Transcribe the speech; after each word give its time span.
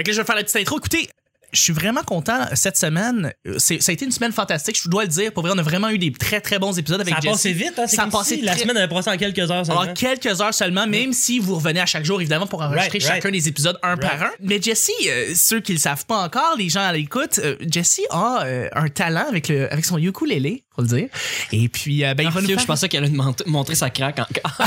Fait 0.00 0.04
que 0.04 0.08
là, 0.12 0.14
je 0.14 0.20
vais 0.22 0.26
faire 0.26 0.36
la 0.36 0.44
petite 0.44 0.56
intro. 0.56 0.78
Écoutez, 0.78 1.10
je 1.52 1.60
suis 1.60 1.72
vraiment 1.72 2.02
content 2.02 2.46
cette 2.54 2.76
semaine. 2.76 3.32
C'est- 3.58 3.80
Ça 3.82 3.90
a 3.90 3.92
été 3.94 4.04
une 4.04 4.10
semaine 4.12 4.32
fantastique, 4.32 4.78
je 4.82 4.88
dois 4.88 5.02
le 5.04 5.08
dire. 5.08 5.32
Pour 5.32 5.42
vrai, 5.42 5.52
on 5.54 5.58
a 5.58 5.62
vraiment 5.62 5.88
eu 5.88 5.98
des 5.98 6.12
très 6.12 6.40
très 6.40 6.58
bons 6.58 6.78
épisodes 6.78 7.00
avec 7.00 7.12
Ça 7.14 7.18
a 7.18 7.20
Jesse. 7.20 7.32
passé 7.32 7.52
vite, 7.52 7.72
hein? 7.78 7.86
Ça 7.86 8.02
a 8.04 8.06
passé 8.08 8.36
si 8.36 8.42
la 8.42 8.56
semaine 8.56 8.76
avait 8.76 8.88
passé 8.92 9.10
en 9.10 9.16
quelques 9.16 9.38
heures 9.50 9.64
seulement. 9.66 9.80
Alors, 9.82 9.94
quelques 9.94 10.40
heures 10.40 10.54
seulement, 10.54 10.86
même 10.86 11.12
si 11.12 11.38
vous 11.38 11.56
revenez 11.56 11.80
à 11.80 11.86
chaque 11.86 12.04
jour, 12.04 12.20
évidemment, 12.20 12.46
pour 12.46 12.62
enregistrer 12.62 12.98
Right, 12.98 13.02
chacun 13.02 13.28
right. 13.28 13.32
des 13.32 13.48
épisodes 13.48 13.78
un 13.82 13.96
par 13.96 14.22
un. 14.22 14.30
Mais 14.40 14.60
Jesse, 14.60 14.90
euh, 15.08 15.32
ceux 15.34 15.60
qui 15.60 15.72
le 15.72 15.78
savent 15.78 16.06
pas 16.06 16.22
encore, 16.24 16.54
les 16.58 16.68
gens 16.68 16.82
à 16.82 16.92
l'écoute, 16.92 17.38
euh, 17.42 17.56
Jesse 17.60 18.00
a 18.10 18.44
euh, 18.44 18.68
un 18.74 18.88
talent 18.88 19.26
avec, 19.28 19.48
le, 19.48 19.72
avec 19.72 19.84
son 19.84 19.98
ukulélé, 19.98 20.64
faut 20.74 20.82
le 20.82 20.88
dire. 20.88 21.08
Et 21.52 21.68
puis, 21.68 22.04
euh, 22.04 22.14
ben, 22.14 22.24
il 22.24 22.30
va 22.30 22.40
nous 22.40 22.48
faire... 22.48 22.58
Je 22.58 22.66
pensais 22.66 22.88
qu'elle 22.88 23.04
allait 23.04 23.12
mont- 23.12 23.34
montrer 23.46 23.74
sa 23.74 23.90
craque 23.90 24.18
encore. 24.20 24.66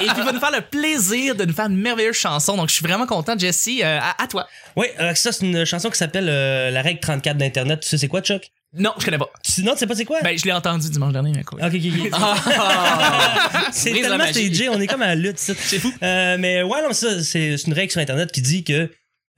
Et 0.00 0.06
puis, 0.06 0.14
il 0.18 0.24
va 0.24 0.32
nous 0.32 0.38
faire 0.40 0.52
le 0.52 0.60
plaisir 0.60 1.34
de 1.34 1.44
nous 1.44 1.52
faire 1.52 1.66
une 1.66 1.76
merveilleuse 1.76 2.14
chanson. 2.14 2.56
Donc, 2.56 2.68
je 2.68 2.74
suis 2.74 2.84
vraiment 2.86 3.06
content, 3.06 3.36
Jesse. 3.36 3.68
euh, 3.82 3.98
à, 4.00 4.22
à 4.22 4.26
toi. 4.28 4.46
Oui, 4.76 4.86
euh, 5.00 5.14
ça, 5.14 5.32
c'est 5.32 5.44
une 5.44 5.57
chanson 5.64 5.90
qui 5.90 5.98
s'appelle 5.98 6.28
euh, 6.28 6.70
La 6.70 6.82
règle 6.82 7.00
34 7.00 7.36
d'Internet. 7.36 7.80
Tu 7.80 7.88
sais, 7.88 7.98
c'est 7.98 8.08
quoi, 8.08 8.20
Chuck? 8.20 8.50
Non, 8.74 8.92
je 8.98 9.04
connais 9.04 9.18
pas. 9.18 9.30
Tu, 9.42 9.62
non, 9.62 9.72
tu 9.72 9.78
sais 9.78 9.86
pas 9.86 9.94
c'est 9.94 10.04
quoi? 10.04 10.18
Ben, 10.22 10.38
je 10.38 10.44
l'ai 10.44 10.52
entendu 10.52 10.90
dimanche 10.90 11.12
dernier, 11.12 11.32
mais 11.34 11.42
quoi. 11.42 11.58
Ok, 11.58 11.74
ok, 11.74 12.12
ok. 12.12 12.20
c'est 13.72 13.90
Brise 13.90 14.02
la 14.02 14.08
tellement 14.10 14.26
stagé, 14.26 14.68
on 14.68 14.80
est 14.80 14.86
comme 14.86 15.02
à 15.02 15.08
la 15.08 15.14
lutte. 15.14 15.38
C'est 15.38 15.78
fou. 15.78 15.92
Euh, 16.02 16.36
mais 16.38 16.62
ouais, 16.62 16.82
non, 16.82 16.92
ça, 16.92 17.22
c'est 17.22 17.56
c'est 17.56 17.66
une 17.66 17.72
règle 17.72 17.90
sur 17.90 18.00
Internet 18.00 18.30
qui 18.30 18.42
dit 18.42 18.64
que 18.64 18.90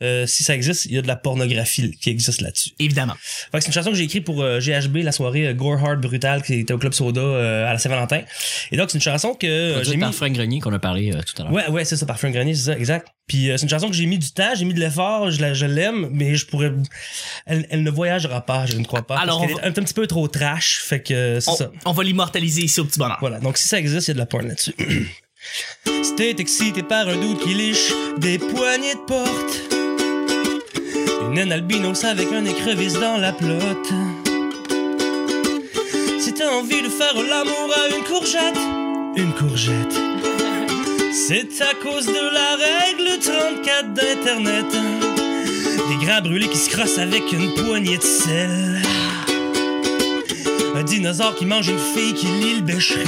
euh, 0.02 0.26
si 0.26 0.44
ça 0.44 0.54
existe, 0.54 0.86
il 0.86 0.92
y 0.92 0.98
a 0.98 1.02
de 1.02 1.06
la 1.08 1.16
pornographie 1.16 1.90
qui 2.00 2.10
existe 2.10 2.40
là-dessus. 2.40 2.70
Évidemment. 2.78 3.14
C'est 3.52 3.66
une 3.66 3.72
chanson 3.72 3.90
que 3.90 3.96
j'ai 3.96 4.04
écrite 4.04 4.24
pour 4.24 4.42
euh, 4.42 4.58
GHB, 4.60 4.98
la 4.98 5.12
soirée 5.12 5.48
euh, 5.48 5.54
Gore 5.54 5.84
Hard 5.84 6.00
Brutal 6.00 6.42
qui 6.42 6.54
était 6.54 6.72
au 6.72 6.78
Club 6.78 6.92
Soda 6.94 7.20
euh, 7.20 7.66
à 7.68 7.72
la 7.72 7.78
Saint-Valentin. 7.78 8.22
Et 8.72 8.76
donc, 8.76 8.90
c'est 8.90 8.98
une 8.98 9.02
chanson 9.02 9.34
que 9.34 9.82
j'ai 9.84 9.96
mis... 9.96 10.00
par 10.00 10.14
Frank 10.14 10.32
Grenier 10.32 10.60
qu'on 10.60 10.72
a 10.72 10.78
parlé 10.78 11.10
tout 11.26 11.40
à 11.42 11.44
l'heure. 11.44 11.52
Ouais, 11.52 11.68
ouais, 11.68 11.84
c'est 11.84 11.96
ça, 11.96 12.06
Parfum 12.06 12.30
Grenier, 12.30 12.54
c'est 12.54 12.72
ça, 12.72 12.78
exact. 12.78 13.08
Puis 13.26 13.50
euh, 13.50 13.56
c'est 13.56 13.62
une 13.64 13.70
chanson 13.70 13.88
que 13.88 13.94
j'ai 13.94 14.06
mis 14.06 14.18
du 14.18 14.30
temps, 14.32 14.54
j'ai 14.56 14.64
mis 14.64 14.74
de 14.74 14.80
l'effort, 14.80 15.30
je 15.30 15.40
la- 15.40 15.54
je 15.54 15.66
l'aime, 15.66 16.08
mais 16.12 16.34
je 16.34 16.46
pourrais... 16.46 16.72
Elle, 17.46 17.66
elle 17.70 17.82
ne 17.82 17.90
voyagera 17.90 18.40
pas, 18.44 18.66
je 18.66 18.76
ne 18.76 18.84
crois 18.84 19.06
pas. 19.06 19.18
Alors, 19.18 19.40
parce 19.40 19.52
on 19.52 19.58
est 19.58 19.64
un, 19.66 19.70
petit 19.72 19.94
peu 19.94 20.06
trop 20.06 20.26
trash, 20.26 20.80
fait 20.84 21.00
que 21.02 21.38
c'est 21.40 21.50
On, 21.50 21.56
ça. 21.56 21.70
on 21.84 21.92
va 21.92 22.02
l'immortaliser 22.02 22.62
ici 22.62 22.80
au 22.80 22.84
petit 22.84 22.98
bonheur. 22.98 23.18
Voilà, 23.20 23.38
donc 23.38 23.56
si 23.58 23.68
ça 23.68 23.78
existe, 23.78 24.08
il 24.08 24.10
y 24.10 24.12
a 24.12 24.14
de 24.14 24.18
la 24.18 24.26
porn 24.26 24.48
là-dessus. 24.48 24.74
t'es 26.16 26.34
excité 26.38 26.82
par 26.82 27.08
un 27.08 27.16
doute 27.16 27.40
qui 27.42 27.54
liche 27.54 27.92
des 28.18 28.38
poignées 28.38 28.94
de 28.94 29.06
porte, 29.06 29.69
une 31.36 31.52
albinos 31.52 32.04
avec 32.04 32.32
un 32.32 32.44
écrevisse 32.44 32.94
dans 32.94 33.16
la 33.16 33.32
plotte. 33.32 33.92
Si 36.18 36.34
t'as 36.34 36.50
envie 36.50 36.82
de 36.82 36.88
faire 36.88 37.14
l'amour 37.14 37.72
à 37.76 37.94
une 37.94 38.04
courgette, 38.04 38.58
une 39.16 39.32
courgette. 39.32 39.98
C'est 41.12 41.62
à 41.62 41.74
cause 41.82 42.06
de 42.06 42.12
la 42.12 42.56
règle 42.56 43.18
34 43.20 43.92
d'Internet. 43.94 44.66
Des 45.88 46.06
gras 46.06 46.20
brûlés 46.20 46.48
qui 46.48 46.58
se 46.58 46.70
crossent 46.70 46.98
avec 46.98 47.32
une 47.32 47.54
poignée 47.54 47.98
de 47.98 48.02
sel. 48.02 48.82
Un 50.74 50.82
dinosaure 50.82 51.34
qui 51.36 51.46
mange 51.46 51.68
une 51.68 51.78
fille 51.78 52.14
qui 52.14 52.26
lit 52.26 52.54
le 52.56 52.62
bécherel. 52.62 53.06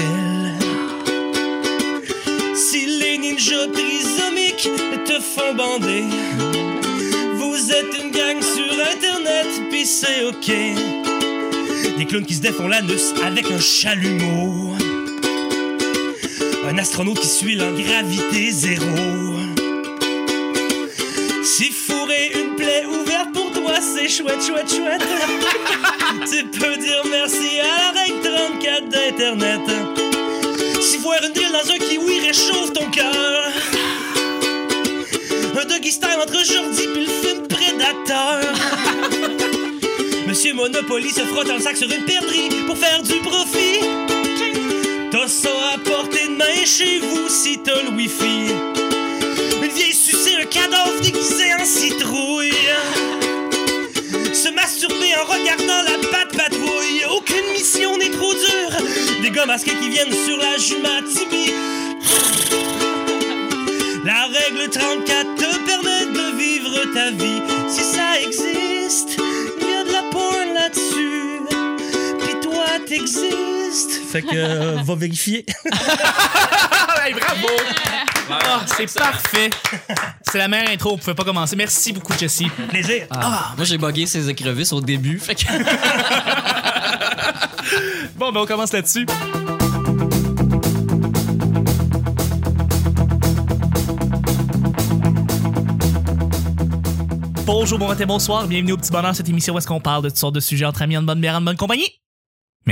Si 2.54 2.86
les 2.86 3.18
ninjas 3.18 3.66
trisomiques 3.72 4.70
te 5.04 5.20
font 5.20 5.54
bander, 5.54 6.04
êtes 7.82 8.02
une 8.02 8.10
gang 8.10 8.40
sur 8.40 8.72
internet, 8.72 9.46
pis 9.70 9.86
c'est 9.86 10.24
ok. 10.24 11.96
Des 11.98 12.06
clowns 12.06 12.24
qui 12.24 12.34
se 12.34 12.40
défont 12.40 12.68
l'anus 12.68 13.12
avec 13.24 13.50
un 13.50 13.58
chalumeau. 13.58 14.74
Un 16.68 16.78
astronaute 16.78 17.20
qui 17.20 17.26
suit 17.26 17.60
en 17.60 17.72
gravité 17.72 18.50
zéro. 18.50 18.86
Si 21.44 21.70
fourrer 21.70 22.32
une 22.34 22.54
plaie 22.56 22.84
ouverte 22.86 23.32
pour 23.32 23.50
toi, 23.52 23.74
c'est 23.80 24.08
chouette, 24.08 24.42
chouette, 24.46 24.70
chouette. 24.70 25.02
tu 26.30 26.44
peux 26.58 26.76
dire 26.76 27.02
merci 27.10 27.58
à 27.60 27.94
la 27.94 28.00
règle 28.00 28.22
34 28.22 28.88
d'Internet. 28.88 29.60
Si 30.80 30.98
voir 30.98 31.18
une 31.22 31.32
drill 31.32 31.52
dans 31.52 31.70
un 31.70 31.78
kiwi 31.78 32.20
réchauffe 32.20 32.72
ton 32.72 32.88
cœur. 32.90 33.52
Un 35.54 35.64
doggy 35.66 35.92
style 35.92 36.18
entre 36.22 36.44
Jordi 36.44 36.88
puis 36.94 37.04
le 37.04 37.12
film 37.12 37.46
Prédateur. 37.46 38.40
Monsieur 40.26 40.54
Monopoly 40.54 41.10
se 41.10 41.20
frotte 41.20 41.50
un 41.50 41.60
sac 41.60 41.76
sur 41.76 41.90
une 41.90 42.04
perdrix 42.04 42.48
pour 42.66 42.78
faire 42.78 43.02
du 43.02 43.14
profit. 43.16 43.80
T'as 45.10 45.28
ça 45.28 45.50
à 45.74 45.78
portée 45.78 46.26
de 46.26 46.36
main 46.36 46.64
chez 46.64 47.00
vous 47.00 47.28
si 47.28 47.58
t'as 47.62 47.82
le 47.82 47.90
wifi. 47.90 48.52
Une 49.62 49.70
vieille 49.70 49.92
sucer 49.92 50.36
un 50.40 50.46
cadavre 50.46 50.98
déguisé 51.02 51.52
en 51.60 51.64
citrouille. 51.64 52.52
Se 54.32 54.48
masturber 54.54 55.14
en 55.20 55.30
regardant 55.30 55.82
la 55.82 56.08
patte 56.08 56.34
patrouille. 56.34 57.04
Aucune 57.14 57.52
mission 57.52 57.98
n'est 57.98 58.10
trop 58.10 58.32
dure. 58.32 59.20
Des 59.20 59.30
gars 59.30 59.44
masqués 59.44 59.74
qui 59.74 59.90
viennent 59.90 60.14
sur 60.26 60.38
la 60.38 60.56
Jumatibie. 60.56 61.52
La 64.04 64.24
règle 64.26 64.68
34 64.70 65.34
te 65.36 65.66
permet 65.66 66.06
de 66.12 66.36
vivre 66.36 66.92
ta 66.92 67.10
vie. 67.12 67.42
Si 67.68 67.82
ça 67.84 68.20
existe, 68.20 69.16
il 69.60 69.68
y 69.68 69.74
a 69.74 69.84
de 69.84 69.92
la 69.92 70.02
porn 70.10 70.54
là-dessus. 70.54 71.40
Puis 72.20 72.34
toi, 72.42 72.64
t'existes. 72.86 74.02
Fait 74.10 74.22
que, 74.22 74.34
euh, 74.34 74.76
va 74.82 74.94
vérifier. 74.96 75.46
Ah, 75.72 76.96
hey, 77.06 77.14
bravo! 77.14 77.48
Ah, 78.30 78.60
c'est 78.76 78.92
parfait. 78.92 79.50
C'est 80.30 80.38
la 80.38 80.48
meilleure 80.48 80.70
intro, 80.70 80.92
on 80.94 80.98
pouvait 80.98 81.14
pas 81.14 81.24
commencer. 81.24 81.54
Merci 81.56 81.92
beaucoup, 81.92 82.12
Jesse. 82.18 82.42
Plaisir. 82.70 83.06
Ah, 83.10 83.52
Moi, 83.56 83.64
j'ai 83.64 83.78
bugué 83.78 84.06
ses 84.06 84.28
écrevisses 84.28 84.72
au 84.72 84.80
début. 84.80 85.18
Fait 85.18 85.34
que... 85.34 85.44
Bon, 88.16 88.30
ben 88.32 88.40
on 88.40 88.46
commence 88.46 88.72
là-dessus. 88.72 89.06
Bonjour, 97.44 97.76
bon 97.76 97.88
matin, 97.88 98.06
bonsoir, 98.06 98.46
bienvenue 98.46 98.72
au 98.72 98.76
Petit 98.76 98.92
Bonheur, 98.92 99.16
cette 99.16 99.28
émission 99.28 99.54
où 99.54 99.58
est-ce 99.58 99.66
qu'on 99.66 99.80
parle 99.80 100.04
de 100.04 100.08
toutes 100.08 100.18
sortes 100.18 100.34
de 100.34 100.40
sujets 100.40 100.64
entre 100.64 100.82
amis, 100.82 100.96
en 100.96 101.02
bonne 101.02 101.20
bière, 101.20 101.34
en 101.34 101.40
bonne 101.40 101.56
compagnie. 101.56 102.01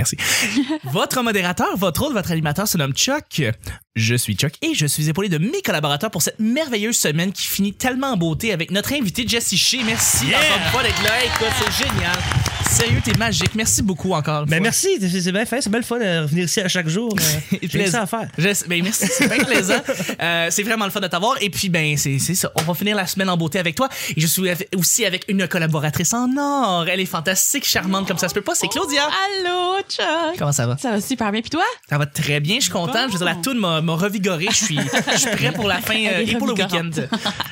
Merci. 0.00 0.16
votre 0.84 1.22
modérateur, 1.22 1.77
votre 1.77 2.03
autre, 2.03 2.15
votre 2.15 2.31
animateur 2.31 2.66
se 2.66 2.78
nomme 2.78 2.94
Chuck. 2.94 3.43
Je 3.97 4.15
suis 4.15 4.34
Chuck 4.34 4.55
et 4.62 4.72
je 4.75 4.87
suis 4.87 5.11
épaulé 5.11 5.28
de 5.28 5.37
mes 5.37 5.61
collaborateurs 5.62 6.11
pour 6.11 6.22
cette 6.22 6.38
merveilleuse 6.38 6.97
semaine 6.97 7.33
qui 7.33 7.47
finit 7.47 7.75
tellement 7.75 8.12
en 8.12 8.16
beauté 8.16 8.53
avec 8.53 8.71
notre 8.71 8.94
invité 8.94 9.27
Jesse 9.28 9.55
Shea. 9.56 9.83
Merci 9.84 10.28
Yeah! 10.28 10.39
encore 10.39 10.56
une 10.56 10.71
fois 10.71 10.83
d'être 10.84 11.03
là. 11.03 11.25
Écoute, 11.25 11.49
c'est 11.59 11.87
génial. 11.87 12.16
Sérieux, 12.71 13.00
t'es 13.05 13.15
magique. 13.15 13.55
Merci 13.56 13.83
beaucoup 13.83 14.12
encore. 14.12 14.47
Ben 14.47 14.56
fois. 14.59 14.60
merci, 14.62 14.89
c'est 15.00 15.33
bien 15.33 15.44
fait, 15.44 15.60
c'est 15.60 15.71
belle 15.71 15.83
fun 15.83 15.99
de 15.99 16.22
revenir 16.22 16.44
ici 16.44 16.60
à 16.60 16.69
chaque 16.69 16.89
jour. 16.89 17.15
Euh, 17.53 17.59
J'ai 17.62 17.87
ça 17.89 18.03
à 18.03 18.06
faire. 18.06 18.28
Je- 18.39 18.66
ben 18.69 18.83
merci, 18.83 19.06
c'est 19.10 19.28
bien 19.28 19.44
plaisant. 19.44 19.81
Euh, 20.22 20.47
c'est 20.50 20.62
vraiment 20.62 20.84
le 20.84 20.91
fun 20.91 21.00
de 21.00 21.06
t'avoir. 21.09 21.37
Et 21.43 21.50
puis, 21.50 21.69
ben, 21.69 21.97
c'est 21.97 22.19
ça. 22.19 22.50
On 22.55 22.62
va 22.62 22.75
finir 22.75 22.97
la 22.97 23.06
semaine 23.06 23.28
en 23.28 23.37
beauté 23.37 23.59
avec 23.59 23.75
toi. 23.75 23.89
Et 24.16 24.21
je 24.21 24.27
suis 24.27 24.43
aussi 24.77 25.05
avec 25.05 25.25
une 25.28 25.47
collaboratrice 25.49 26.12
en 26.15 26.28
or. 26.39 26.87
Elle 26.89 27.00
est 27.00 27.06
fantastique, 27.06 27.66
charmante 27.66 28.06
comme 28.06 28.19
ça 28.19 28.28
se 28.28 28.34
peut 28.34 28.41
pas. 28.41 28.55
C'est 28.55 28.69
Claudia. 28.69 29.03
Allô, 29.05 29.83
Chuck! 29.91 30.39
Comment 30.39 30.53
ça 30.53 30.67
va? 30.67 30.77
Ça 30.78 30.91
va 30.93 31.01
super 31.01 31.33
bien, 31.33 31.41
puis 31.41 31.51
toi? 31.51 31.65
Ça 31.89 31.99
va 31.99 32.06
très 32.06 32.41
bien. 32.41 32.56
Je 32.56 32.62
suis 32.62 32.71
content. 32.71 33.06
Je 33.09 33.12
veux 33.12 33.19
dire, 33.19 33.27
la 33.27 33.34
toune 33.37 33.59
m'a 33.59 33.81
m'a 33.81 33.95
revigoré. 33.95 34.47
Je 34.51 34.56
suis, 34.65 34.78
je 35.12 35.17
suis 35.19 35.31
prêt 35.31 35.53
pour 35.53 35.67
la 35.67 35.81
fin 35.81 35.95
euh, 36.06 36.25
et 36.27 36.37
pour 36.37 36.47
le 36.47 36.55
week-end. 36.55 36.91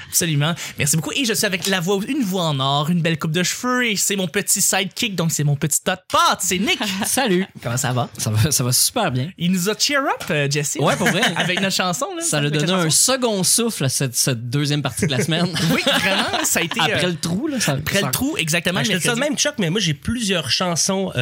Absolument. 0.09 0.55
Merci 0.79 0.97
beaucoup. 0.97 1.13
Et 1.13 1.25
je 1.25 1.33
suis 1.33 1.47
avec 1.47 1.67
la 1.67 1.81
voix, 1.81 1.99
une 2.07 2.23
voix 2.23 2.45
en 2.45 2.61
or, 2.61 2.91
une 2.91 3.01
belle 3.03 3.19
coupe 3.19 3.33
de 3.33 3.43
cheveux. 3.43 3.87
Et 3.89 3.97
c'est 3.97 4.17
mon 4.17 4.29
petit 4.29 4.61
sidekick. 4.61 5.15
Donc, 5.15 5.33
c'est 5.33 5.45
mon 5.45 5.57
petit 5.57 5.83
tot 5.83 5.93
pot. 6.09 6.19
C'est 6.41 6.59
Nick. 6.59 6.79
Salut. 7.07 7.47
Comment 7.63 7.77
ça 7.77 7.93
va? 7.93 8.09
Ça 8.17 8.31
va, 8.31 8.51
ça 8.51 8.65
va 8.65 8.73
super 8.73 9.11
bien. 9.11 9.31
Il 9.39 9.53
nous 9.53 9.69
a 9.69 9.75
cheer 9.79 9.99
up, 10.01 10.25
euh, 10.31 10.49
Jesse. 10.51 10.77
Ouais, 10.81 10.97
pour 10.97 11.09
vrai. 11.09 11.23
Avec 11.37 11.61
notre 11.61 11.75
chanson. 11.77 12.07
Là, 12.17 12.23
Ça 12.23 12.37
a 12.37 12.41
Avec 12.41 12.55
la 12.55 12.61
donné 12.67 12.73
un 12.73 12.91
second 12.91 13.43
souffle 13.43 13.85
à 13.85 13.89
cette, 13.89 14.15
cette 14.15 14.49
deuxième 14.49 14.83
partie 14.83 15.07
de 15.07 15.11
la 15.11 15.23
semaine. 15.23 15.49
Oui, 15.73 15.83
vraiment, 16.01 16.45
ça 16.45 16.61
a 16.61 16.63
été. 16.63 16.81
Après 16.81 17.05
euh, 17.05 17.09
le 17.09 17.17
trou, 17.17 17.47
là. 17.49 17.61
Ça, 17.61 17.73
après 17.73 18.01
ça- 18.01 18.07
le 18.07 18.13
trou, 18.13 18.37
exactement. 18.37 18.83
Je 18.83 18.99
ça 18.99 19.15
même 19.15 19.37
Chuck, 19.37 19.55
mais 19.59 19.71
moi 19.71 19.81
j'ai 19.81 19.95
plusieurs 19.95 20.51
chansons 20.51 21.13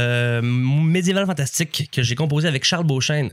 médiévales 0.96 1.26
fantastiques 1.26 1.88
que 1.92 2.02
j'ai 2.02 2.14
composées 2.14 2.48
avec 2.48 2.64
Charles 2.64 2.84
Beauchesne. 2.86 3.30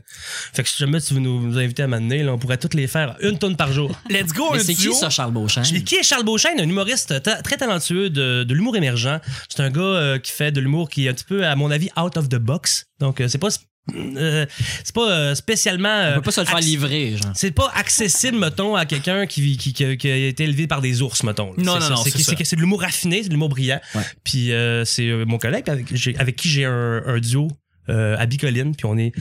Fait 0.52 0.62
que 0.62 0.68
si 0.68 0.78
jamais 0.78 1.00
tu 1.00 1.14
veux 1.14 1.20
nous, 1.20 1.40
nous 1.40 1.58
inviter 1.58 1.82
à 1.82 1.86
m'amener, 1.86 2.22
là, 2.22 2.32
on 2.34 2.38
pourrait 2.38 2.58
toutes 2.58 2.74
les 2.74 2.86
faire 2.86 3.16
une 3.20 3.38
tonne 3.38 3.56
par 3.56 3.72
jour. 3.72 3.90
Let's 4.10 4.32
go, 4.32 4.48
Mais 4.52 4.58
un 4.60 4.62
c'est 4.62 4.74
qui 4.74 4.92
ça, 4.94 5.10
Charles 5.10 5.32
Beauchamp? 5.32 5.62
Je- 5.64 5.76
Qui 5.80 5.96
est 5.96 6.02
Charles 6.02 6.24
Beauchesne, 6.24 6.60
un 6.60 6.64
humoriste 6.68 7.22
ta- 7.22 7.42
très 7.42 7.56
talentueux 7.56 8.10
de, 8.10 8.44
de 8.44 8.54
l'humour 8.54 8.76
émergent. 8.76 9.18
C'est 9.48 9.60
un 9.62 9.70
gars 9.70 9.80
euh, 9.80 10.18
qui 10.18 10.32
fait 10.32 10.52
de 10.52 10.60
l'humour 10.60 10.88
qui 10.88 11.06
est 11.06 11.08
un 11.08 11.14
petit 11.14 11.24
peu, 11.24 11.46
à 11.46 11.56
mon 11.56 11.70
avis, 11.70 11.88
out 11.98 12.16
of 12.16 12.28
the 12.28 12.36
box. 12.36 12.86
Donc 13.00 13.20
euh, 13.20 13.28
c'est 13.28 13.38
pas 13.38 13.48
euh, 13.94 14.46
c'est 14.82 14.94
pas 14.94 15.10
euh, 15.10 15.34
spécialement 15.34 15.88
On 15.88 16.02
euh, 16.02 16.14
peut 16.16 16.22
pas 16.22 16.30
se 16.32 16.40
le 16.40 16.46
faire 16.46 16.56
acc- 16.58 16.64
livrer, 16.64 17.16
genre. 17.16 17.32
c'est 17.34 17.50
pas 17.50 17.70
accessible, 17.74 18.38
mettons, 18.38 18.76
à 18.76 18.86
quelqu'un 18.86 19.26
qui, 19.26 19.56
qui, 19.58 19.72
qui, 19.72 19.96
qui 19.96 20.08
a 20.10 20.16
été 20.16 20.44
élevé 20.44 20.66
par 20.66 20.80
des 20.80 21.02
ours, 21.02 21.22
mettons. 21.22 21.52
là. 21.52 21.62
Non, 21.62 21.74
C'est 21.80 21.90
non, 21.90 21.96
non, 21.96 22.04
C'est 22.44 22.56
de 22.56 22.60
l'humour 22.60 22.80
raffiné, 22.80 23.22
c'est 23.22 23.28
de 23.28 23.34
l'humour 23.34 23.50
brillant. 23.50 23.80
Ouais. 23.94 24.02
Puis 24.24 24.52
euh, 24.52 24.84
c'est 24.84 25.08
euh, 25.08 25.24
mon 25.26 25.38
collègue 25.38 25.68
avec, 25.68 26.36
qui 26.36 26.48
j'ai 26.48 26.64
un, 26.64 27.02
un 27.06 27.18
duo 27.18 27.48
euh, 27.88 28.16
à 28.18 28.26
Bicoline, 28.26 28.74
puis 28.74 28.86
on 28.86 28.96
est 28.98 29.12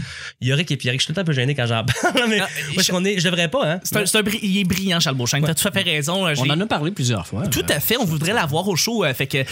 Yorick 0.41 0.71
et 0.71 0.77
Pierrick. 0.77 0.99
Je 1.01 1.05
suis 1.05 1.07
tout 1.07 1.11
le 1.13 1.15
temps 1.15 1.21
un 1.21 1.25
peu 1.25 1.33
gêné 1.33 1.55
quand 1.55 1.65
j'en 1.67 1.83
parle, 2.13 2.29
mais 2.29 2.39
Ah, 2.39 2.47
moi, 2.73 2.83
je, 2.83 2.91
qu'on 2.91 3.03
est, 3.05 3.19
je 3.19 3.25
devrais 3.25 3.47
pas, 3.49 3.69
hein. 3.73 3.79
C'est 3.83 3.97
un, 3.97 4.05
c'est 4.05 4.17
un 4.17 4.21
bri- 4.21 4.39
il 4.41 4.57
est 4.59 4.63
brillant, 4.63 4.99
Charles 4.99 5.15
Beauchamp. 5.17 5.41
T'as 5.41 5.53
tout 5.53 5.67
à 5.67 5.71
fait 5.71 5.81
raison. 5.81 6.25
euh, 6.27 6.33
On 6.37 6.49
en 6.49 6.59
a 6.59 6.65
parlé 6.65 6.91
plusieurs 6.91 7.25
fois. 7.27 7.47
Tout 7.47 7.65
à 7.69 7.79
fait, 7.79 7.97
on 7.97 8.05
voudrait 8.05 8.33
l'avoir 8.33 8.67
au 8.67 8.75
show. 8.75 9.03
euh, 9.03 9.13
fait 9.13 9.27
que 9.27 9.43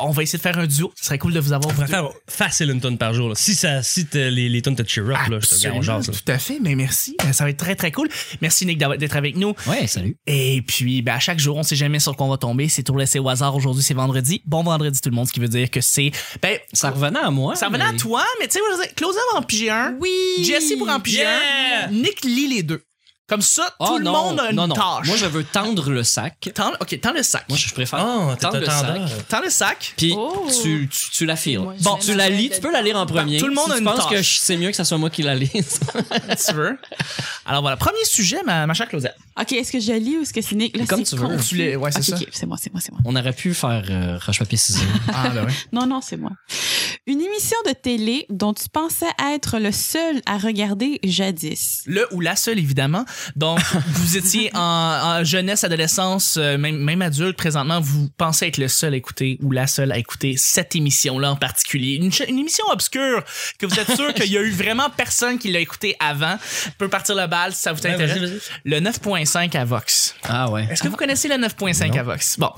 on 0.00 0.10
va 0.10 0.22
essayer 0.22 0.38
de 0.38 0.42
faire 0.42 0.58
un 0.58 0.66
duo. 0.66 0.92
Ce 0.96 1.04
serait 1.06 1.18
cool 1.18 1.32
de 1.32 1.40
vous 1.40 1.52
avoir. 1.52 1.70
On 1.70 1.74
pourrait 1.74 1.86
faire 1.86 2.08
facile 2.26 2.70
une 2.70 2.80
tonne 2.80 2.98
par 2.98 3.14
jour. 3.14 3.28
là. 3.28 3.34
Si, 3.36 3.54
ça, 3.54 3.82
si 3.82 4.06
t'as 4.06 4.30
les, 4.30 4.48
les 4.48 4.62
tonnes 4.62 4.76
te 4.76 4.86
cheer 4.88 5.02
up, 5.08 5.28
là, 5.28 5.38
je 5.40 5.46
te 5.48 5.54
jase, 5.82 6.08
là. 6.08 6.14
tout 6.14 6.32
à 6.32 6.38
fait. 6.38 6.58
Mais 6.60 6.74
merci. 6.74 7.16
Ça 7.32 7.44
va 7.44 7.50
être 7.50 7.56
très, 7.58 7.74
très 7.74 7.92
cool. 7.92 8.08
Merci, 8.40 8.66
Nick, 8.66 8.78
d'être 8.78 9.16
avec 9.16 9.36
nous. 9.36 9.54
Ouais, 9.66 9.86
salut. 9.86 10.16
Et 10.26 10.62
puis, 10.62 11.02
ben, 11.02 11.14
à 11.14 11.18
chaque 11.20 11.38
jour, 11.38 11.56
on 11.56 11.62
sait 11.62 11.76
jamais 11.76 11.98
sur 11.98 12.16
quoi 12.16 12.26
on 12.26 12.30
va 12.30 12.36
tomber. 12.38 12.68
C'est 12.68 12.82
tout 12.82 12.96
laissé 12.96 13.18
au 13.18 13.28
hasard. 13.28 13.54
Aujourd'hui, 13.54 13.82
c'est 13.82 13.94
vendredi. 13.94 14.42
Bon 14.46 14.62
vendredi, 14.62 15.00
tout 15.00 15.10
le 15.10 15.14
monde, 15.14 15.26
ce 15.26 15.32
qui 15.32 15.40
veut 15.40 15.48
dire 15.48 15.70
que 15.70 15.80
c'est. 15.80 16.10
Ben, 16.42 16.58
Ça 16.72 16.90
revenait 16.90 17.18
à 17.20 17.30
moi. 17.30 17.54
ça 17.56 17.66
revenait 17.66 17.84
mais- 17.84 17.94
à 17.94 17.98
toi, 17.98 18.24
mais 18.38 18.48
tu 18.48 18.58
sais, 18.58 18.88
Claudia 18.94 19.20
va 19.32 19.38
en 19.38 19.42
piger 19.42 19.70
un. 19.70 19.96
Oui. 20.00 20.44
Jesse 20.44 20.76
pour 20.78 20.88
en 20.88 21.00
piger 21.00 21.20
Yeah! 21.22 21.86
un. 21.86 21.90
Nick 21.90 22.24
lit 22.24 22.48
les 22.48 22.62
deux. 22.62 22.82
Comme 23.30 23.42
ça, 23.42 23.74
Oh, 23.78 23.86
tout 23.86 23.98
le 23.98 24.04
non, 24.04 24.12
monde 24.12 24.40
a 24.40 24.50
une 24.50 24.56
non, 24.56 24.66
non. 24.66 24.74
tâche. 24.74 25.06
Moi, 25.06 25.16
je 25.16 25.24
veux 25.26 25.44
tendre 25.44 25.88
le 25.90 26.02
sac. 26.02 26.50
Tends- 26.52 26.72
ok, 26.80 27.00
tends 27.00 27.12
le 27.12 27.22
sac. 27.22 27.44
Moi, 27.48 27.56
je 27.56 27.72
préfère 27.72 28.04
Oh, 28.04 28.32
t'es 28.34 28.40
tendre 28.40 28.58
le 28.58 28.66
sac. 28.66 29.28
Tends 29.28 29.40
le 29.42 29.50
sac. 29.50 29.94
Puis 29.96 30.12
Oh. 30.16 30.48
tu, 30.62 30.88
tu, 30.90 31.10
tu 31.12 31.26
la 31.26 31.36
files. 31.36 31.60
Moi, 31.60 31.74
Bon, 31.80 31.94
tu 31.96 32.12
la 32.14 32.28
lis, 32.28 32.50
tu 32.50 32.60
peux 32.60 32.72
la 32.72 32.82
lire 32.82 32.96
en 32.98 33.06
premier. 33.06 33.38
Tout 33.38 33.46
le 33.46 33.54
monde 33.54 33.66
si 33.66 33.72
a 33.74 33.78
une 33.78 33.84
tâche. 33.84 34.08
que 34.10 34.20
je- 34.20 34.38
c'est 34.40 34.56
mieux 34.56 34.70
que 34.70 34.76
ça 34.76 34.84
soit 34.84 34.98
moi 34.98 35.10
qui 35.10 35.22
la 35.22 35.36
lise. 35.36 35.78
tu 36.46 36.54
veux? 36.54 36.76
Alors 37.46 37.62
voilà, 37.62 37.76
premier 37.76 38.04
sujet, 38.04 38.42
ma, 38.44 38.66
ma 38.66 38.74
chère 38.74 38.88
Claudia. 38.88 39.12
Ok, 39.40 39.52
est-ce 39.52 39.70
que 39.72 39.78
je 39.80 39.92
lis 39.92 40.18
ou 40.18 40.22
est-ce 40.22 40.32
que 40.32 40.42
c'est 40.42 40.56
Nick? 40.56 40.76
Là, 40.76 40.84
Comme 40.86 41.04
tu 41.04 41.14
veux. 41.16 41.26
confus. 41.26 41.48
Tu 41.50 41.54
l'es- 41.56 41.76
ouais, 41.76 41.92
c'est 41.92 41.98
Ok, 42.12 42.18
ça. 42.18 42.24
c'est 42.32 42.46
moi, 42.46 42.56
c'est 42.60 42.72
moi, 42.72 42.80
c'est 42.84 42.90
moi. 42.92 43.00
On 43.04 43.14
aurait 43.16 43.32
pu 43.32 43.54
faire 43.54 43.84
euh, 43.90 44.18
roche-papier-ciseaux. 44.26 44.80
Ah, 45.14 45.28
ben 45.30 45.44
ouais. 45.46 45.52
Non, 45.72 45.86
non, 45.86 46.00
c'est 46.00 46.16
moi. 46.16 46.32
Une 47.06 47.20
émission 47.20 47.56
de 47.66 47.72
télé 47.72 48.26
dont 48.28 48.52
tu 48.54 48.68
pensais 48.68 49.06
être 49.32 49.58
le 49.58 49.72
seul 49.72 50.20
à 50.26 50.36
regarder 50.38 50.98
jadis. 51.04 51.82
Le 51.86 52.06
ou 52.12 52.20
la 52.20 52.36
seule, 52.36 52.58
évidemment. 52.58 53.04
Donc, 53.36 53.60
vous 53.86 54.16
étiez 54.16 54.50
en, 54.54 54.60
en 54.60 55.24
jeunesse, 55.24 55.64
adolescence, 55.64 56.36
euh, 56.36 56.56
même, 56.56 56.76
même 56.76 57.02
adulte, 57.02 57.36
présentement, 57.36 57.80
vous 57.80 58.08
pensez 58.16 58.46
être 58.46 58.58
le 58.58 58.68
seul 58.68 58.94
à 58.94 58.96
écouter 58.96 59.38
ou 59.42 59.50
la 59.50 59.66
seule 59.66 59.92
à 59.92 59.98
écouter 59.98 60.34
cette 60.36 60.74
émission-là 60.76 61.32
en 61.32 61.36
particulier. 61.36 61.94
Une, 61.96 62.38
émission 62.38 62.64
obscure 62.70 63.24
que 63.58 63.66
vous 63.66 63.78
êtes 63.78 63.94
sûr 63.96 64.14
qu'il 64.14 64.30
y 64.30 64.38
a 64.38 64.42
eu 64.42 64.50
vraiment 64.50 64.90
personne 64.90 65.38
qui 65.38 65.50
l'a 65.50 65.60
écouté 65.60 65.96
avant. 66.00 66.36
Peut 66.78 66.88
partir 66.88 67.14
le 67.14 67.26
bal 67.26 67.52
si 67.52 67.62
ça 67.62 67.72
vous 67.72 67.80
Ouais, 67.80 67.90
intéresse. 67.92 68.18
vas-y, 68.18 68.30
vas-y. 68.30 68.40
le 68.64 68.80
9.5 68.80 69.56
à 69.56 69.64
Vox. 69.64 70.14
Ah 70.24 70.50
ouais. 70.50 70.66
Est-ce 70.70 70.82
que 70.82 70.88
vous 70.88 70.96
connaissez 70.96 71.28
le 71.28 71.36
9.5 71.36 71.98
à 71.98 72.02
Vox? 72.02 72.38
Bon. 72.38 72.52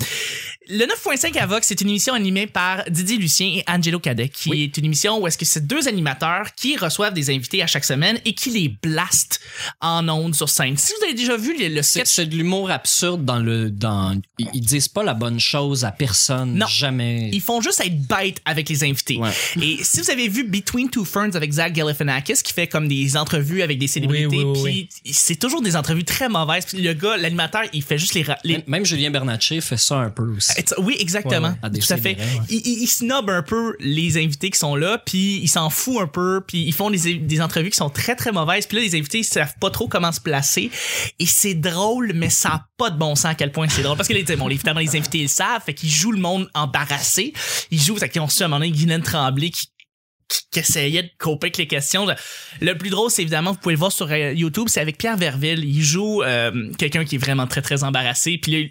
Le 0.69 0.85
9.5 0.87 1.37
à 1.39 1.47
Vox, 1.47 1.67
c'est 1.67 1.81
une 1.81 1.89
émission 1.89 2.15
animée 2.15 2.47
par 2.47 2.85
Didier 2.89 3.17
Lucien 3.17 3.47
et 3.47 3.65
Angelo 3.69 3.99
Cadet, 3.99 4.29
qui 4.29 4.63
est 4.63 4.77
une 4.77 4.85
émission 4.85 5.19
où 5.19 5.27
est-ce 5.27 5.37
que 5.37 5.45
c'est 5.45 5.67
deux 5.67 5.89
animateurs 5.89 6.55
qui 6.55 6.77
reçoivent 6.77 7.15
des 7.15 7.31
invités 7.31 7.63
à 7.63 7.67
chaque 7.67 7.85
semaine 7.85 8.19
et 8.25 8.33
qui 8.33 8.51
les 8.51 8.69
blastent 8.69 9.41
en 9.81 10.09
ondes 10.09 10.35
sur 10.35 10.49
scène. 10.49 10.77
Si 10.77 10.93
vous 10.99 11.05
avez 11.05 11.15
déjà 11.15 11.37
vu 11.37 11.55
le, 11.59 11.83
sketch 11.83 12.07
c'est 12.07 12.27
de 12.27 12.37
l'humour 12.37 12.71
absurde 12.71 13.25
dans 13.25 13.41
le. 13.41 13.71
Dans, 13.71 14.21
ils, 14.39 14.61
disent 14.61 14.89
pas 14.89 15.03
la 15.03 15.15
bonne 15.15 15.41
chose 15.41 15.85
à 15.85 15.91
personne. 15.91 16.55
Non. 16.55 16.67
Jamais. 16.67 17.31
Ils 17.33 17.41
font 17.41 17.61
juste 17.61 17.81
être 17.81 18.01
bêtes 18.07 18.41
avec 18.45 18.69
les 18.69 18.85
invités. 18.85 19.17
Ouais. 19.17 19.31
Et 19.61 19.79
si 19.83 20.01
vous 20.01 20.11
avez 20.11 20.29
vu 20.29 20.45
Between 20.45 20.89
Two 20.89 21.05
Ferns 21.05 21.35
avec 21.35 21.53
Zach 21.53 21.73
Galifianakis 21.73 22.43
qui 22.45 22.53
fait 22.53 22.69
comme 22.69 22.87
des 22.87 23.17
entrevues 23.17 23.63
avec 23.63 23.79
des 23.79 23.89
célébrités, 23.89 24.27
Oui, 24.29 24.45
oui, 24.45 24.61
oui, 24.63 24.89
puis 25.05 25.13
c'est 25.13 25.37
toujours 25.37 25.61
des 25.61 25.75
entrevues 25.75 26.05
très 26.05 26.29
mauvaises. 26.29 26.67
Puis 26.67 26.81
le 26.81 26.93
gars, 26.93 27.17
l'animateur, 27.17 27.63
il 27.73 27.83
fait 27.83 27.99
juste 27.99 28.15
les 28.15 28.25
Même- 28.45 28.63
Même 28.67 28.85
Julien 28.87 29.11
Bernatchez 29.11 29.61
fait 29.61 29.77
ça 29.77 29.97
un 29.97 30.11
peu 30.11 30.23
aussi. 30.37 30.52
Oui, 30.79 30.97
exactement. 30.99 31.55
Ouais, 31.63 31.71
ouais. 31.71 31.79
Tout 31.79 31.93
à 31.93 31.97
fait. 31.97 32.17
célébrés, 32.17 32.39
ouais. 32.39 32.63
Il, 32.65 32.87
snob 32.87 33.31
un 33.31 33.43
peu 33.43 33.77
les 33.81 34.17
invités 34.23 34.51
qui 34.51 34.59
sont 34.59 34.77
là, 34.77 34.99
puis 34.99 35.39
il 35.43 35.49
s'en 35.49 35.71
fout 35.71 36.01
un 36.01 36.07
peu, 36.07 36.43
puis 36.47 36.63
ils 36.63 36.73
font 36.73 36.91
des, 36.91 37.15
des 37.15 37.41
entrevues 37.41 37.71
qui 37.71 37.77
sont 37.77 37.91
très 37.91 38.17
très 38.17 38.33
mauvaises, 38.33 38.67
puis 38.67 38.79
là 38.79 38.83
les 38.83 38.95
invités 38.95 39.19
ils 39.19 39.25
savent 39.25 39.55
pas 39.61 39.71
trop 39.71 39.89
comment 39.89 40.13
se 40.13 40.21
placer 40.21 40.71
et 41.19 41.27
c'est 41.27 41.55
drôle, 41.55 42.13
mais 42.15 42.31
ça 42.31 42.49
a 42.51 42.67
pas 42.77 42.91
de 42.91 42.99
bon 42.99 43.15
sens 43.15 43.27
à 43.27 43.35
quel 43.35 43.53
point 43.53 43.69
c'est 43.69 43.83
drôle 43.83 43.97
parce 43.97 44.09
que 44.09 44.15
les, 44.15 44.25
bon, 44.37 44.49
évidemment 44.49 44.81
les 44.81 44.97
invités 44.97 45.19
ils 45.19 45.23
le 45.23 45.29
savent, 45.29 45.63
fait 45.65 45.75
qu'ils 45.75 45.91
jouent 45.91 46.13
le 46.13 46.21
monde 46.21 46.49
embarrassé, 46.55 47.33
ils 47.71 47.81
jouent, 47.81 47.97
fait 47.97 48.09
qu'ils 48.09 48.21
ont 48.21 48.29
su 48.29 48.43
à 48.43 48.47
un 48.47 48.49
moment 48.49 48.61
donné 48.61 48.73
Guylaine 48.73 49.03
Tremblay 49.03 49.51
qui 49.51 49.67
qui- 50.51 50.61
essayait 50.61 51.03
de 51.03 51.11
coper 51.19 51.47
avec 51.47 51.57
les 51.59 51.67
questions. 51.67 52.07
Le 52.61 52.79
plus 52.79 52.91
drôle, 52.91 53.11
c'est 53.11 53.23
évidemment, 53.23 53.53
vous 53.53 53.59
pouvez 53.59 53.75
le 53.75 53.79
voir 53.79 53.93
sur 53.93 54.11
euh, 54.11 54.33
YouTube, 54.33 54.67
c'est 54.69 54.81
avec 54.81 54.99
Pierre 54.99 55.17
Verville. 55.17 55.65
Il 55.65 55.83
joue 55.83 56.23
euh, 56.23 56.71
quelqu'un 56.79 57.05
qui 57.05 57.17
est 57.17 57.19
vraiment 57.19 57.47
très, 57.47 57.63
très 57.63 57.85
embarrassé. 57.85 58.39
Puis 58.39 58.71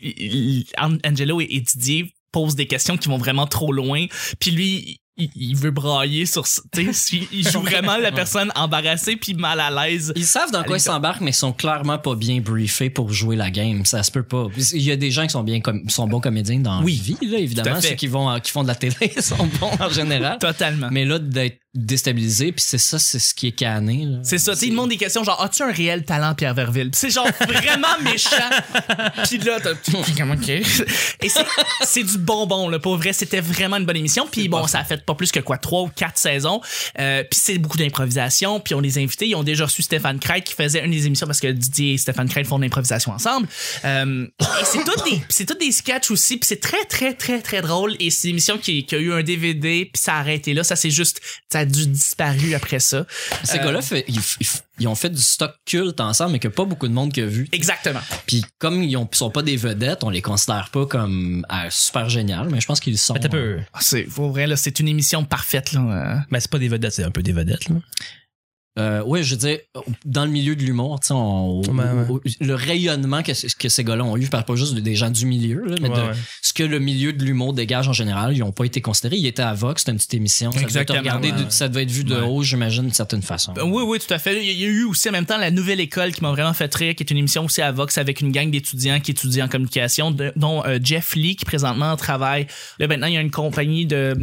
là, 0.78 0.90
Angelo 1.06 1.42
et, 1.42 1.48
et 1.50 1.60
Didier 1.62 2.14
posent 2.32 2.56
des 2.56 2.68
questions 2.68 2.96
qui 2.98 3.10
vont 3.10 3.18
vraiment 3.18 3.46
trop 3.48 3.74
loin. 3.74 4.06
Puis 4.40 4.52
lui, 4.52 5.01
il, 5.18 5.30
il 5.36 5.56
veut 5.56 5.72
brailler 5.72 6.26
sur... 6.26 6.44
Tu 6.72 6.94
sais, 6.94 7.18
il- 7.32 7.48
joue 7.48 7.62
vraiment 7.64 7.98
la 7.98 8.12
personne 8.12 8.52
embarrassée 8.56 9.16
puis 9.16 9.34
mal 9.34 9.60
à 9.60 9.70
l'aise. 9.70 10.14
Ils 10.16 10.26
savent 10.26 10.52
dans 10.52 10.64
quoi 10.64 10.78
ils 10.78 10.82
s'embarquent, 10.82 11.22
mais 11.22 11.32
ils 11.32 11.36
sont 11.36 11.54
clairement 11.54 11.98
pas 11.98 12.16
bien 12.16 12.40
briefés 12.40 12.90
pour 12.90 13.12
jouer 13.12 13.36
la 13.36 13.52
game. 13.52 13.86
Ça 13.86 14.04
se 14.04 14.12
peut 14.12 14.24
pas. 14.24 14.48
Il 14.74 14.82
y 14.82 14.92
a 14.92 14.96
des 14.96 15.12
gens 15.12 15.24
qui 15.24 15.30
sont 15.32 15.44
bien 15.44 15.60
com- 15.62 15.84
sont 15.90 16.08
bons 16.08 16.22
comédiens 16.22 16.60
dans 16.60 16.82
Oui. 16.84 16.96
vie, 16.96 17.18
là, 17.28 17.38
évidemment. 17.40 17.82
Ceux 17.82 17.96
qui 17.96 18.08
vont 18.08 18.40
qui 18.40 18.52
font 18.52 18.64
de 18.64 18.68
la 18.70 18.76
télé 18.76 19.12
sont 19.22 19.48
bons 19.60 19.72
en 19.80 19.90
général. 19.90 20.38
Totalement. 20.40 20.88
Mais 20.92 21.06
là, 21.06 21.20
d'être 21.20 21.60
déstabilisé, 21.74 22.52
puis 22.52 22.64
c'est 22.66 22.78
ça, 22.78 23.00
c'est 23.00 23.20
ce 23.20 23.34
qui 23.34 23.48
est 23.48 23.52
canné. 23.54 24.06
C'est 24.24 24.38
ça, 24.38 24.56
tu 24.56 24.66
il 24.66 24.72
demande 24.72 24.90
des 24.90 24.98
questions 24.98 25.24
genre 25.24 25.42
as-tu 25.42 25.64
un 25.64 25.72
réel 25.72 26.04
talent 26.04 26.36
Pierre 26.36 26.54
Verville? 26.54 26.92
C'est 26.94 27.10
genre 27.10 27.28
vraiment 27.40 27.88
méchant. 28.04 28.50
Puis 29.24 29.38
là 29.38 29.58
comment 30.18 30.34
OK. 30.34 30.50
Et 30.50 30.66
c'est 31.30 31.46
c'est 31.84 32.04
du 32.04 32.18
bonbon 32.18 32.68
là, 32.68 32.80
pour 32.80 32.98
vrai, 32.98 33.14
c'était 33.14 33.40
vraiment 33.40 33.78
une 33.78 33.86
bonne 33.86 33.98
émission. 33.98 34.28
Puis 34.30 34.50
bon, 34.50 34.68
ça 34.68 34.80
a 34.80 34.84
fait 34.84 35.06
pas 35.06 35.16
plus 35.16 35.32
que 35.32 35.40
quoi 35.40 35.58
trois 35.58 35.84
ou 35.84 35.88
quatre 35.88 36.18
saisons. 36.18 36.62
Euh, 37.00 37.24
puis 37.24 37.40
c'est 37.42 37.58
beaucoup 37.58 37.78
d'improvisation, 37.78 38.60
puis 38.60 38.76
on 38.76 38.82
les 38.82 38.98
invités, 38.98 39.30
ils 39.30 39.36
ont 39.36 39.44
déjà 39.44 39.66
reçu 39.66 39.82
Stéphane 39.82 40.20
Crête 40.20 40.44
qui 40.44 40.54
faisait 40.54 40.84
une 40.84 40.92
des 40.92 41.08
émissions 41.08 41.28
parce 41.28 41.40
que 41.40 41.48
Didier 41.48 41.94
et 41.94 41.98
Stéphane 41.98 42.28
Crête 42.28 42.48
font 42.48 42.58
de 42.58 42.64
l'improvisation 42.64 43.14
ensemble. 43.14 43.48
Euh, 43.86 44.28
et 44.42 44.66
c'est 44.66 44.84
tout 44.84 45.10
des 45.10 45.22
c'est 45.30 45.46
tout 45.46 45.58
des 45.58 45.72
sketchs 45.72 46.12
aussi, 46.12 46.38
puis 46.38 46.48
c'est 46.48 46.60
très 46.60 46.84
très 46.86 47.14
très 47.14 47.42
très 47.42 47.62
drôle 47.62 47.96
et 48.00 48.10
c'est 48.10 48.28
une 48.28 48.32
émission 48.36 48.58
qui, 48.58 48.86
qui 48.86 48.96
a 48.96 48.98
eu 48.98 49.14
un 49.14 49.24
DVD 49.24 49.86
puis 49.86 50.02
ça 50.02 50.16
a 50.16 50.20
arrêté 50.20 50.54
là, 50.54 50.64
ça 50.64 50.76
c'est 50.76 50.92
juste 50.92 51.22
ça 51.62 51.64
a 51.64 51.66
dû 51.66 51.88
disparu 51.88 52.54
après 52.56 52.80
ça. 52.80 53.06
Ces 53.44 53.60
Euh, 53.60 53.64
gars-là, 53.66 53.80
ils, 54.80 54.88
ont 54.88 54.96
fait 54.96 55.10
du 55.10 55.22
stock 55.22 55.54
culte 55.66 56.00
ensemble, 56.00 56.32
mais 56.34 56.40
que 56.40 56.48
pas 56.48 56.66
beaucoup 56.66 56.88
de 56.88 56.94
monde 56.94 57.14
qui 57.14 57.22
a 57.22 57.26
vu. 57.26 57.48
Exactement. 57.52 58.00
Puis 58.26 58.44
comme 58.58 58.82
ils 58.84 58.98
ont, 58.98 59.08
sont 59.12 59.30
pas 59.30 59.44
des 59.44 59.58
vedettes, 59.58 60.04
on 60.04 60.10
les 60.10 60.22
considère 60.22 60.70
pas 60.72 60.86
comme 60.86 61.46
ah, 61.50 61.68
super 61.70 62.10
génial, 62.10 62.50
mais 62.50 62.60
je 62.62 62.66
pense 62.68 62.80
qu'ils 62.80 62.98
sont. 62.98 63.14
Peu. 63.14 63.60
Ah, 63.74 63.80
C'est 63.82 64.08
vrai 64.08 64.48
là, 64.48 64.56
c'est 64.56 64.80
une 64.80 64.88
émission 64.88 65.24
parfaite 65.24 65.74
là. 65.74 65.82
euh. 65.82 66.20
Mais 66.32 66.40
c'est 66.40 66.50
pas 66.52 66.60
des 66.60 66.68
vedettes, 66.70 66.94
c'est 66.94 67.04
un 67.04 67.12
peu 67.12 67.22
des 67.22 67.34
vedettes, 67.34 67.70
là. 67.70 67.76
Euh, 68.80 69.04
ouais, 69.04 69.22
je 69.22 69.32
veux 69.36 69.40
dire, 69.40 69.58
dans 70.06 70.24
le 70.24 70.32
milieu 70.32 70.56
de 70.56 70.64
l'humour, 70.64 71.02
tu 71.02 71.08
sais, 71.08 71.14
on- 71.14 71.60
au- 71.60 72.22
le 72.40 72.54
rayonnement 72.56 73.22
que, 73.22 73.34
que 73.58 73.68
ces 73.70 73.84
gars-là 73.84 74.06
ont 74.06 74.16
eu, 74.16 74.24
je 74.24 74.30
parle 74.30 74.46
pas 74.46 74.56
juste 74.56 74.76
des 74.76 74.96
gens 74.96 75.10
du 75.10 75.26
milieu, 75.26 75.66
là, 75.66 75.76
mais 75.82 75.90
Ouais, 75.90 75.96
de 75.98 76.02
ouais. 76.04 76.14
ce 76.42 76.54
que 76.54 76.64
le 76.64 76.80
milieu 76.80 77.12
de 77.12 77.22
l'humour 77.24 77.52
dégage 77.54 77.90
en 77.90 77.94
général, 77.94 78.34
ils 78.36 78.44
ont 78.44 78.54
pas 78.54 78.64
été 78.64 78.80
considérés. 78.80 79.18
Ils 79.18 79.28
étaient 79.28 79.42
à 79.42 79.54
Vox, 79.54 79.82
c'était 79.82 79.92
une 79.92 79.98
petite 79.98 80.14
émission. 80.14 80.52
Ça 80.52 80.60
devait, 80.60 80.64
être 80.68 80.70
Exactement, 80.70 81.00
regardé 81.00 81.32
de- 81.34 81.38
ouais. 81.38 81.50
ça 81.50 81.68
devait 81.68 81.84
être 81.84 81.92
vu 81.92 82.06
de 82.06 82.16
haut, 82.16 82.44
j'imagine, 82.44 82.84
d'une 82.84 82.94
certaine 82.94 83.22
façon. 83.22 83.52
Ben 83.52 83.64
oui, 83.64 83.84
oui, 83.86 84.00
tout 84.00 84.14
à 84.14 84.20
fait. 84.20 84.42
Il 84.42 84.58
y 84.58 84.64
a 84.64 84.68
eu 84.68 84.86
aussi 84.86 85.10
en 85.10 85.12
même 85.12 85.26
temps 85.26 85.38
la 85.38 85.52
nouvelle 85.52 85.82
école 85.82 86.14
qui 86.14 86.22
m'a 86.22 86.32
vraiment 86.32 86.54
fait 86.54 86.74
rire, 86.74 86.96
qui 86.96 87.04
est 87.04 87.12
une 87.12 87.18
émission 87.18 87.44
aussi 87.44 87.62
à 87.62 87.74
Vox 87.74 87.98
avec 87.98 88.22
une 88.22 88.32
gang 88.32 88.50
d'étudiants 88.50 89.02
qui 89.02 89.12
étudient 89.12 89.48
en 89.48 89.50
communication, 89.50 90.12
de- 90.12 90.32
dont 90.38 90.64
euh, 90.66 90.80
Jeff 90.82 91.16
Lee 91.16 91.36
qui 91.36 91.44
présentement 91.44 91.96
travaille. 91.98 92.48
Là 92.80 92.88
maintenant 92.88 93.08
il 93.08 93.14
y 93.16 93.18
a 93.18 93.22
une 93.22 93.32
compagnie 93.32 93.86
de 93.86 94.16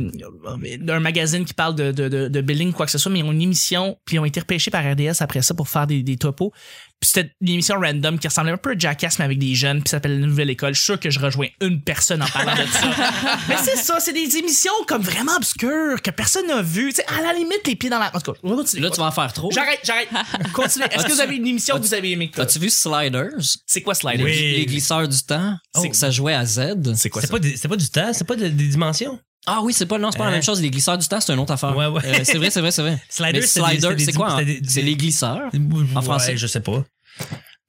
d'un 0.80 1.00
magazine 1.00 1.44
qui 1.44 1.54
parle 1.54 1.74
de, 1.74 1.92
de, 1.92 2.08
de, 2.08 2.28
de 2.28 2.40
billing 2.40 2.72
quoi 2.72 2.86
que 2.86 2.92
ce 2.92 2.98
soit, 2.98 3.12
mais 3.12 3.18
ils 3.18 3.24
ont 3.24 3.32
une 3.32 3.42
émission 3.42 3.98
puis 4.06 4.16
ils 4.16 4.18
ont 4.18 4.24
été 4.24 4.37
repêchés 4.38 4.70
par 4.70 4.84
RDS 4.84 5.20
après 5.20 5.42
ça 5.42 5.54
pour 5.54 5.68
faire 5.68 5.86
des, 5.86 6.02
des 6.02 6.16
topos. 6.16 6.52
Puis 7.00 7.10
c'était 7.14 7.30
une 7.40 7.50
émission 7.50 7.76
random 7.80 8.18
qui 8.18 8.26
ressemblait 8.26 8.50
un 8.52 8.56
peu 8.56 8.72
à 8.72 8.74
Jackass 8.78 9.20
mais 9.20 9.24
avec 9.24 9.38
des 9.38 9.54
jeunes 9.54 9.82
puis 9.82 9.90
ça 9.90 9.98
s'appelle 9.98 10.20
la 10.20 10.26
nouvelle 10.26 10.50
école. 10.50 10.74
Je 10.74 10.78
suis 10.80 10.86
sûr 10.86 10.98
que 11.00 11.10
je 11.10 11.20
rejoins 11.20 11.46
une 11.60 11.80
personne 11.80 12.22
en 12.22 12.26
parlant 12.26 12.56
de 12.56 12.66
ça. 12.68 12.90
mais 13.48 13.54
c'est 13.62 13.76
ça, 13.76 14.00
c'est 14.00 14.12
des 14.12 14.36
émissions 14.36 14.72
comme 14.88 15.02
vraiment 15.02 15.36
obscures 15.36 16.02
que 16.02 16.10
personne 16.10 16.46
n'a 16.48 16.60
vues. 16.62 16.88
Tu 16.88 16.96
sais, 16.96 17.04
à 17.06 17.22
la 17.22 17.32
limite 17.34 17.60
les 17.66 17.76
pieds 17.76 17.88
dans 17.90 17.98
la. 18.00 18.08
En 18.14 18.20
tout 18.20 18.32
cas, 18.32 18.38
on 18.42 18.50
va 18.50 18.56
continuer. 18.56 18.82
Là, 18.82 18.90
tu 18.90 18.96
vas 18.98 19.06
en 19.06 19.12
faire 19.12 19.32
trop. 19.32 19.50
J'arrête, 19.52 19.78
j'arrête. 19.84 20.08
Continuez. 20.52 20.86
Est-ce 20.90 21.06
que 21.06 21.12
vous 21.12 21.20
avez 21.20 21.36
une 21.36 21.46
émission 21.46 21.76
que 21.76 21.82
vous 21.82 21.94
avez 21.94 22.10
aimée? 22.12 22.30
As-tu 22.36 22.58
vu 22.58 22.68
Sliders? 22.68 23.30
C'est 23.66 23.82
quoi 23.82 23.94
Slider? 23.94 24.24
Oui. 24.24 24.54
Les 24.56 24.66
glisseurs 24.66 25.06
du 25.06 25.22
temps? 25.22 25.56
Oh. 25.76 25.80
C'est 25.82 25.90
que 25.90 25.96
ça 25.96 26.10
jouait 26.10 26.34
à 26.34 26.44
Z. 26.44 26.94
C'est 26.96 27.10
quoi 27.10 27.20
C'est 27.22 27.28
ça? 27.28 27.32
pas, 27.32 27.38
des- 27.38 27.56
c'est 27.56 27.68
pas 27.68 27.76
du 27.76 27.88
temps, 27.88 28.12
c'est 28.12 28.26
pas 28.26 28.34
de- 28.36 28.48
des 28.48 28.66
dimensions? 28.68 29.18
Ah 29.48 29.60
oui, 29.62 29.72
c'est 29.72 29.86
pas, 29.86 29.98
non, 29.98 30.10
c'est 30.12 30.18
pas 30.18 30.24
la 30.24 30.30
Hein? 30.30 30.32
même 30.34 30.42
chose. 30.42 30.60
Les 30.60 30.70
glisseurs 30.70 30.98
du 30.98 31.06
temps, 31.08 31.20
c'est 31.20 31.32
une 31.32 31.38
autre 31.38 31.52
affaire. 31.52 31.76
Ouais, 31.76 31.86
ouais. 31.86 32.02
Euh, 32.04 32.20
c'est 32.24 32.36
vrai, 32.38 32.50
c'est 32.50 32.60
vrai, 32.60 32.70
c'est 32.70 32.82
vrai. 32.82 32.98
Slider, 33.08 33.42
Slider, 33.42 33.98
c'est 33.98 34.12
quoi? 34.12 34.36
c'est 34.38 34.44
des- 34.44 34.60
C'est 34.66 34.82
les 34.82 34.94
glisseurs. 34.96 35.50
En 35.94 36.02
français. 36.02 36.36
je 36.36 36.46
sais 36.46 36.60
pas. 36.60 36.84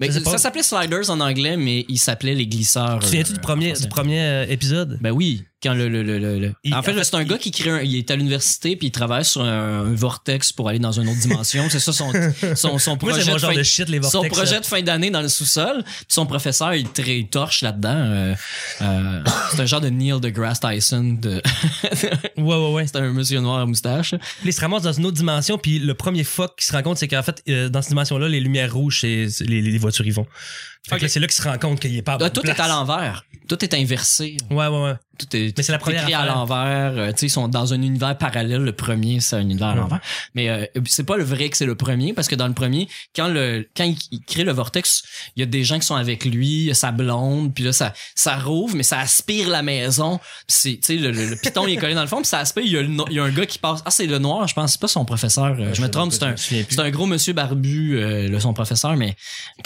Mais 0.01 0.09
ça 0.11 0.37
s'appelait 0.37 0.63
Sliders 0.63 1.09
en 1.09 1.19
anglais, 1.19 1.57
mais 1.57 1.85
il 1.89 1.97
s'appelait 1.97 2.33
les 2.35 2.47
glisseurs. 2.47 2.99
Tu 2.99 3.01
te 3.01 3.05
souviens-tu 3.07 3.31
euh, 3.31 3.35
du 3.35 3.39
premier, 3.41 3.73
du 3.73 3.87
premier 3.89 4.21
euh, 4.21 4.45
épisode? 4.47 4.97
Ben 5.01 5.11
oui, 5.11 5.43
quand 5.61 5.73
le, 5.73 5.89
le, 5.89 6.03
le, 6.03 6.19
le- 6.19 6.39
le- 6.39 6.53
Il- 6.63 6.73
en 6.73 6.81
fait, 6.81 6.91
en 6.91 6.95
là, 6.95 6.99
fait, 7.03 7.09
c'est 7.09 7.15
un 7.17 7.21
il- 7.21 7.27
gars 7.27 7.37
qui 7.37 7.51
crée 7.51 7.69
un, 7.69 7.81
il 7.81 7.95
est 7.95 8.09
à 8.11 8.15
l'université 8.15 8.75
puis 8.75 8.87
il 8.87 8.91
travaille 8.91 9.25
sur 9.25 9.41
un, 9.41 9.81
un 9.87 9.93
vortex 9.93 10.51
pour 10.53 10.69
aller 10.69 10.79
dans 10.79 10.91
une 10.93 11.07
autre 11.09 11.19
dimension. 11.19 11.65
c'est 11.69 11.79
ça 11.79 11.91
son, 11.93 12.11
son, 12.55 12.77
son 12.79 12.97
projet 12.97 13.19
de 13.31 13.37
fin, 13.37 13.53
de 13.53 13.63
shit, 13.63 13.89
les 13.89 13.99
vortex. 13.99 14.11
son 14.23 14.27
projet 14.29 14.53
là. 14.55 14.59
de 14.61 14.65
fin 14.65 14.81
d'année 14.81 15.09
dans 15.11 15.21
le 15.21 15.27
sous-sol. 15.27 15.83
Son 16.07 16.25
professeur, 16.25 16.73
il, 16.75 16.87
il 17.07 17.27
torche 17.27 17.61
là-dedans. 17.61 17.89
Euh, 17.95 18.35
euh, 18.81 19.23
C'est 19.51 19.59
un 19.61 19.65
genre 19.65 19.81
de 19.81 19.89
Neil 19.89 20.19
deGrasse 20.21 20.59
Tyson. 20.59 21.17
De... 21.21 21.41
Ouais, 22.37 22.55
ouais, 22.55 22.71
ouais. 22.73 22.87
c'est 22.91 22.97
un 22.97 23.11
monsieur 23.11 23.39
noir 23.39 23.59
à 23.59 23.65
moustache. 23.65 24.15
Il 24.45 24.53
se 24.53 24.61
ramasse 24.61 24.83
dans 24.83 24.93
une 24.93 25.05
autre 25.05 25.17
dimension, 25.17 25.57
puis 25.57 25.79
le 25.79 25.93
premier 25.93 26.23
fuck 26.23 26.55
qu'il 26.57 26.65
se 26.67 26.71
rend 26.73 26.83
compte, 26.83 26.97
c'est 26.97 27.07
qu'en 27.07 27.23
fait, 27.23 27.43
euh, 27.49 27.69
dans 27.69 27.81
cette 27.81 27.89
dimension-là, 27.89 28.27
les 28.29 28.39
lumières 28.39 28.73
rouges, 28.73 28.99
c'est 29.01 29.27
c'est 29.29 29.45
les, 29.45 29.61
les 29.61 29.77
voitures 29.77 30.05
y 30.07 30.11
vont. 30.11 30.25
Fait 30.87 30.91
que 30.91 30.95
Ok. 30.95 31.01
là, 31.03 31.07
c'est 31.09 31.19
là 31.19 31.27
qu'il 31.27 31.35
se 31.35 31.47
rend 31.47 31.57
compte 31.57 31.79
qu'il 31.79 31.95
est 31.95 32.01
pas 32.01 32.13
à 32.13 32.29
tout 32.29 32.41
place. 32.41 32.57
est 32.57 32.61
à 32.61 32.67
l'envers. 32.67 33.25
Tout 33.47 33.63
est 33.63 33.73
inversé. 33.73 34.37
Ouais, 34.51 34.67
ouais, 34.67 34.83
ouais. 34.83 34.93
Tout 35.17 35.35
est, 35.35 35.57
Mais 35.57 35.63
c'est 35.63 35.71
la 35.71 35.79
première 35.79 36.01
écrit 36.03 36.13
à 36.13 36.25
l'envers. 36.25 36.93
Euh, 36.97 37.11
tu 37.11 37.17
sais, 37.17 37.25
ils 37.25 37.29
sont 37.31 37.47
dans 37.47 37.73
un 37.73 37.81
univers 37.81 38.17
parallèle. 38.17 38.61
Le 38.61 38.71
premier, 38.71 39.19
c'est 39.19 39.35
un 39.35 39.41
univers 39.41 39.69
à 39.69 39.73
Ouais. 39.73 39.79
l'envers. 39.81 39.99
Mais 40.35 40.49
euh, 40.49 40.65
c'est 40.85 41.03
pas 41.03 41.17
le 41.17 41.23
vrai 41.23 41.49
que 41.49 41.57
c'est 41.57 41.65
le 41.65 41.75
premier 41.75 42.13
parce 42.13 42.27
que 42.27 42.35
dans 42.35 42.47
le 42.47 42.53
premier, 42.53 42.87
quand 43.15 43.27
le 43.27 43.67
quand 43.75 43.83
il, 43.83 43.97
il 44.11 44.21
crée 44.21 44.43
le 44.43 44.51
vortex, 44.53 45.03
il 45.35 45.39
y 45.41 45.43
a 45.43 45.45
des 45.47 45.63
gens 45.63 45.79
qui 45.79 45.85
sont 45.85 45.95
avec 45.95 46.23
lui, 46.25 46.47
il 46.47 46.65
y 46.65 46.71
a 46.71 46.75
sa 46.75 46.91
blonde, 46.91 47.53
puis 47.53 47.63
là 47.65 47.73
ça 47.73 47.93
ça 48.15 48.37
rouvre, 48.37 48.75
mais 48.75 48.83
ça 48.83 48.99
aspire 48.99 49.49
la 49.49 49.61
maison. 49.63 50.19
C'est 50.47 50.75
tu 50.75 50.79
sais 50.83 50.95
le, 50.95 51.11
le, 51.11 51.25
le 51.31 51.35
piton 51.35 51.67
il 51.67 51.73
est 51.73 51.77
collé 51.77 51.95
dans 51.95 52.01
le 52.01 52.07
fond, 52.07 52.17
puis 52.17 52.27
ça 52.27 52.39
aspire. 52.39 52.63
Il 52.63 52.71
y 52.71 52.77
a, 52.77 52.81
le 52.83 52.89
il 53.09 53.13
y 53.15 53.19
a 53.19 53.23
un 53.23 53.31
gars 53.31 53.45
qui 53.47 53.57
passe. 53.59 53.81
Ah 53.85 53.91
c'est 53.91 54.05
le 54.07 54.19
noir, 54.19 54.47
je 54.47 54.53
pense. 54.53 54.71
C'est 54.73 54.81
pas 54.81 54.87
son 54.87 55.05
professeur. 55.05 55.55
euh, 55.59 55.73
je 55.73 55.81
me 55.81 55.89
trompe. 55.89 56.13
C'est 56.13 56.23
un 56.23 56.35
c'est 56.37 56.79
un 56.79 56.89
gros 56.91 57.07
monsieur 57.07 57.33
barbu, 57.33 57.97
euh, 57.97 58.27
le- 58.29 58.39
son 58.39 58.53
professeur, 58.53 58.95
mais 58.95 59.15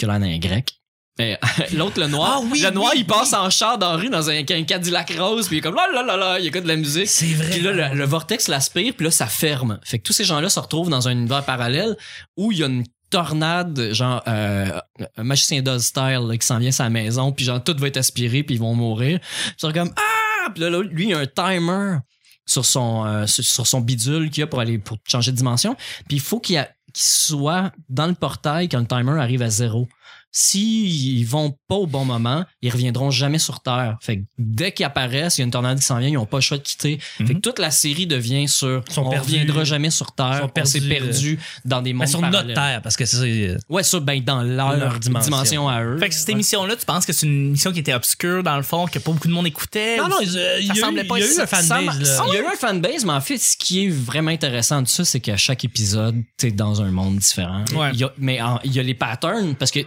a 0.02 0.06
l'air 0.06 0.20
d'un 0.20 0.38
grec. 0.38 0.72
L'autre, 1.74 2.00
le 2.00 2.08
noir, 2.08 2.40
Ah 2.42 2.46
oui, 2.50 2.60
le 2.60 2.70
noir, 2.70 2.90
oui, 2.92 3.00
il 3.00 3.06
passe 3.06 3.32
en 3.34 3.48
char 3.48 3.78
dans 3.78 3.92
la 3.92 3.96
rue 3.96 4.10
dans 4.10 4.30
un, 4.30 4.38
un 4.38 4.62
Cadillac 4.64 5.12
rose, 5.16 5.46
puis 5.46 5.56
il 5.56 5.58
est 5.58 5.62
comme 5.62 5.76
là 5.76 5.86
là 5.92 6.02
là 6.02 6.16
là, 6.16 6.40
il 6.40 6.46
écoute 6.46 6.64
de 6.64 6.68
la 6.68 6.76
musique. 6.76 7.08
C'est 7.08 7.32
vrai. 7.34 7.50
Puis 7.50 7.60
là, 7.60 7.72
le, 7.72 7.96
le 7.96 8.04
vortex 8.04 8.48
l'aspire, 8.48 8.94
puis 8.94 9.04
là, 9.04 9.10
ça 9.12 9.26
ferme. 9.26 9.78
Fait 9.84 9.98
que 9.98 10.02
tous 10.02 10.12
ces 10.12 10.24
gens-là 10.24 10.48
se 10.48 10.58
retrouvent 10.58 10.90
dans 10.90 11.06
un 11.06 11.12
univers 11.12 11.44
parallèle 11.44 11.96
où 12.36 12.50
il 12.50 12.58
y 12.58 12.62
a 12.64 12.66
une 12.66 12.84
tornade, 13.10 13.92
genre 13.92 14.22
euh, 14.26 14.80
un 15.16 15.22
magicien 15.22 15.62
d'Oz 15.62 15.84
style 15.84 16.26
là, 16.26 16.36
qui 16.36 16.44
s'en 16.44 16.58
vient 16.58 16.70
à 16.70 16.72
sa 16.72 16.90
maison, 16.90 17.30
puis 17.30 17.44
genre 17.44 17.62
tout 17.62 17.76
va 17.78 17.86
être 17.86 17.96
aspiré, 17.96 18.42
puis 18.42 18.56
ils 18.56 18.60
vont 18.60 18.74
mourir. 18.74 19.20
Puis 19.20 19.54
ils 19.56 19.60
sont 19.60 19.72
comme 19.72 19.92
ah, 19.96 20.50
puis 20.50 20.62
là, 20.62 20.70
là, 20.70 20.82
lui, 20.82 21.04
il 21.04 21.10
y 21.10 21.14
a 21.14 21.18
un 21.18 21.26
timer 21.26 21.98
sur 22.44 22.64
son 22.64 23.06
euh, 23.06 23.26
sur, 23.26 23.66
son 23.66 23.80
bidule 23.80 24.30
qu'il 24.30 24.42
a 24.42 24.48
pour 24.48 24.58
aller 24.58 24.78
pour 24.78 24.98
changer 25.06 25.30
de 25.30 25.36
dimension. 25.36 25.76
Puis 26.08 26.16
il 26.16 26.20
faut 26.20 26.40
qu'il 26.40 26.66
soit 26.92 27.70
dans 27.88 28.08
le 28.08 28.14
portail 28.14 28.68
quand 28.68 28.80
le 28.80 28.86
timer 28.86 29.18
arrive 29.20 29.42
à 29.42 29.48
zéro. 29.48 29.88
S'ils 30.36 31.24
vont 31.26 31.56
pas 31.68 31.76
au 31.76 31.86
bon 31.86 32.04
moment, 32.04 32.44
ils 32.60 32.70
reviendront 32.70 33.10
jamais 33.10 33.38
sur 33.38 33.60
Terre. 33.62 33.96
Fait 34.02 34.18
que 34.18 34.22
dès 34.36 34.72
qu'ils 34.72 34.84
apparaissent, 34.84 35.38
il 35.38 35.40
y 35.40 35.42
a 35.42 35.44
une 35.46 35.50
tornade 35.52 35.78
qui 35.78 35.84
s'en 35.86 35.98
vient, 35.98 36.08
ils 36.08 36.18
ont 36.18 36.26
pas 36.26 36.38
le 36.38 36.42
choix 36.42 36.58
de 36.58 36.62
quitter. 36.62 36.98
Fait 37.00 37.24
que 37.24 37.32
Mhm. 37.34 37.40
toute 37.40 37.58
la 37.58 37.70
série 37.70 38.06
devient 38.06 38.48
sur 38.48 38.82
Ils 38.88 38.92
sont 38.92 39.02
on 39.02 39.10
perdus. 39.10 39.32
reviendra 39.32 39.64
jamais 39.64 39.90
sur 39.90 40.08
Ils 40.12 40.16
Terre, 40.16 40.38
sont 40.40 40.60
on 40.60 40.64
s'est 40.64 40.80
perdus, 40.80 41.36
perdu 41.36 41.38
dans 41.64 41.80
des 41.82 41.92
mondes 41.92 42.00
Mais 42.02 42.06
sur 42.08 42.20
notre 42.20 42.52
terre, 42.52 42.80
parce 42.82 42.96
que 42.96 43.04
c'est 43.06 43.16
ça. 43.16 43.22
euh, 43.22 43.58
Ouais, 43.68 43.82
ça, 43.82 44.00
ben, 44.00 44.20
dans 44.22 44.42
leur, 44.42 44.76
Leur 44.76 44.98
dimension. 45.00 45.30
dimension. 45.30 45.68
à 45.68 45.82
eux. 45.82 45.98
Fait 45.98 46.08
que 46.08 46.14
cette 46.14 46.28
émission-là, 46.28 46.76
tu 46.76 46.84
penses 46.84 47.06
que 47.06 47.12
c'est 47.12 47.26
une 47.26 47.46
émission 47.48 47.72
qui 47.72 47.78
était 47.78 47.94
obscure 47.94 48.42
dans 48.42 48.56
le 48.56 48.62
fond, 48.64 48.86
que 48.86 48.98
pas 48.98 49.12
beaucoup 49.12 49.28
de 49.28 49.32
monde 49.32 49.46
écoutait? 49.46 49.98
Non, 49.98 50.08
non, 50.08 50.16
ils, 50.20 50.36
euh, 50.36 50.58
il 50.60 50.66
y 50.66 50.70
a 50.70 50.74
eu, 50.74 50.78
semblait 50.80 51.04
pas 51.04 51.18
il 51.18 51.24
y 51.24 51.24
a 51.24 51.32
eu 51.32 51.40
un 51.40 51.46
fanbase, 51.46 52.00
là. 52.00 52.24
Il 52.28 52.34
y 52.34 52.36
a 52.36 52.40
eu 52.40 52.46
un 52.46 52.56
fanbase, 52.56 53.04
mais 53.04 53.12
en 53.12 53.20
fait, 53.20 53.38
ce 53.38 53.56
qui 53.56 53.84
est 53.86 53.88
vraiment 53.88 54.30
intéressant 54.30 54.82
de 54.82 54.88
ça, 54.88 55.04
c'est 55.04 55.20
qu'à 55.20 55.36
chaque 55.36 55.64
épisode, 55.64 56.16
t'es 56.36 56.50
dans 56.50 56.82
un 56.82 56.90
monde 56.90 57.16
différent. 57.18 57.64
Ouais. 57.74 57.92
Y 57.94 58.04
a, 58.04 58.12
mais 58.18 58.40
il 58.64 58.72
y 58.72 58.80
a 58.80 58.82
les 58.82 58.94
patterns, 58.94 59.54
parce 59.54 59.70
que 59.70 59.80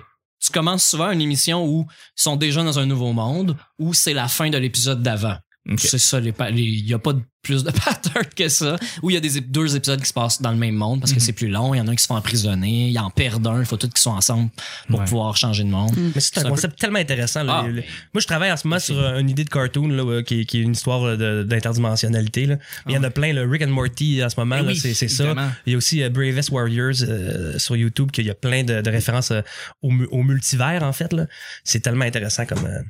tu 0.48 0.52
commences 0.54 0.86
souvent 0.86 1.12
une 1.12 1.22
émission 1.22 1.66
où 1.66 1.86
ils 1.90 2.22
sont 2.22 2.36
déjà 2.36 2.64
dans 2.64 2.80
un 2.80 2.86
nouveau 2.86 3.14
monde, 3.14 3.56
ou 3.80 3.94
c'est 3.94 4.14
la 4.14 4.28
fin 4.28 4.50
de 4.50 4.58
l'épisode 4.58 5.02
d'avant. 5.04 5.38
C'est 5.78 5.98
ça, 6.00 6.20
il 6.20 6.26
y 6.26 6.94
a 6.94 7.00
pas 7.00 7.14
de- 7.14 7.22
plus 7.44 7.64
de 7.64 7.72
patterns 7.86 8.26
que 8.36 8.50
ça. 8.50 8.76
Où 9.02 9.10
il 9.10 9.14
y 9.14 9.18
a 9.18 9.20
des, 9.20 9.40
ép- 9.40 9.50
deux 9.52 9.76
épisodes 9.76 10.00
qui 10.02 10.08
se 10.08 10.14
passent 10.14 10.42
dans 10.42 10.52
le 10.52 10.58
même 10.58 10.76
monde 10.76 11.00
parce 11.00 11.12
que 11.14 11.18
Mhm. 11.20 11.24
c'est 11.26 11.34
plus 11.34 11.48
long. 11.48 11.74
Il 11.74 11.78
y 11.78 11.82
en 11.82 11.88
a 11.88 11.92
un 11.92 11.96
qui 11.96 12.02
se 12.04 12.08
font 12.08 12.16
emprisonner, 12.16 12.90
ils 12.90 13.00
en 13.00 13.10
perdent 13.10 13.48
un, 13.48 13.60
il 13.60 13.66
faut 13.66 13.78
tous 13.78 13.88
qu'ils 13.88 14.00
soient 14.00 14.14
ensemble 14.14 14.50
pour 14.90 15.00
Ouais. 15.00 15.06
pouvoir 15.06 15.38
changer 15.38 15.64
de 15.64 15.70
monde. 15.70 15.92
Mais 16.16 16.20
c'est 16.22 16.38
un 16.40 16.46
un 16.46 16.50
concept 16.50 16.78
tellement 16.80 17.00
intéressant. 17.00 17.44
là. 17.44 17.64
Ah, 17.66 17.68
Moi, 17.70 17.82
je 18.22 18.28
travaille 18.28 18.52
en 18.52 18.58
ce 18.58 18.68
moment 18.68 18.80
sur 18.80 19.00
euh, 19.00 19.20
une 19.20 19.30
idée 19.30 19.44
de 19.44 19.50
cartoon 19.50 19.88
là, 19.88 20.04
euh, 20.04 20.22
qui, 20.24 20.42
est- 20.42 20.46
qui 20.46 20.60
est 20.60 20.62
une 20.64 20.74
histoire 20.74 21.04
euh, 21.06 21.44
d'interdimensionnalité. 21.44 22.48
il 22.88 22.92
y 22.94 22.98
en 22.98 23.04
a 23.04 23.10
plein. 23.10 23.34
Le 23.34 23.44
Rick 23.50 23.62
and 23.64 23.68
Morty, 23.70 24.24
en 24.24 24.30
ce 24.30 24.36
moment, 24.40 24.60
oui, 24.66 24.76
c'est 24.76 24.94
ça. 25.08 25.34
Il 25.66 25.72
y 25.72 25.76
a 25.76 25.78
aussi 25.78 26.04
euh, 26.04 26.10
Bravest 26.10 26.50
Warriors 26.50 26.96
euh, 27.04 27.58
sur 27.60 27.76
YouTube, 27.76 28.12
qu'il 28.12 28.26
y 28.26 28.30
a 28.30 28.36
plein 28.36 28.64
de, 28.64 28.82
de 28.82 28.90
références 28.90 29.32
euh, 29.32 29.42
au, 29.82 29.92
mu- 29.92 30.08
au 30.12 30.24
multivers, 30.24 30.82
en 30.84 30.94
fait. 30.94 31.14
là. 31.14 31.28
C'est 31.64 31.80
tellement 31.82 32.06
intéressant 32.06 32.46
comme... 32.46 32.66
euh, 32.66 32.82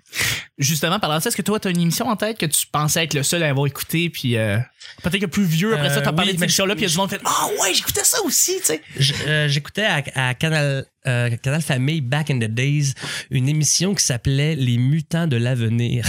Justement, 0.58 1.00
parlant 1.00 1.18
de 1.18 1.22
ça, 1.24 1.30
est-ce 1.30 1.38
que 1.38 1.42
toi, 1.44 1.60
t'as 1.60 1.70
une 1.70 1.82
émission 1.82 2.08
en 2.08 2.16
tête 2.16 2.38
que 2.39 2.46
tu 2.48 2.66
pensais 2.72 3.04
être 3.04 3.13
le 3.13 3.24
seul 3.24 3.44
à 3.44 3.50
avoir 3.50 3.68
écté, 3.68 4.10
puis 4.10 4.37
euh, 4.38 4.58
peut-être 5.03 5.22
que 5.22 5.25
plus 5.27 5.44
vieux, 5.46 5.74
après 5.74 5.89
ça, 5.89 6.01
t'as 6.01 6.10
Euh, 6.10 6.13
parlé 6.13 6.32
oui, 6.32 6.36
de 6.36 6.39
cette 6.39 6.44
émission-là, 6.44 6.75
puis 6.75 6.84
il 6.86 6.88
y 6.88 6.91
a 6.91 6.91
du 6.91 6.98
monde 6.98 7.10
qui 7.10 7.15
fait 7.15 7.22
«Ah 7.25 7.48
ouais, 7.62 7.74
j'écoutais 7.74 8.03
ça 8.03 8.22
aussi!» 8.24 8.58
tu 8.60 8.65
sais. 8.65 8.82
Euh, 9.27 9.48
J'écoutais 9.48 9.86
à, 9.86 10.01
à 10.29 10.34
Canal, 10.34 10.86
euh, 11.06 11.30
Canal 11.38 11.62
Famille, 11.62 12.01
back 12.01 12.30
in 12.30 12.39
the 12.39 12.46
days, 12.51 12.94
une 13.32 13.48
émission 13.48 13.94
qui 13.96 14.04
s'appelait 14.04 14.56
Les 14.56 14.77
Mutants 14.77 15.27
de 15.27 15.38
l'avenir. 15.38 16.06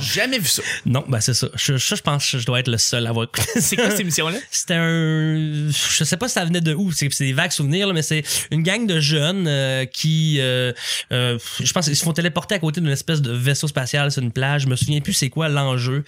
Jamais 0.00 0.38
vu 0.38 0.48
ça. 0.48 0.62
non, 0.86 1.04
ben 1.08 1.20
c'est 1.20 1.34
ça. 1.34 1.48
Je, 1.54 1.76
je 1.76 1.94
pense 2.02 2.30
que 2.30 2.38
je 2.38 2.46
dois 2.46 2.60
être 2.60 2.68
le 2.68 2.78
seul 2.78 3.06
à 3.06 3.10
avoir 3.10 3.24
écouté 3.26 3.42
C'est 3.60 3.76
quoi 3.76 3.90
cette 3.90 4.00
émission-là? 4.00 4.38
C'était 4.50 4.74
un. 4.74 5.68
Je 5.70 6.04
sais 6.04 6.16
pas 6.16 6.28
si 6.28 6.34
ça 6.34 6.44
venait 6.44 6.60
de 6.60 6.74
où, 6.74 6.92
c'est 6.92 7.08
c'est 7.12 7.24
des 7.24 7.32
vagues 7.32 7.52
souvenirs, 7.52 7.86
là, 7.86 7.92
mais 7.92 8.02
c'est 8.02 8.22
une 8.50 8.62
gang 8.62 8.86
de 8.86 9.00
jeunes 9.00 9.46
euh, 9.46 9.84
qui. 9.84 10.38
euh, 10.40 10.72
euh, 11.12 11.38
je 11.60 11.72
pense 11.72 11.86
qu'ils 11.86 11.96
se 11.96 12.04
font 12.04 12.12
téléporter 12.12 12.54
à 12.54 12.58
côté 12.58 12.80
d'une 12.80 12.90
espèce 12.90 13.22
de 13.22 13.32
vaisseau 13.32 13.68
spatial 13.68 14.10
sur 14.10 14.22
une 14.22 14.32
plage. 14.32 14.62
Je 14.62 14.68
me 14.68 14.76
souviens 14.76 15.00
plus 15.00 15.12
c'est 15.12 15.30
quoi 15.30 15.48
l'enjeu, 15.48 16.04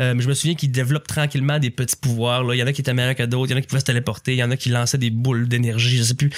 euh, 0.00 0.14
mais 0.14 0.22
je 0.22 0.28
me 0.28 0.34
souviens 0.34 0.54
qu'ils 0.54 0.70
développent 0.72 1.06
tranquillement 1.06 1.58
des 1.58 1.70
petits 1.70 1.96
pouvoirs. 1.96 2.44
Là. 2.44 2.54
Il 2.54 2.58
y 2.58 2.62
en 2.62 2.66
a 2.66 2.72
qui 2.72 2.80
étaient 2.80 2.94
meilleurs 2.94 3.14
que 3.14 3.22
d'autres, 3.22 3.50
il 3.50 3.52
y 3.52 3.54
en 3.54 3.58
a 3.58 3.60
qui 3.60 3.68
pouvaient 3.68 3.80
se 3.80 3.84
téléporter, 3.84 4.32
il 4.32 4.38
y 4.38 4.42
en 4.42 4.50
a 4.50 4.56
qui 4.56 4.70
lançaient 4.70 4.98
des 4.98 5.10
boules 5.10 5.48
d'énergie, 5.48 5.98
je 5.98 6.02
sais 6.02 6.14
plus. 6.14 6.30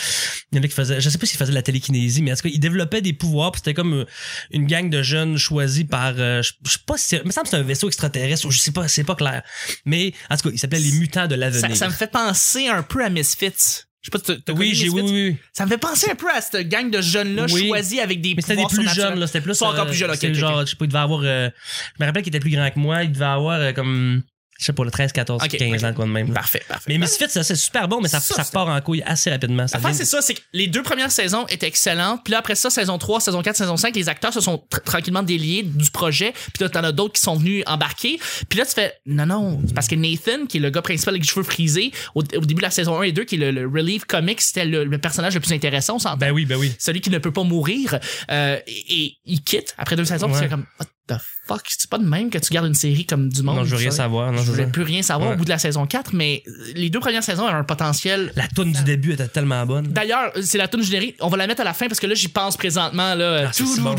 Il 0.52 0.56
y 0.56 0.60
en 0.60 0.64
a 0.64 0.68
qui 0.68 0.74
faisaient. 0.74 0.89
Je 0.98 1.08
sais 1.08 1.18
pas 1.18 1.26
s'ils 1.26 1.38
faisaient 1.38 1.50
de 1.50 1.54
la 1.54 1.62
télékinésie, 1.62 2.22
mais 2.22 2.32
en 2.32 2.34
tout 2.36 2.42
cas, 2.42 2.48
ils 2.52 2.58
développaient 2.60 3.02
des 3.02 3.12
pouvoirs, 3.12 3.52
puis 3.52 3.60
c'était 3.60 3.74
comme 3.74 3.92
euh, 3.94 4.04
une 4.50 4.66
gang 4.66 4.90
de 4.90 5.02
jeunes 5.02 5.36
choisis 5.36 5.84
par. 5.84 6.14
euh, 6.18 6.42
je, 6.42 6.52
je 6.64 6.70
sais 6.72 6.78
pas 6.84 6.96
si. 6.98 7.04
c'est- 7.08 7.16
Il 7.18 7.26
me 7.26 7.30
semble 7.32 7.44
que 7.44 7.50
c'est 7.50 7.56
un 7.56 7.62
vaisseau 7.62 7.86
extraterrestre, 7.88 8.46
ou 8.46 8.50
je 8.50 8.58
sais 8.58 8.72
pas, 8.72 8.88
c'est 8.88 9.04
pas 9.04 9.14
clair. 9.14 9.42
Mais 9.84 10.12
en 10.30 10.36
tout 10.36 10.48
cas, 10.48 10.50
il 10.54 10.58
s'appelait 10.58 10.80
Les 10.80 10.92
Mutants 10.92 11.26
de 11.28 11.34
l'avenir. 11.36 11.60
Ça, 11.70 11.74
ça 11.74 11.86
me 11.88 11.92
fait 11.92 12.10
penser 12.10 12.66
un 12.68 12.82
peu 12.82 13.04
à 13.04 13.08
Misfits. 13.10 13.84
Je 14.02 14.08
sais 14.10 14.10
pas, 14.10 14.18
t'as- 14.46 14.52
Oui, 14.54 14.72
j'ai 14.74 14.88
oui, 14.88 15.02
oui. 15.04 15.36
Ça 15.52 15.66
me 15.66 15.70
fait 15.70 15.76
penser 15.76 16.10
un 16.10 16.14
peu 16.14 16.30
à 16.30 16.40
cette 16.40 16.66
gang 16.70 16.90
de 16.90 17.02
jeunes-là 17.02 17.44
Oui. 17.52 17.66
choisis 17.68 17.98
avec 18.00 18.22
des 18.22 18.34
Mais 18.34 18.40
c'était 18.40 18.56
des 18.56 18.64
plus 18.66 18.88
jeunes, 18.94 19.20
là. 19.20 19.26
C'était 19.26 19.42
plus. 19.42 19.52
Ils 19.52 19.56
sont 19.56 19.66
encore 19.66 19.84
euh, 19.84 19.88
plus 19.88 19.96
jeunes, 19.98 20.10
ok, 20.10 20.32
genre, 20.32 20.60
je 20.64 20.70
sais 20.70 20.76
pas, 20.76 20.86
il 20.86 20.88
devait 20.88 20.98
avoir. 21.00 21.20
euh, 21.22 21.50
je 21.98 22.02
me 22.02 22.06
rappelle 22.06 22.22
qu'il 22.22 22.30
était 22.34 22.40
plus 22.40 22.50
grand 22.50 22.70
que 22.70 22.78
moi. 22.78 23.02
Il 23.04 23.12
devait 23.12 23.24
avoir 23.26 23.60
euh, 23.60 23.72
comme. 23.72 24.22
Je 24.60 24.66
sais 24.66 24.72
pas, 24.74 24.84
le 24.84 24.90
13, 24.90 25.12
14, 25.12 25.42
Ok, 25.42 25.56
15 25.56 25.82
ok. 25.82 25.90
ans, 25.90 25.94
quoi 25.94 26.04
de 26.04 26.10
même. 26.10 26.28
là. 26.28 26.34
Parfait, 26.34 26.62
parfait. 26.68 26.84
Mais 26.88 26.98
Misfits, 26.98 27.30
ça, 27.30 27.42
c'est 27.42 27.56
super 27.56 27.88
bon, 27.88 28.00
mais 28.02 28.08
ça, 28.08 28.20
Ça, 28.20 28.44
part 28.52 28.68
en 28.68 28.80
couille 28.82 29.02
assez 29.06 29.30
rapidement. 29.30 29.66
Ça 29.66 29.78
L'affaire, 29.78 29.90
devient- 29.92 29.98
c'est 30.04 30.10
ça, 30.10 30.20
c'est 30.20 30.34
que 30.34 30.40
les 30.52 30.66
deux 30.66 30.82
premières 30.82 31.10
saisons 31.10 31.46
étaient 31.48 31.66
excellentes. 31.66 32.20
Puis 32.24 32.32
là, 32.32 32.38
après 32.38 32.54
ça, 32.54 32.68
saison 32.68 32.98
3, 32.98 33.20
saison 33.20 33.40
4, 33.42 33.56
saison 33.56 33.76
5, 33.78 33.96
les 33.96 34.08
acteurs 34.10 34.32
se 34.34 34.40
sont 34.40 34.62
tr- 34.70 34.82
tranquillement 34.82 35.22
déliés 35.22 35.62
du 35.62 35.90
projet. 35.90 36.32
Puis 36.52 36.62
là, 36.62 36.68
t'en 36.68 36.84
as 36.84 36.92
d'autres 36.92 37.14
qui 37.14 37.22
sont 37.22 37.36
venus 37.36 37.64
embarquer. 37.66 38.20
Puis 38.50 38.58
là, 38.58 38.66
tu 38.66 38.72
fais, 38.72 38.92
non, 39.06 39.24
non, 39.26 39.60
c'est 39.66 39.74
parce 39.74 39.88
que 39.88 39.94
Nathan, 39.94 40.44
qui 40.46 40.58
est 40.58 40.60
le 40.60 40.70
gars 40.70 40.82
principal 40.82 41.14
avec 41.14 41.22
les 41.22 41.28
cheveux 41.28 41.42
frisés, 41.42 41.90
au, 42.14 42.20
au 42.20 42.22
début 42.22 42.54
de 42.56 42.62
la 42.62 42.70
saison 42.70 43.00
1 43.00 43.04
et 43.04 43.12
2, 43.12 43.24
qui 43.24 43.36
est 43.36 43.38
le, 43.38 43.50
le 43.50 43.66
Relief 43.66 44.04
Comics, 44.04 44.40
c'était 44.42 44.66
le, 44.66 44.84
le 44.84 44.98
personnage 44.98 45.34
le 45.34 45.40
plus 45.40 45.52
intéressant, 45.54 45.96
on 45.96 45.98
s'entend. 45.98 46.16
Ben 46.18 46.32
oui, 46.32 46.44
ben 46.44 46.56
oui. 46.56 46.72
Celui 46.78 47.00
qui 47.00 47.08
ne 47.10 47.18
peut 47.18 47.32
pas 47.32 47.44
mourir. 47.44 47.98
Euh, 48.30 48.58
et, 48.66 49.04
et 49.04 49.16
il 49.24 49.42
quitte 49.42 49.74
après 49.78 49.96
deux 49.96 50.04
saisons. 50.04 50.26
Puis 50.26 50.34
Ouais. 50.36 50.42
c'est 50.42 50.48
comme, 50.50 50.66
the 51.14 51.20
fuck, 51.46 51.62
c'est 51.76 51.90
pas 51.90 51.98
de 51.98 52.04
même 52.04 52.30
que 52.30 52.38
tu 52.38 52.52
gardes 52.52 52.66
une 52.66 52.74
série 52.74 53.04
comme 53.06 53.28
du 53.28 53.42
monde. 53.42 53.56
Non, 53.56 53.64
je 53.64 53.70
veux 53.70 53.76
rien 53.76 53.90
savoir. 53.90 54.30
Non, 54.32 54.42
Je 54.42 54.50
voulais 54.50 54.66
plus 54.66 54.82
rien 54.82 55.02
savoir 55.02 55.30
Ouais. 55.30 55.34
au 55.34 55.38
bout 55.38 55.44
de 55.44 55.50
la 55.50 55.58
saison 55.58 55.86
4, 55.86 56.12
mais 56.14 56.42
les 56.74 56.90
deux 56.90 57.00
premières 57.00 57.24
saisons 57.24 57.46
avaient 57.46 57.58
un 57.58 57.64
potentiel 57.64 58.32
La 58.36 58.46
toune 58.48 58.72
du 58.72 58.82
début 58.84 59.12
était 59.12 59.28
tellement 59.28 59.64
bonne. 59.66 59.88
D'ailleurs, 59.88 60.32
c'est 60.42 60.58
la 60.58 60.68
tune 60.68 60.82
générique. 60.82 61.16
On 61.20 61.28
va 61.28 61.36
la 61.36 61.46
mettre 61.46 61.60
à 61.62 61.64
la 61.64 61.74
fin 61.74 61.88
parce 61.88 61.98
que 62.00 62.06
là, 62.06 62.14
j'y 62.14 62.28
pense 62.28 62.56
présentement. 62.56 63.14
Là, 63.14 63.46
Ah, 63.48 63.52
Tout, 63.56 63.66
si 63.66 63.80
bon. 63.80 63.94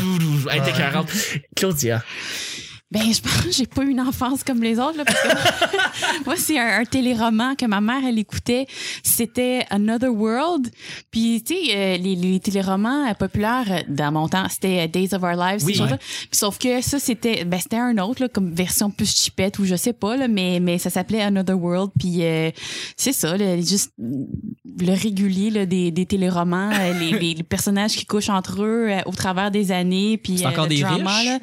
Elle 0.50 0.58
était. 0.62 0.72
Claudia. 1.56 2.02
Ben, 2.92 3.02
je 3.12 3.20
pense 3.22 3.40
que 3.46 3.50
j'ai 3.52 3.66
pas 3.66 3.84
une 3.84 4.00
enfance 4.00 4.44
comme 4.44 4.62
les 4.62 4.78
autres, 4.78 4.98
là, 4.98 5.04
parce 5.04 5.20
que 5.22 6.24
moi, 6.26 6.34
c'est 6.36 6.58
un, 6.58 6.80
un 6.80 6.84
téléroman 6.84 7.56
que 7.56 7.64
ma 7.66 7.80
mère, 7.80 8.02
elle 8.06 8.18
écoutait. 8.18 8.66
C'était 9.02 9.64
Another 9.70 10.12
World. 10.12 10.68
Puis, 11.10 11.42
tu 11.42 11.54
sais, 11.54 11.60
euh, 11.74 11.96
les, 11.96 12.14
les 12.16 12.38
téléromans 12.40 13.08
euh, 13.10 13.14
populaires 13.14 13.64
euh, 13.70 13.80
dans 13.88 14.12
mon 14.12 14.28
temps, 14.28 14.46
c'était 14.50 14.86
Days 14.88 15.14
of 15.14 15.22
Our 15.22 15.36
Lives, 15.36 15.64
Oui. 15.64 15.72
ces 15.72 15.78
choses-là. 15.80 15.96
Puis, 15.98 16.28
sauf 16.32 16.58
que 16.58 16.82
ça, 16.82 16.98
c'était, 16.98 17.44
ben, 17.44 17.58
c'était 17.60 17.76
un 17.78 17.96
autre, 17.98 18.22
là, 18.22 18.28
comme 18.28 18.52
version 18.52 18.90
plus 18.90 19.14
chipette 19.14 19.58
ou 19.58 19.64
je 19.64 19.74
sais 19.76 19.92
pas, 19.94 20.16
là, 20.16 20.28
mais, 20.28 20.60
mais 20.60 20.76
ça 20.78 20.90
s'appelait 20.90 21.22
Another 21.22 21.58
World. 21.58 21.90
Puis, 21.98 22.22
euh, 22.22 22.50
c'est 22.96 23.12
ça, 23.14 23.36
là, 23.36 23.56
juste 23.60 23.92
le 23.98 24.92
régulier 24.92 25.50
là, 25.50 25.66
des, 25.66 25.90
des 25.90 26.06
téléromans, 26.06 26.70
les, 27.00 27.12
les, 27.18 27.34
les 27.34 27.42
personnages 27.42 27.92
qui 27.96 28.04
couchent 28.06 28.28
entre 28.30 28.62
eux 28.62 28.90
au 29.06 29.12
travers 29.12 29.50
des 29.50 29.72
années. 29.72 30.18
Puis, 30.18 30.38
C'est 30.38 30.46
encore 30.46 30.64
le 30.64 30.70
des 30.70 30.80
drama, 30.80 31.10
riches? 31.16 31.40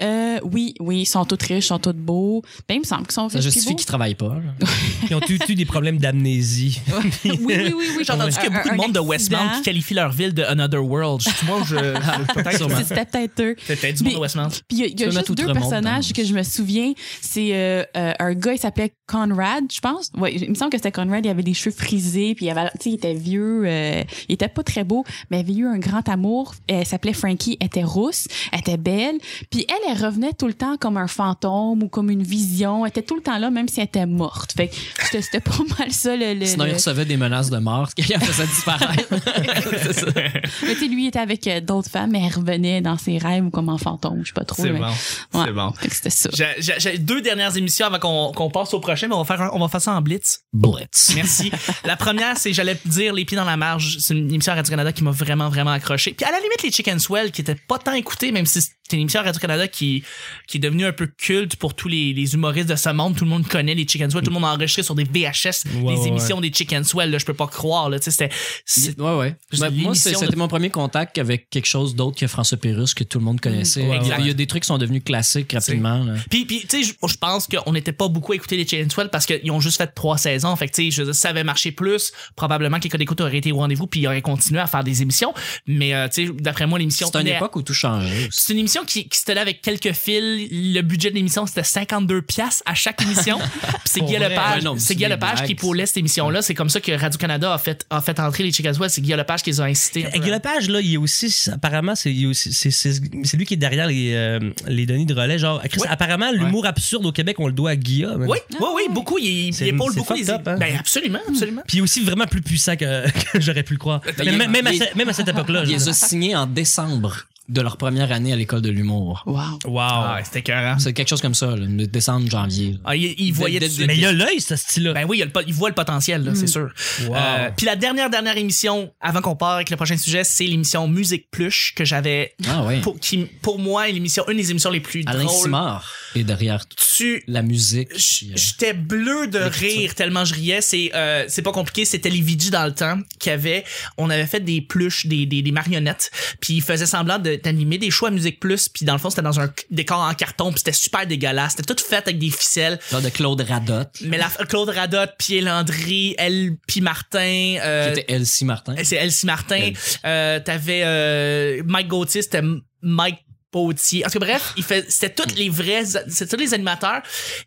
là. 0.00 0.40
Oui, 0.44 0.74
oui, 0.88 1.00
ils 1.02 1.06
sont 1.06 1.24
tous 1.24 1.38
riches, 1.46 1.66
ils 1.66 1.68
sont 1.68 1.78
tous 1.78 1.92
beaux. 1.92 2.42
Ben, 2.68 2.74
il 2.76 2.80
me 2.80 2.84
semble 2.84 3.02
qu'ils 3.02 3.12
sont 3.12 3.28
Ça 3.28 3.38
riches. 3.38 3.44
justifie 3.44 3.66
puis 3.68 3.76
qu'ils 3.76 3.86
travaillent 3.86 4.14
pas. 4.14 4.34
là. 4.34 4.66
Ils 5.10 5.14
ont 5.14 5.20
eu, 5.28 5.38
eu 5.48 5.54
des 5.54 5.64
problèmes 5.64 5.98
d'amnésie? 5.98 6.80
oui, 6.88 7.10
oui, 7.24 7.38
oui, 7.46 7.72
oui. 7.76 8.04
J'ai 8.04 8.12
entendu 8.12 8.32
qu'il 8.34 8.42
y 8.44 8.46
a 8.46 8.50
beaucoup 8.50 8.68
de 8.70 8.74
monde 8.76 8.92
de 8.92 8.98
Un 8.98 9.02
Westmount 9.02 9.50
qui 9.56 9.62
qualifie 9.62 9.94
leur 9.94 10.10
ville 10.10 10.34
de 10.34 10.42
Another 10.42 10.84
World. 10.84 11.20
Je- 11.22 11.46
Moi, 11.46 11.60
je. 11.66 11.76
je- 11.76 12.32
Peut-être 12.34 12.56
Sûrement. 12.56 12.76
C'était 12.86 13.04
peut-être 13.04 13.40
eux. 13.42 13.56
C'est 13.66 13.76
peut-être 13.80 13.96
du 13.98 14.04
monde 14.04 14.12
de 14.14 14.16
Mais- 14.18 14.22
Westmount. 14.22 14.48
Puis 14.48 14.60
il 14.70 14.78
y 14.78 14.82
a, 14.82 14.86
il 14.86 14.90
y 14.90 14.94
a 14.94 14.96
Tu 15.08 15.14
vas 15.14 15.20
juste 15.20 15.32
deux 15.32 15.52
personnages 15.52 16.12
que 16.12 16.24
je 16.24 16.32
me 16.34 16.42
souviens. 16.42 16.92
C'est 17.20 17.50
euh, 17.54 17.84
euh, 17.96 18.12
un 18.18 18.34
gars, 18.34 18.52
il 18.54 18.58
s'appelait 18.58 18.92
Conrad, 19.06 19.64
je 19.72 19.80
pense. 19.80 20.10
Ouais, 20.16 20.34
il 20.34 20.48
me 20.50 20.54
semble 20.54 20.70
que 20.70 20.78
c'était 20.78 20.92
Conrad. 20.92 21.24
Il 21.24 21.28
avait 21.28 21.42
des 21.42 21.54
cheveux 21.54 21.74
frisés, 21.74 22.34
puis 22.34 22.46
il 22.46 22.50
avait, 22.50 22.68
tu 22.72 22.84
sais, 22.84 22.90
il 22.90 22.94
était 22.94 23.14
vieux. 23.14 23.62
euh, 23.66 24.02
il 24.28 24.34
était 24.34 24.48
pas 24.48 24.62
très 24.62 24.84
beau, 24.84 25.04
mais 25.30 25.38
il 25.38 25.40
avait 25.40 25.54
eu 25.54 25.66
un 25.66 25.78
grand 25.78 26.06
amour. 26.08 26.54
Elle 26.66 26.86
s'appelait 26.86 27.12
Frankie. 27.12 27.56
Elle 27.60 27.66
était 27.68 27.84
rousse, 27.84 28.26
elle 28.52 28.60
était 28.60 28.76
belle. 28.76 29.16
Puis 29.50 29.66
elle, 29.68 29.92
elle 29.96 30.04
revenait 30.04 30.32
tout 30.32 30.46
le 30.46 30.54
temps 30.54 30.76
comme 30.78 30.96
un 30.96 31.06
fantôme 31.08 31.82
ou 31.82 31.88
comme 31.88 32.10
une 32.10 32.22
vision. 32.22 32.84
Elle 32.84 32.90
était 32.90 33.02
tout 33.02 33.16
le 33.16 33.22
temps 33.22 33.38
là, 33.38 33.50
même 33.50 33.68
si 33.68 33.80
elle 33.80 33.86
était 33.86 34.06
morte. 34.06 34.52
Fait 34.52 34.68
que 34.68 35.20
c'était 35.20 35.40
pas 35.40 35.52
mal 35.78 35.92
ça. 35.92 36.16
Le, 36.16 36.34
le- 36.34 36.46
Sinon, 36.46 36.64
il 36.64 36.68
le- 36.70 36.74
recevait 36.74 37.04
des 37.04 37.16
menaces 37.16 37.50
de 37.50 37.58
mort 37.58 37.88
qui 37.94 38.10
la 38.12 38.20
faisait 38.20 38.46
disparaître. 38.46 39.08
C'est 39.82 39.92
ça. 39.92 40.06
Mais 40.14 40.74
tu 40.74 40.80
sais, 40.80 40.88
lui, 40.88 41.04
il 41.04 41.08
était 41.08 41.18
avec 41.18 41.46
euh, 41.46 41.60
d'autres 41.60 41.90
femmes, 41.90 42.10
mais 42.12 42.22
elle 42.26 42.32
revenait 42.34 42.80
dans 42.80 42.96
ses 42.98 43.18
rêves 43.18 43.44
ou 43.44 43.50
comme 43.50 43.68
en 43.68 43.78
fantôme. 43.78 44.20
Je 44.22 44.28
sais 44.28 44.32
pas 44.34 44.44
trop. 44.44 44.62
C'est 44.62 44.70
mais- 44.70 44.78
bon. 44.78 44.86
Ouais. 44.86 45.44
C'est 45.46 45.52
bon. 45.52 45.72
Fait 45.72 45.88
que 45.88 45.94
c'était 45.94 46.10
ça. 46.10 46.30
J'ai- 46.58 46.98
deux 46.98 47.20
dernières 47.20 47.56
émissions 47.56 47.86
avant 47.86 48.32
qu'on 48.32 48.50
passe 48.50 48.74
au 48.74 48.80
prochain, 48.80 49.08
mais 49.08 49.14
on 49.14 49.22
va 49.22 49.36
faire, 49.36 49.42
un- 49.46 49.50
on 49.52 49.58
va 49.60 49.68
faire 49.68 49.80
ça 49.82 49.92
en 49.92 50.00
blitz. 50.02 50.40
Blitz. 50.52 51.12
Merci. 51.14 51.50
la 51.84 51.96
première, 51.96 52.36
c'est, 52.36 52.52
j'allais 52.52 52.78
dire, 52.84 53.12
Les 53.12 53.24
Pieds 53.24 53.36
dans 53.36 53.44
la 53.44 53.56
Marge. 53.56 53.98
C'est 54.00 54.14
une 54.14 54.28
émission 54.32 54.52
à 54.52 54.56
Radio-Canada 54.56 54.92
qui 54.92 55.04
m'a 55.04 55.10
vraiment, 55.10 55.48
vraiment 55.48 55.70
accroché. 55.70 56.12
Puis 56.12 56.24
à 56.26 56.30
la 56.30 56.38
limite, 56.38 56.62
les 56.62 56.70
Chicken 56.70 56.98
Swell, 56.98 57.30
qui 57.32 57.40
étaient 57.40 57.54
pas 57.54 57.78
tant 57.78 57.92
écoutés, 57.92 58.32
même 58.32 58.46
si 58.46 58.60
c'est 58.88 58.96
une 58.96 59.02
émission 59.02 59.20
à 59.20 59.24
Radio-Canada 59.24 59.68
qui, 59.68 60.02
qui 60.46 60.56
est 60.56 60.60
devenue 60.60 60.86
un 60.86 60.92
peu 60.92 61.06
culte 61.06 61.56
pour 61.56 61.74
tous 61.74 61.88
les, 61.88 62.12
les 62.14 62.34
humoristes 62.34 62.68
de 62.68 62.76
ce 62.76 62.88
monde. 62.90 63.16
Tout 63.16 63.24
le 63.24 63.30
monde 63.30 63.46
connaît 63.46 63.74
les 63.74 63.86
Chicken 63.86 64.10
Swell. 64.10 64.24
Tout 64.24 64.30
le 64.30 64.34
monde 64.34 64.44
a 64.44 64.48
enregistré 64.54 64.82
sur 64.82 64.94
des 64.94 65.04
VHS 65.04 65.64
Ouais, 65.82 65.92
les 65.94 65.98
ouais, 66.00 66.08
émissions 66.08 66.40
des 66.40 66.50
Chicken 66.52 66.84
Swell. 66.84 67.10
Là, 67.10 67.18
je 67.18 67.24
peux 67.26 67.34
pas 67.34 67.46
croire. 67.46 67.90
Là, 67.90 67.98
c'était, 68.00 68.30
c'est- 68.64 68.98
Ouais, 68.98 69.14
ouais. 69.16 69.36
C'est 69.52 69.60
Ben, 69.60 69.74
moi, 69.74 69.94
c'était 69.94 70.26
de- 70.26 70.36
mon 70.36 70.48
premier 70.48 70.70
contact 70.70 71.18
avec 71.18 71.50
quelque 71.50 71.66
chose 71.66 71.94
d'autre 71.94 72.18
que 72.18 72.26
François 72.26 72.56
Pérus 72.58 72.94
que 72.94 73.04
tout 73.04 73.18
le 73.18 73.24
monde 73.24 73.40
connaissait. 73.40 73.86
Ouais, 73.86 73.98
Il 74.02 74.08
y 74.08 74.12
a- 74.12 74.16
ouais. 74.16 74.22
il 74.22 74.26
y 74.28 74.30
a 74.30 74.34
des 74.34 74.46
trucs 74.46 74.62
qui 74.62 74.68
sont 74.68 74.78
devenus 74.78 75.02
classiques 75.04 75.52
rapidement. 75.52 76.02
là. 76.04 76.14
Puis, 76.30 76.44
puis 76.46 76.60
tu 76.68 76.82
sais, 76.84 76.94
je- 77.06 77.16
pense 77.18 77.46
qu'on 77.48 77.72
n'était 77.72 77.92
pas 77.92 78.08
beaucoup 78.08 78.32
à 78.32 78.36
écouter 78.36 78.56
les 78.56 78.66
Chicken 78.66 78.88
Swell 78.90 79.08
parce 79.10 79.26
qu'ils 79.26 79.50
ont 79.50 79.60
juste 79.60 79.76
fait 79.78 79.88
trois 79.88 80.16
saisons. 80.18 80.54
Fait 80.56 80.68
que, 80.68 80.72
tu 80.74 80.84
sais, 80.84 80.90
je 80.90 81.02
veux 81.02 81.06
dire, 81.06 81.14
si 81.14 81.20
ça 81.20 81.30
avait 81.30 81.42
marché 81.44 81.72
plus, 81.72 82.12
probablement 82.36 82.78
que 82.78 82.84
les 82.84 82.88
codes 82.90 83.00
d'écoute 83.00 83.20
auraient 83.20 83.36
été 83.38 83.50
au 83.52 83.56
rendez-vous 83.56 83.86
puis 83.86 84.00
ils 84.00 84.06
auraient 84.06 84.22
continué 84.22 84.60
à 84.60 84.66
faire 84.66 84.84
des 84.84 85.02
émissions. 85.02 85.34
Mais, 85.66 85.94
euh, 85.94 86.06
tu 86.08 86.26
sais, 86.28 86.32
d'après 86.38 86.66
moi, 86.66 86.78
l'émission... 86.78 87.08
C'est 87.12 87.20
une 87.20 87.26
époque 87.26 87.56
où 87.56 87.62
tout 87.62 87.74
changeait. 87.74 88.28
C'est 88.30 88.52
une 88.52 88.60
émission 88.60 88.77
qui, 88.84 89.08
qui 89.08 89.18
se 89.18 89.24
tenait 89.24 89.40
avec 89.40 89.62
quelques 89.62 89.92
fils. 89.92 90.48
Le 90.50 90.80
budget 90.82 91.10
de 91.10 91.14
l'émission, 91.16 91.46
c'était 91.46 91.62
52 91.64 92.22
pièces 92.22 92.62
à 92.66 92.74
chaque 92.74 93.00
émission. 93.02 93.38
Puis 93.62 93.70
c'est 93.84 94.00
Guy? 94.00 94.18
Lepage, 94.18 94.56
Ouais, 94.58 94.62
non, 94.64 94.74
mais 94.74 94.80
c'est 94.80 94.94
Guy 94.94 95.04
Lepage 95.06 95.44
qui 95.44 95.54
poulait 95.54 95.86
cette 95.86 95.96
émission-là. 95.98 96.42
C'est 96.42 96.54
comme 96.54 96.68
ça 96.70 96.80
que 96.80 96.92
Radio-Canada 96.92 97.52
a 97.52 97.58
fait, 97.58 97.86
a 97.90 98.00
fait 98.00 98.18
entrer 98.20 98.42
les 98.44 98.52
Chicken 98.52 98.74
Swell. 98.74 98.90
C'est 98.90 99.00
Guy 99.00 99.12
Lepage 99.12 99.42
qui 99.42 99.50
les 99.50 99.60
a 99.60 99.64
incités. 99.64 100.06
Guy 100.14 100.30
Lepage, 100.30 100.68
là, 100.68 100.80
il 100.80 100.94
est 100.94 100.96
aussi, 100.96 101.34
apparemment, 101.52 101.94
c'est 101.94 102.12
il 102.12 102.24
est 102.24 102.26
aussi- 102.26 102.52
c'est- 102.52 102.70
c'est- 102.70 103.00
c'est 103.24 103.36
lui 103.36 103.46
qui 103.46 103.54
est 103.54 103.58
derrière 103.58 103.86
les, 103.86 104.12
euh, 104.14 104.38
les 104.66 104.86
Denis 104.86 105.06
de 105.06 105.14
relais. 105.14 105.38
Genre, 105.38 105.60
Chris, 105.68 105.80
Ouais. 105.80 105.88
apparemment, 105.88 106.30
l'humour 106.32 106.66
absurde 106.66 107.04
au 107.06 107.12
Québec, 107.12 107.36
on 107.40 107.46
le 107.46 107.52
doit 107.52 107.70
à 107.70 107.76
Guilla. 107.76 108.16
man. 108.16 108.28
Oui, 108.28 108.38
oui, 108.60 108.66
oui, 108.76 108.82
beaucoup. 108.90 109.18
Il, 109.18 109.26
il 109.54 109.62
épaule 109.68 109.92
c'est 109.92 109.98
beaucoup 109.98 110.14
les. 110.14 110.30
up, 110.30 110.46
hein? 110.46 110.56
Ben, 110.58 110.76
absolument, 110.78 111.20
absolument. 111.28 111.62
Puis 111.66 111.76
il 111.78 111.80
est 111.80 111.82
aussi 111.82 112.00
vraiment 112.02 112.26
plus 112.26 112.40
puissant 112.42 112.76
que, 112.76 113.08
que 113.32 113.40
j'aurais 113.40 113.62
pu 113.62 113.74
le 113.74 113.78
croire. 113.78 114.00
il 114.18 114.36
Même, 114.36 114.54
à, 114.66 114.72
même 114.96 115.08
à 115.08 115.12
cette 115.12 115.28
époque-là. 115.28 115.62
Il 115.64 115.70
les 115.70 115.88
a 115.88 115.92
signés 115.92 116.34
en 116.36 116.46
décembre 116.46 117.24
de 117.48 117.60
leur 117.60 117.76
première 117.76 118.12
année 118.12 118.32
à 118.32 118.36
l'école 118.36 118.60
de 118.62 118.70
l'humour. 118.70 119.22
Wow. 119.26 119.58
Wow. 119.66 119.78
Ah, 119.80 120.20
c'était 120.24 120.40
écœurant. 120.40 120.78
C'est 120.78 120.92
quelque 120.92 121.08
chose 121.08 121.20
comme 121.22 121.34
ça, 121.34 121.46
là, 121.56 121.66
de 121.66 121.84
décembre, 121.86 122.28
janvier. 122.30 122.72
là. 122.72 122.78
Ah, 122.84 122.96
il, 122.96 123.14
il 123.18 123.32
voyait 123.32 123.60
de. 123.60 123.68
Mais 123.86 123.96
il 123.96 124.04
a 124.04 124.12
l'œil, 124.12 124.40
ce 124.40 124.56
style-là. 124.56 124.92
Ben 124.92 125.06
oui, 125.08 125.18
il, 125.18 125.22
a 125.22 125.26
le 125.26 125.52
voit 125.52 125.68
le 125.70 125.74
potentiel, 125.74 126.24
là, 126.24 126.34
c'est 126.34 126.46
sûr. 126.46 126.68
Wow. 127.06 127.14
Euh, 127.16 127.50
Puis 127.56 127.66
la 127.66 127.76
dernière, 127.76 128.10
dernière 128.10 128.36
émission, 128.36 128.92
avant 129.00 129.20
qu'on 129.20 129.36
part 129.36 129.52
avec 129.54 129.70
le 129.70 129.76
prochain 129.76 129.96
sujet, 129.96 130.24
c'est 130.24 130.44
l'émission 130.44 130.86
Musique 130.88 131.30
Pluche 131.30 131.72
que 131.74 131.84
j'avais, 131.84 132.34
Ah 132.48 132.64
ouais. 132.64 132.80
pour, 132.80 132.98
qui, 132.98 133.26
pour 133.42 133.58
moi, 133.58 133.88
est 133.88 133.92
l'émission, 133.92 134.24
une 134.28 134.36
des 134.36 134.50
émissions 134.50 134.70
les 134.70 134.80
plus 134.80 135.02
Alain 135.06 135.24
drôles. 135.24 135.44
Simard 135.44 135.90
est 136.14 136.24
derrière 136.24 136.66
tout. 136.66 136.76
Tu, 136.96 137.22
la 137.28 137.42
musique. 137.42 137.88
Euh, 137.92 137.96
J'étais 138.34 138.72
bleu 138.74 139.28
de 139.28 139.38
rire 139.38 139.94
tellement 139.94 140.24
je 140.24 140.34
riais. 140.34 140.60
C'est 140.60 140.90
euh, 140.94 141.24
c'est 141.28 141.42
pas 141.42 141.52
compliqué. 141.52 141.84
C'était 141.84 142.10
les 142.10 142.20
VG 142.20 142.50
dans 142.50 142.64
le 142.66 142.74
temps 142.74 142.98
qui 143.20 143.30
avait. 143.30 143.64
On 143.98 144.10
avait 144.10 144.26
fait 144.26 144.40
des 144.40 144.60
pluches, 144.60 145.06
des, 145.06 145.24
des, 145.26 145.42
des 145.42 145.52
marionnettes. 145.52 146.10
Puis 146.40 146.54
ils 146.54 146.62
faisaient 146.62 146.86
semblant 146.86 147.18
de- 147.18 147.37
d'animer 147.44 147.78
des 147.78 147.90
shows 147.90 148.06
à 148.06 148.10
musique 148.10 148.40
plus. 148.40 148.68
Puis 148.68 148.84
dans 148.84 148.92
le 148.92 148.98
fond 148.98 149.10
c'était 149.10 149.22
dans 149.22 149.40
un 149.40 149.50
décor 149.70 150.00
en 150.00 150.14
carton. 150.14 150.50
Puis 150.50 150.58
c'était 150.58 150.72
super 150.72 151.06
dégueulasse. 151.06 151.54
C'était 151.56 151.74
tout 151.74 151.82
fait 151.82 151.96
avec 151.96 152.18
des 152.18 152.30
ficelles. 152.30 152.78
genre 152.90 153.02
de 153.02 153.08
Claude 153.08 153.40
Radotte, 153.40 153.98
Mais 154.02 154.18
la 154.18 154.28
Claude 154.46 154.68
Radotte, 154.68 155.12
Pierre 155.18 155.44
Landry, 155.44 156.14
Elle, 156.18 156.56
puis 156.66 156.80
Martin. 156.80 157.56
Euh, 157.62 157.92
était 157.94 158.12
Elsie 158.12 158.44
Martin. 158.44 158.74
c'est 158.82 158.96
Elsie 158.96 159.26
Martin. 159.26 159.70
Euh, 160.04 160.40
T'avais 160.40 160.82
euh, 160.84 161.62
Mike 161.66 161.88
Gauthier, 161.88 162.22
c'était 162.22 162.42
Mike 162.82 163.18
Potier. 163.50 164.04
En 164.04 164.10
tout 164.10 164.18
cas, 164.18 164.26
bref, 164.26 164.52
il 164.56 164.62
fait, 164.62 164.84
c'était 164.90 165.14
tous 165.14 165.34
les 165.34 165.48
vrais, 165.48 165.84
c'était 165.84 166.26
tous 166.26 166.36
les 166.36 166.52
animateurs. 166.54 167.02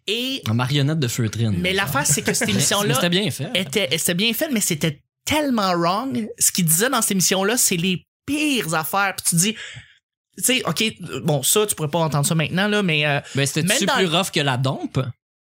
Et, 0.08 0.42
En 0.50 0.56
marionnette 0.56 1.00
de 1.00 1.08
feutrine. 1.08 1.56
mais 1.60 1.74
l'affaire, 1.74 2.06
c'est 2.08 2.22
que 2.24 2.34
cette 2.34 2.50
émission-là 2.56 2.96
C'était 2.96 3.10
bien 3.10 3.30
fait. 3.30 3.50
était, 3.54 3.88
c'était 3.98 4.16
bien 4.16 4.34
fait, 4.34 4.50
mais 4.52 4.62
c'était 4.62 5.02
tellement 5.26 5.74
wrong. 5.74 6.28
Ce 6.40 6.52
qu'il 6.52 6.66
disait 6.66 6.90
dans 6.90 7.02
cette 7.02 7.12
émission-là, 7.12 7.56
c'est 7.58 7.78
les 7.78 8.06
pires 8.26 8.74
affaires. 8.74 9.14
Puis 9.16 9.26
tu 9.30 9.36
dis, 9.36 9.56
tu 10.38 10.44
sais, 10.44 10.64
ok, 10.66 10.84
bon, 11.24 11.44
ça, 11.44 11.66
tu 11.66 11.76
pourrais 11.76 11.90
pas 11.90 12.00
entendre 12.00 12.26
ça 12.26 12.36
maintenant, 12.36 12.68
là, 12.68 12.82
mais, 12.84 13.06
euh, 13.06 13.20
c'était 13.46 13.64
Même 13.64 13.82
dans- 13.86 13.96
plus 13.96 14.08
rough 14.08 14.32
que 14.32 14.40
la 14.40 14.58
dompe? 14.58 15.00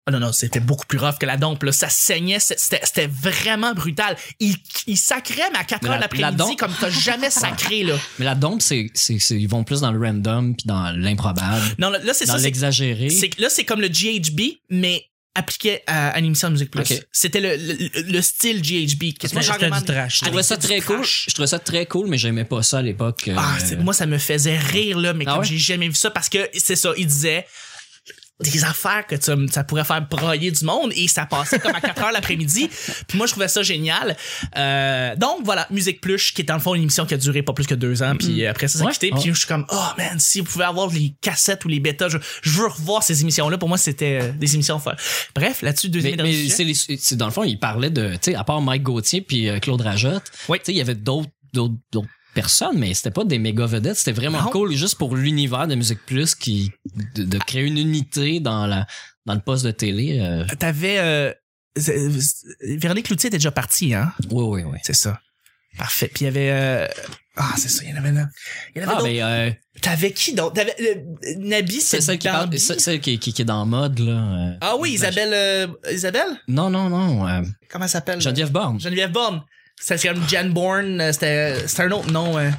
ah 0.07 0.11
non, 0.11 0.19
non, 0.19 0.31
c'était 0.31 0.59
beaucoup 0.59 0.87
plus 0.87 0.97
rough 0.97 1.17
que 1.19 1.25
la 1.27 1.37
dompe, 1.37 1.61
là. 1.61 1.71
Ça 1.71 1.87
saignait, 1.87 2.39
c'était, 2.39 2.79
c'était 2.83 3.05
vraiment 3.05 3.73
brutal. 3.75 4.15
Il, 4.39 4.55
il 4.87 4.97
sacrait, 4.97 5.51
mais 5.51 5.59
à 5.59 5.63
4 5.63 5.83
Mais 5.83 5.89
heures 5.89 5.95
la- 5.95 6.01
l'après-midi, 6.01 6.43
la 6.49 6.55
comme 6.55 6.73
t'as 6.79 6.89
jamais 6.89 7.29
sacré, 7.29 7.83
là. 7.83 7.93
Mais 8.17 8.25
la 8.25 8.33
dompe, 8.33 8.61
c'est, 8.63 8.89
c'est, 8.95 9.19
c'est- 9.19 9.35
ils 9.39 9.47
vont 9.47 9.63
plus 9.63 9.81
dans 9.81 9.91
le 9.91 9.99
random 9.99 10.55
puis 10.55 10.65
dans 10.65 10.89
l'improbable, 10.97 11.61
Non, 11.77 11.91
là, 11.91 11.99
c'est 12.13 12.25
dans 12.25 12.33
ça, 12.33 12.39
c'est 12.39 12.45
l'exagéré. 12.45 13.09
Là, 13.37 13.49
c'est 13.51 13.65
comme 13.65 13.81
le 13.81 13.87
GHB, 13.89 14.57
mais 14.71 15.03
appliqué 15.35 15.81
à, 15.87 16.09
à 16.09 16.19
l'émission 16.19 16.47
de 16.49 16.53
Musique 16.53 16.71
Plus. 16.71 17.01
C'était 17.11 17.39
le, 17.39 17.55
le, 17.55 18.11
le 18.11 18.21
style 18.21 18.61
GHB. 18.61 19.17
Qu'est-ce 19.19 19.33
que 19.33 19.41
C'était 19.41 19.69
du 19.69 19.83
trash. 19.85 20.19
je 20.19 20.25
trouvais 20.25 20.43
ça 20.43 20.57
très 20.57 20.81
cool. 20.81 20.97
trash. 20.97 21.25
Je 21.29 21.33
trouvais 21.33 21.47
ça 21.47 21.59
très 21.59 21.85
cool, 21.85 22.07
mais 22.07 22.17
j'aimais 22.17 22.45
pas 22.45 22.61
ça 22.63 22.79
à 22.79 22.81
l'époque. 22.81 23.27
euh, 23.27 23.35
Ah, 23.37 23.57
c'est- 23.63 23.75
moi, 23.77 23.93
ça 23.93 24.05
me 24.05 24.17
faisait 24.17 24.57
rire, 24.57 24.97
là, 24.97 25.13
mais 25.13 25.25
Ah 25.27 25.31
comme 25.31 25.39
ouais? 25.41 25.45
j'ai 25.47 25.57
jamais 25.57 25.87
vu 25.87 25.95
ça, 25.95 26.11
parce 26.11 26.29
que 26.29 26.49
c'est 26.57 26.75
ça, 26.75 26.91
il 26.97 27.07
disait 27.07 27.45
des 28.41 28.63
affaires 28.63 29.05
que 29.05 29.15
tu- 29.15 29.47
ça 29.51 29.63
pourrait 29.63 29.83
faire 29.83 30.01
broyer 30.07 30.49
du 30.51 30.63
monde 30.63 30.91
et 30.95 31.07
ça 31.07 31.25
passait 31.25 31.59
comme 31.59 31.75
à 31.75 31.81
4 31.81 32.01
heures 32.03 32.11
l'après-midi. 32.13 32.69
Puis 33.07 33.17
moi, 33.17 33.27
je 33.27 33.31
trouvais 33.31 33.47
ça 33.49 33.63
génial. 33.63 34.15
Euh, 34.57 35.15
donc, 35.17 35.39
voilà, 35.43 35.67
Musique 35.71 35.99
Pluche, 36.01 36.33
qui 36.33 36.41
est 36.41 36.45
dans 36.45 36.53
le 36.53 36.59
fond 36.61 36.73
une 36.73 36.83
émission 36.83 37.05
qui 37.05 37.13
a 37.13 37.17
duré 37.17 37.41
pas 37.43 37.53
plus 37.53 37.67
que 37.67 37.75
deux 37.75 38.01
ans. 38.01 38.15
Puis 38.17 38.45
après 38.45 38.67
ça, 38.67 38.79
ça 38.79 38.85
Ouais. 38.85 38.91
quitté. 38.93 39.11
Puis 39.11 39.23
je 39.33 39.33
suis 39.39 39.47
comme, 39.47 39.65
oh 39.69 39.85
man, 39.97 40.19
si 40.19 40.39
vous 40.39 40.45
pouvez 40.45 40.65
avoir 40.65 40.89
les 40.89 41.13
cassettes 41.21 41.65
ou 41.65 41.67
les 41.67 41.79
bêtas, 41.79 42.07
je, 42.09 42.17
je 42.41 42.49
veux 42.51 42.67
revoir 42.67 43.03
ces 43.03 43.21
émissions-là. 43.21 43.57
Pour 43.57 43.67
moi, 43.69 43.77
c'était 43.77 44.19
euh, 44.21 44.31
des 44.31 44.53
émissions 44.55 44.79
folles. 44.79 44.97
Bref, 45.35 45.61
là-dessus, 45.61 45.89
deuxième 45.89 46.15
Mais, 46.17 46.23
mais 46.23 46.49
c'est, 46.49 46.63
les- 46.63 46.73
c'est- 46.73 47.15
dans 47.15 47.25
le 47.25 47.31
fond, 47.31 47.43
il 47.43 47.59
parlait 47.59 47.89
de, 47.89 48.13
tu 48.13 48.31
sais, 48.31 48.35
à 48.35 48.43
part 48.43 48.61
Mike 48.61 48.83
Gauthier 48.83 49.21
puis 49.21 49.49
euh, 49.49 49.59
Claude 49.59 49.81
Rajotte, 49.81 50.31
Oui. 50.47 50.59
tu 50.59 50.65
sais, 50.67 50.71
il 50.71 50.77
y 50.77 50.81
avait 50.81 50.95
d'autres, 50.95 51.29
d'autres, 51.53 51.75
d'autres 52.33 52.47
personnes, 52.47 52.77
mais 52.77 52.93
c'était 52.93 53.11
pas 53.11 53.23
des 53.25 53.39
méga 53.39 53.65
vedettes. 53.65 53.97
C'était 53.97 54.11
vraiment 54.11 54.41
Non. 54.43 54.49
cool, 54.49 54.73
juste 54.73 54.95
pour 54.97 55.15
l'univers 55.15 55.67
de 55.67 55.75
Musique 55.75 56.05
Plus, 56.05 56.35
qui, 56.35 56.71
de, 57.15 57.23
de 57.23 57.37
créer 57.39 57.63
une 57.65 57.77
unité 57.77 58.39
dans 58.39 58.65
la, 58.67 58.85
dans 59.25 59.33
le 59.33 59.41
poste 59.41 59.65
de 59.65 59.71
télé. 59.71 60.19
euh, 60.21 60.45
T'avais... 60.57 60.97
Euh, 60.99 61.33
Véronique 62.61 63.05
Cloutier 63.05 63.27
était 63.27 63.37
déjà 63.37 63.51
partie, 63.51 63.93
hein? 63.93 64.11
oui, 64.31 64.43
oui, 64.43 64.63
oui. 64.63 64.77
C'est 64.83 64.95
ça. 64.95 65.19
Parfait. 65.77 66.09
Puis 66.13 66.23
il 66.23 66.25
y 66.25 66.27
avait... 66.27 66.49
euh, 66.51 66.87
Ah, 67.37 67.53
c'est 67.57 67.69
ça, 67.69 67.83
il 67.83 67.91
y 67.91 67.93
en 67.93 67.97
avait 67.97 68.11
là. 68.11 68.27
Il 68.75 68.81
y 68.81 68.85
en 68.85 68.89
avait 68.89 69.21
Ah, 69.21 69.47
ben, 69.47 69.49
euh, 69.49 69.51
T'avais 69.81 70.11
qui 70.11 70.33
d'autre? 70.33 70.55
T'avais... 70.55 70.75
euh, 70.81 71.35
Nabi, 71.37 71.79
c'est 71.79 71.97
c'est 71.97 72.01
celle 72.01 72.17
qui 72.19 72.27
parle, 72.27 72.57
celle 72.57 72.99
qui, 72.99 73.17
qui, 73.19 73.31
qui 73.33 73.41
est 73.43 73.45
dans 73.45 73.65
mode, 73.65 73.99
là. 73.99 74.57
Ah 74.61 74.75
oui, 74.77 74.91
Isabelle... 74.91 75.31
euh, 75.33 75.67
Isabelle? 75.93 76.27
Non, 76.47 76.69
non, 76.69 76.89
non. 76.89 77.43
Comment 77.69 77.85
elle 77.85 77.89
s'appelle? 77.89 78.19
Geneviève 78.19 78.51
Borne. 78.51 78.79
Geneviève 78.79 79.11
Bourne. 79.11 79.43
C'était 79.79 80.09
comme 80.09 80.27
Jan 80.29 80.45
Bourne. 80.49 81.01
euh, 81.01 81.11
C'était 81.13 81.67
c'était 81.67 81.83
un 81.83 81.91
autre 81.91 82.11
nom. 82.11 82.37
euh. 82.37 82.49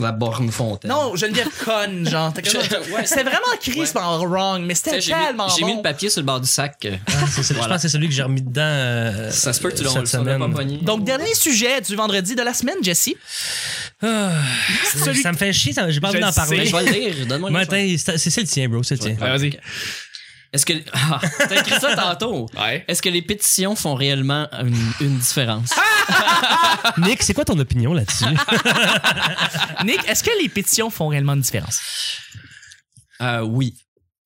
La 0.00 0.10
Borne 0.10 0.50
Fontaine. 0.50 0.90
Non, 0.90 1.14
Geneviève 1.14 1.46
Conn, 1.64 2.08
genre. 2.08 2.34
Ouais. 2.36 3.06
C'était 3.06 3.22
vraiment 3.22 3.46
crispement 3.60 4.18
wrong, 4.24 4.64
mais 4.66 4.74
c'était 4.74 4.90
sais, 4.90 5.00
J'ai 5.02 5.14
mis, 5.14 5.24
tellement 5.26 5.48
j'ai 5.48 5.64
mis 5.64 5.70
bon. 5.70 5.76
le 5.76 5.82
papier 5.84 6.10
sur 6.10 6.20
le 6.20 6.26
bord 6.26 6.40
du 6.40 6.48
sac. 6.48 6.78
euh, 6.86 6.96
Ah, 7.06 7.12
c'est 7.30 7.52
Voilà. 7.52 7.62
Je 7.62 7.68
pense 7.68 7.68
que 7.76 7.78
c'est 7.82 7.88
celui 7.90 8.08
que 8.08 8.12
j'ai 8.14 8.24
remis 8.24 8.42
dedans. 8.42 8.62
euh, 8.64 9.30
Ça 9.30 9.52
se 9.52 9.60
peut 9.60 9.70
que 9.70 9.76
tu 9.76 9.84
l'as. 9.84 10.82
Donc, 10.82 11.04
dernier 11.04 11.32
sujet 11.36 11.80
du 11.80 11.94
vendredi 11.94 12.34
de 12.34 12.42
la 12.42 12.52
semaine, 12.54 12.74
Jesse. 12.82 13.10
Ah, 14.02 14.30
Celui- 15.04 15.22
Ça 15.22 15.30
me 15.30 15.36
fait 15.36 15.52
chier, 15.52 15.72
j'ai 15.88 16.00
pas 16.00 16.08
envie 16.08 16.18
d'en 16.18 16.32
parler. 16.32 16.66
Je 16.66 16.74
vais 16.76 16.82
le 16.84 16.90
lire. 16.90 17.26
Donne-moi 17.28 17.50
le 17.50 17.56
Ouais, 17.56 17.96
c'est 17.96 18.18
c'est 18.18 18.40
le 18.40 18.46
tien, 18.48 18.68
bro, 18.68 18.82
c'est 18.82 18.96
le 18.96 19.00
tien. 19.00 19.10
Ouais. 19.12 19.38
vas-y. 19.38 19.58
Est-ce 20.54 20.64
que. 20.64 20.72
Ah, 20.94 21.20
t'as 21.38 21.60
écrit 21.60 21.78
ça 21.80 21.94
tantôt. 21.96 22.46
Ouais. 22.56 22.84
Est-ce 22.88 23.02
que 23.02 23.10
les 23.10 23.20
pétitions 23.20 23.76
font 23.76 23.94
réellement 23.94 24.48
une, 24.52 24.76
une 25.00 25.18
différence? 25.18 25.70
Nick, 26.98 27.22
c'est 27.22 27.34
quoi 27.34 27.44
ton 27.44 27.58
opinion 27.58 27.92
là-dessus? 27.92 28.24
Nick, 29.84 30.08
est-ce 30.08 30.24
que 30.24 30.30
les 30.40 30.48
pétitions 30.48 30.88
font 30.88 31.08
réellement 31.08 31.34
une 31.34 31.40
différence? 31.40 31.80
Euh, 33.20 33.40
oui, 33.42 33.76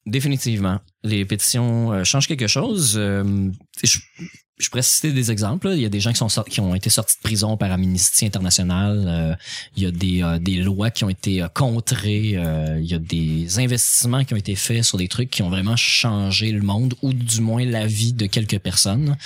définitivement. 0.06 0.80
Les 1.02 1.24
pétitions 1.24 1.92
euh, 1.92 2.04
changent 2.04 2.28
quelque 2.28 2.46
chose. 2.46 2.94
Euh, 2.96 3.50
je, 3.82 3.98
je 4.58 4.68
pourrais 4.70 4.82
citer 4.82 5.12
des 5.12 5.30
exemples. 5.30 5.68
là. 5.68 5.74
Il 5.74 5.80
y 5.80 5.86
a 5.86 5.88
des 5.88 6.00
gens 6.00 6.10
qui, 6.10 6.18
sont 6.18 6.28
sortis- 6.28 6.50
qui 6.50 6.60
ont 6.60 6.74
été 6.74 6.90
sortis 6.90 7.16
de 7.16 7.22
prison 7.22 7.56
par 7.56 7.70
Amnesty 7.70 8.26
International. 8.26 9.04
Euh, 9.06 9.34
il 9.76 9.82
y 9.84 9.86
a 9.86 9.90
des, 9.90 10.22
euh, 10.22 10.38
des 10.38 10.56
lois 10.56 10.90
qui 10.90 11.04
ont 11.04 11.08
été 11.08 11.42
euh, 11.42 11.48
contrées. 11.48 12.36
Il 12.80 12.86
y 12.86 12.94
a 12.94 12.98
des 12.98 13.58
investissements 13.58 14.24
qui 14.24 14.34
ont 14.34 14.38
été 14.38 14.54
faits 14.56 14.84
sur 14.84 14.98
des 14.98 15.08
trucs 15.08 15.30
qui 15.30 15.42
ont 15.42 15.50
vraiment 15.50 15.76
changé 15.76 16.50
le 16.52 16.62
monde 16.62 16.94
ou 17.02 17.12
du 17.12 17.40
moins 17.40 17.64
la 17.64 17.86
vie 17.86 18.12
de 18.12 18.26
quelques 18.26 18.58
personnes. 18.58 19.16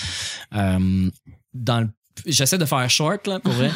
Euh, 0.55 1.11
dans 1.55 1.81
le 1.81 1.89
J'essaie 2.27 2.59
de 2.59 2.67
faire 2.67 2.89
short, 2.91 3.27
là, 3.27 3.41
pour 3.41 3.55
vrai. 3.55 3.71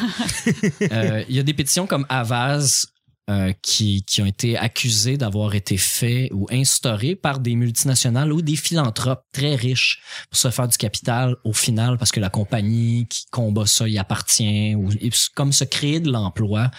Il 1.27 1.35
y 1.35 1.39
a 1.39 1.43
des 1.43 1.53
pétitions 1.55 1.87
comme 1.87 2.05
Avaz 2.07 2.85
euh, 3.29 3.51
qui, 3.61 4.03
qui 4.03 4.21
ont 4.21 4.25
été 4.25 4.57
accusés 4.57 5.17
d'avoir 5.17 5.53
été 5.55 5.75
faits 5.77 6.29
ou 6.33 6.47
instaurés 6.51 7.15
par 7.15 7.39
des 7.39 7.55
multinationales 7.55 8.31
ou 8.31 8.41
des 8.41 8.55
philanthropes 8.55 9.23
très 9.33 9.55
riches 9.55 10.01
pour 10.29 10.39
se 10.39 10.49
faire 10.49 10.67
du 10.67 10.77
capital 10.77 11.35
au 11.43 11.53
final 11.53 11.97
parce 11.97 12.11
que 12.11 12.19
la 12.21 12.29
compagnie 12.29 13.05
qui 13.09 13.25
combat 13.31 13.65
ça 13.65 13.87
y 13.87 13.97
appartient 13.97 14.75
ou 14.75 14.89
comme 15.35 15.51
se 15.51 15.63
créer 15.65 15.99
de 15.99 16.11
l'emploi. 16.11 16.71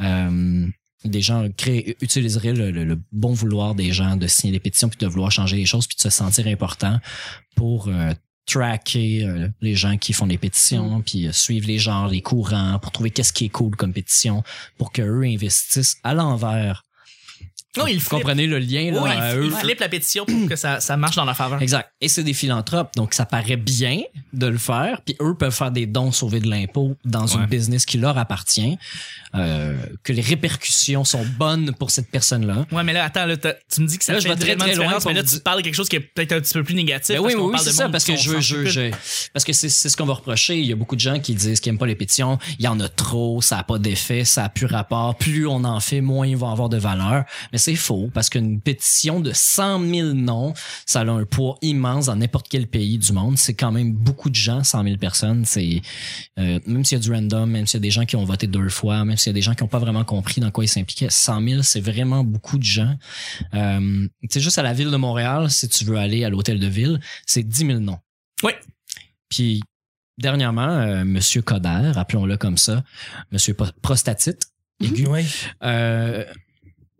Euh, 0.00 0.66
des 1.04 1.20
gens 1.20 1.48
créent, 1.56 1.96
utiliseraient 2.00 2.52
le, 2.52 2.70
le- 2.70 2.84
le 2.84 3.00
bon 3.10 3.32
vouloir 3.32 3.74
des 3.74 3.92
gens 3.92 4.14
de 4.16 4.28
signer 4.28 4.52
des 4.52 4.60
pétitions 4.60 4.88
puis 4.88 4.98
de 5.00 5.06
vouloir 5.08 5.32
changer 5.32 5.56
les 5.56 5.66
choses 5.66 5.88
puis 5.88 5.96
de 5.96 6.00
se 6.00 6.10
sentir 6.10 6.46
important 6.46 7.00
pour 7.56 7.88
euh, 7.88 8.12
tracker 8.46 9.24
euh, 9.24 9.48
les 9.60 9.74
gens 9.74 9.96
qui 9.96 10.12
font 10.12 10.26
des 10.26 10.38
pétitions 10.38 11.00
puis 11.02 11.26
euh, 11.26 11.32
suivre 11.32 11.66
les 11.66 11.78
genres, 11.78 12.08
les 12.08 12.22
courants 12.22 12.78
pour 12.80 12.90
trouver 12.90 13.10
qu'est-ce 13.10 13.32
qui 13.32 13.46
est 13.46 13.50
cool 13.50 13.76
comme 13.76 13.92
pétition 13.92 14.42
pour 14.78 14.92
que 14.92 15.02
eux 15.02 15.24
investissent 15.24 15.98
à 16.02 16.14
l'envers. 16.14 16.82
Non, 17.76 17.86
il 17.86 18.02
comprenez 18.04 18.46
le 18.46 18.58
lien 18.58 18.90
là, 18.92 19.02
Oui, 19.02 19.10
à 19.10 19.32
il, 19.34 19.38
eux. 19.38 19.44
il 19.46 19.50
flippe 19.52 19.80
la 19.80 19.88
pétition 19.88 20.26
pour 20.26 20.46
que 20.48 20.56
ça, 20.56 20.80
ça 20.80 20.96
marche 20.98 21.16
dans 21.16 21.24
leur 21.24 21.36
faveur. 21.36 21.62
Exact. 21.62 21.90
Et 22.02 22.08
c'est 22.08 22.22
des 22.22 22.34
philanthropes, 22.34 22.90
donc 22.96 23.14
ça 23.14 23.24
paraît 23.24 23.56
bien 23.56 24.00
de 24.34 24.46
le 24.46 24.58
faire. 24.58 25.00
Puis 25.06 25.16
eux 25.20 25.34
peuvent 25.34 25.54
faire 25.54 25.70
des 25.70 25.86
dons 25.86 26.12
sauvés 26.12 26.40
de 26.40 26.50
l'impôt 26.50 26.96
dans 27.04 27.26
Ouais. 27.26 27.34
une 27.36 27.46
business 27.46 27.86
qui 27.86 27.96
leur 27.98 28.18
appartient. 28.18 28.76
Euh, 29.34 29.74
que 30.02 30.12
les 30.12 30.20
répercussions 30.20 31.04
sont 31.04 31.24
bonnes 31.38 31.72
pour 31.78 31.90
cette 31.90 32.10
personne-là. 32.10 32.66
Ouais, 32.70 32.84
mais 32.84 32.92
là, 32.92 33.04
attends, 33.04 33.24
là, 33.24 33.36
tu 33.38 33.80
me 33.80 33.86
dis 33.86 33.96
que 33.96 34.04
ça 34.04 34.12
Là, 34.12 34.18
je 34.18 34.24
fait 34.28 34.34
vais 34.34 34.40
très, 34.40 34.56
très 34.56 34.74
loin 34.74 34.98
mais 35.06 35.14
là, 35.14 35.22
tu 35.22 35.40
parles 35.40 35.58
de 35.58 35.62
quelque 35.64 35.74
chose 35.74 35.88
qui 35.88 35.96
est 35.96 36.00
peut-être 36.00 36.32
un 36.32 36.40
petit 36.40 36.52
peu 36.52 36.62
plus 36.62 36.74
négatif. 36.74 37.16
Ben 37.16 37.22
oui, 37.22 37.32
parce 37.32 37.42
oui, 37.44 37.50
oui, 37.54 37.60
c'est 37.62 37.72
ça, 37.72 37.88
parce 37.88 38.04
que 38.04 38.16
je 38.16 38.40
je, 38.40 38.66
je- 38.66 38.90
parce 39.32 39.44
que 39.46 39.54
c'est, 39.54 39.70
c'est 39.70 39.88
ce 39.88 39.96
qu'on 39.96 40.04
va 40.04 40.12
reprocher. 40.14 40.58
Il 40.58 40.66
y 40.66 40.72
a 40.72 40.76
beaucoup 40.76 40.96
de 40.96 41.00
gens 41.00 41.18
qui 41.18 41.34
disent 41.34 41.60
qu'ils 41.60 41.70
aiment 41.70 41.78
pas 41.78 41.86
les 41.86 41.94
pétitions. 41.94 42.38
Il 42.58 42.64
y 42.64 42.68
en 42.68 42.78
a 42.80 42.88
trop, 42.90 43.40
ça 43.40 43.58
a 43.58 43.62
pas 43.62 43.78
d'effet, 43.78 44.24
ça 44.26 44.44
a 44.44 44.48
plus 44.50 44.66
rapport. 44.66 45.16
Plus 45.16 45.46
on 45.46 45.64
en 45.64 45.80
fait, 45.80 46.02
moins 46.02 46.26
ils 46.26 46.36
vont 46.36 46.50
avoir 46.50 46.68
de 46.68 46.76
valeur. 46.76 47.24
Mais 47.52 47.58
c'est 47.62 47.74
faux, 47.74 48.10
parce 48.12 48.28
qu'une 48.28 48.60
pétition 48.60 49.20
de 49.20 49.32
100 49.32 49.86
000 49.88 50.12
noms, 50.14 50.52
ça 50.86 51.00
a 51.00 51.06
un 51.06 51.24
poids 51.24 51.56
immense 51.62 52.06
dans 52.06 52.16
n'importe 52.16 52.48
quel 52.48 52.66
pays 52.66 52.98
du 52.98 53.12
monde. 53.12 53.38
C'est 53.38 53.54
quand 53.54 53.72
même 53.72 53.92
beaucoup 53.92 54.30
de 54.30 54.34
gens, 54.34 54.62
100 54.64 54.84
000 54.84 54.96
personnes. 54.96 55.44
C'est, 55.44 55.80
euh, 56.38 56.58
même 56.66 56.84
s'il 56.84 56.98
y 56.98 57.00
a 57.00 57.04
du 57.04 57.12
random, 57.12 57.50
même 57.50 57.66
s'il 57.66 57.78
y 57.78 57.82
a 57.82 57.86
des 57.86 57.90
gens 57.90 58.04
qui 58.04 58.16
ont 58.16 58.24
voté 58.24 58.46
deux 58.46 58.68
fois, 58.68 59.04
même 59.04 59.16
s'il 59.16 59.30
y 59.30 59.34
a 59.34 59.34
des 59.34 59.42
gens 59.42 59.54
qui 59.54 59.62
ont 59.62 59.68
pas 59.68 59.78
vraiment 59.78 60.04
compris 60.04 60.40
dans 60.40 60.50
quoi 60.50 60.64
ils 60.64 60.68
s'impliquaient, 60.68 61.10
100 61.10 61.48
000, 61.48 61.62
c'est 61.62 61.80
vraiment 61.80 62.24
beaucoup 62.24 62.58
de 62.58 62.64
gens. 62.64 62.96
Euh, 63.54 64.06
tu 64.22 64.28
sais, 64.30 64.40
juste 64.40 64.58
à 64.58 64.62
la 64.62 64.72
ville 64.72 64.90
de 64.90 64.96
Montréal, 64.96 65.50
si 65.50 65.68
tu 65.68 65.84
veux 65.84 65.96
aller 65.96 66.24
à 66.24 66.28
l'hôtel 66.30 66.58
de 66.60 66.66
ville, 66.66 67.00
c'est 67.26 67.42
10 67.42 67.66
000 67.66 67.78
noms. 67.80 67.98
Oui. 68.42 68.52
Puis, 69.28 69.62
dernièrement, 70.18 70.68
euh, 70.68 71.04
Monsieur 71.04 71.42
Coder, 71.42 71.92
appelons-le 71.96 72.36
comme 72.36 72.58
ça, 72.58 72.84
Monsieur 73.30 73.54
Prostatite, 73.82 74.46
aigu, 74.82 75.06
Ouais. 75.06 75.24
euh, 75.62 76.24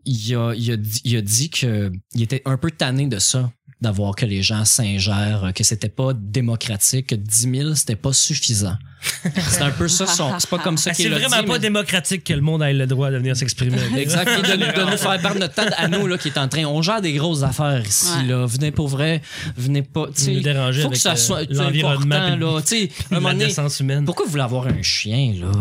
il, 0.05 0.35
a, 0.35 0.53
il, 0.55 0.71
a 0.71 0.77
dit, 0.77 1.01
il 1.03 1.15
a 1.17 1.21
dit 1.21 1.49
que 1.49 1.91
il 2.13 2.21
était 2.21 2.41
un 2.45 2.57
peu 2.57 2.71
tanné 2.71 3.07
de 3.07 3.19
ça, 3.19 3.51
d'avoir 3.81 4.15
que 4.15 4.25
les 4.25 4.41
gens 4.41 4.63
s'ingèrent, 4.63 5.51
que 5.53 5.63
c'était 5.65 5.89
pas 5.89 6.13
démocratique, 6.13 7.07
que 7.07 7.15
10 7.15 7.49
000, 7.53 7.75
c'était 7.75 7.95
pas 7.97 8.13
suffisant. 8.13 8.77
C'est 9.49 9.61
un 9.61 9.71
peu 9.71 9.89
ça, 9.89 10.07
son- 10.07 10.39
c'est 10.39 10.49
pas 10.49 10.59
comme 10.59 10.77
ça 10.77 10.91
Ah, 10.91 10.93
qu'il 10.93 11.03
C'est 11.03 11.09
l'a 11.09 11.17
vraiment 11.19 11.41
dit, 11.41 11.47
pas 11.47 11.53
mais- 11.53 11.59
démocratique 11.59 12.23
que 12.23 12.31
le 12.31 12.39
monde 12.39 12.63
ait 12.63 12.71
le 12.71 12.87
droit 12.87 13.11
de 13.11 13.17
venir 13.17 13.35
s'exprimer. 13.35 13.77
Exact. 13.97 14.29
Et 14.29 14.41
de, 14.41 14.55
de 14.55 14.91
nous 14.91 14.97
faire 14.97 15.19
perdre 15.21 15.39
notre 15.41 15.55
temps 15.55 15.65
à 15.77 15.89
nous, 15.89 16.07
là, 16.07 16.17
qui 16.17 16.29
est 16.29 16.37
en 16.37 16.47
train. 16.47 16.63
On 16.63 16.81
gère 16.81 17.01
des 17.01 17.11
grosses 17.11 17.43
affaires 17.43 17.85
ici, 17.85 18.07
Ouais. 18.19 18.27
là. 18.27 18.45
Venez 18.45 18.71
pour 18.71 18.87
vrai. 18.87 19.21
Venez 19.57 19.81
pas. 19.81 20.05
Tu 20.15 20.29
nous 20.29 20.35
sais, 20.37 20.41
déranger 20.41 20.83
faut 20.83 20.89
que 20.89 20.95
ça 20.97 21.11
euh, 21.13 21.15
soit 21.17 21.43
l'environnement 21.51 22.35
là. 22.37 22.61
Tu 22.61 22.67
sais, 22.67 22.89
à 23.11 23.15
un 23.15 23.15
moment 23.15 23.27
la 23.29 23.33
donné, 23.33 23.45
décence 23.47 23.81
humaine. 23.81 24.05
pourquoi 24.05 24.23
vous 24.25 24.31
voulez 24.31 24.43
avoir 24.43 24.67
un 24.67 24.81
chien, 24.81 25.33
là? 25.41 25.51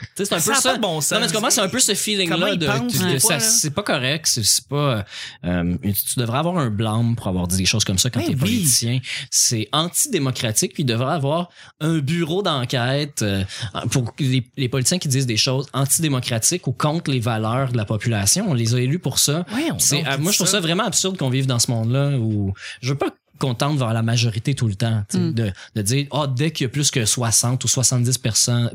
Tu 0.00 0.06
sais, 0.16 0.24
c'est 0.26 0.34
un 0.34 0.38
Ça 0.38 0.50
peu 0.52 0.56
a 0.58 0.60
ça. 0.60 0.70
pas 0.70 0.76
de 0.76 0.82
bon 0.82 1.00
sens. 1.00 1.12
Non, 1.12 1.20
mais 1.20 1.26
tu 1.26 1.32
comprends, 1.32 1.50
c'est 1.50 1.60
un 1.60 1.68
peu 1.68 1.78
ce 1.80 1.94
feeling-là 1.94 2.56
de, 2.56 2.66
de- 3.14 3.18
ça- 3.18 3.34
là? 3.34 3.40
c'est 3.40 3.70
pas 3.70 3.82
correct, 3.82 4.26
c'est 4.26 4.44
c'est 4.44 4.66
pas, 4.68 5.04
euh, 5.44 5.76
tu 5.82 6.18
devrais 6.20 6.38
avoir 6.38 6.58
un 6.58 6.70
blâme 6.70 7.16
pour 7.16 7.28
avoir 7.28 7.46
dit 7.46 7.56
des 7.56 7.64
choses 7.64 7.84
comme 7.84 7.98
ça 7.98 8.10
quand 8.10 8.20
Ben 8.20 8.26
t'es 8.26 8.32
oui. 8.34 8.38
politicien. 8.38 8.98
C'est 9.30 9.68
antidémocratique, 9.72 10.74
puis 10.74 10.82
il 10.82 10.86
devrait 10.86 11.14
avoir 11.14 11.48
un 11.80 11.98
bureau 11.98 12.42
d'enquête 12.42 13.22
euh, 13.22 13.44
pour 13.90 14.12
les, 14.18 14.46
les 14.56 14.68
politiciens 14.68 14.98
qui 14.98 15.08
disent 15.08 15.26
des 15.26 15.36
choses 15.36 15.66
antidémocratiques 15.72 16.66
ou 16.66 16.72
contre 16.72 17.10
les 17.10 17.20
valeurs 17.20 17.72
de 17.72 17.76
la 17.76 17.84
population. 17.84 18.46
On 18.48 18.54
les 18.54 18.74
a 18.74 18.80
élus 18.80 18.98
pour 18.98 19.18
ça. 19.18 19.44
Ouais, 19.54 19.70
on 19.72 19.78
C'est, 19.78 20.06
euh, 20.06 20.18
moi, 20.18 20.32
je 20.32 20.36
trouve 20.38 20.48
ça 20.48 20.60
vraiment 20.60 20.84
absurde 20.84 21.16
qu'on 21.16 21.30
vive 21.30 21.46
dans 21.46 21.58
ce 21.58 21.70
monde-là 21.70 22.10
où 22.18 22.52
je 22.80 22.90
veux 22.90 22.98
pas 22.98 23.10
qu'on 23.38 23.54
tente 23.54 23.78
vers 23.78 23.92
la 23.92 24.02
majorité 24.02 24.54
tout 24.54 24.68
le 24.68 24.74
temps. 24.74 25.02
Mm. 25.14 25.32
De, 25.32 25.52
de 25.74 25.82
dire, 25.82 26.06
ah, 26.12 26.26
dès 26.34 26.50
qu'il 26.50 26.64
y 26.64 26.66
a 26.66 26.70
plus 26.70 26.90
que 26.90 27.04
60 27.04 27.62
ou 27.64 27.68
70 27.68 28.18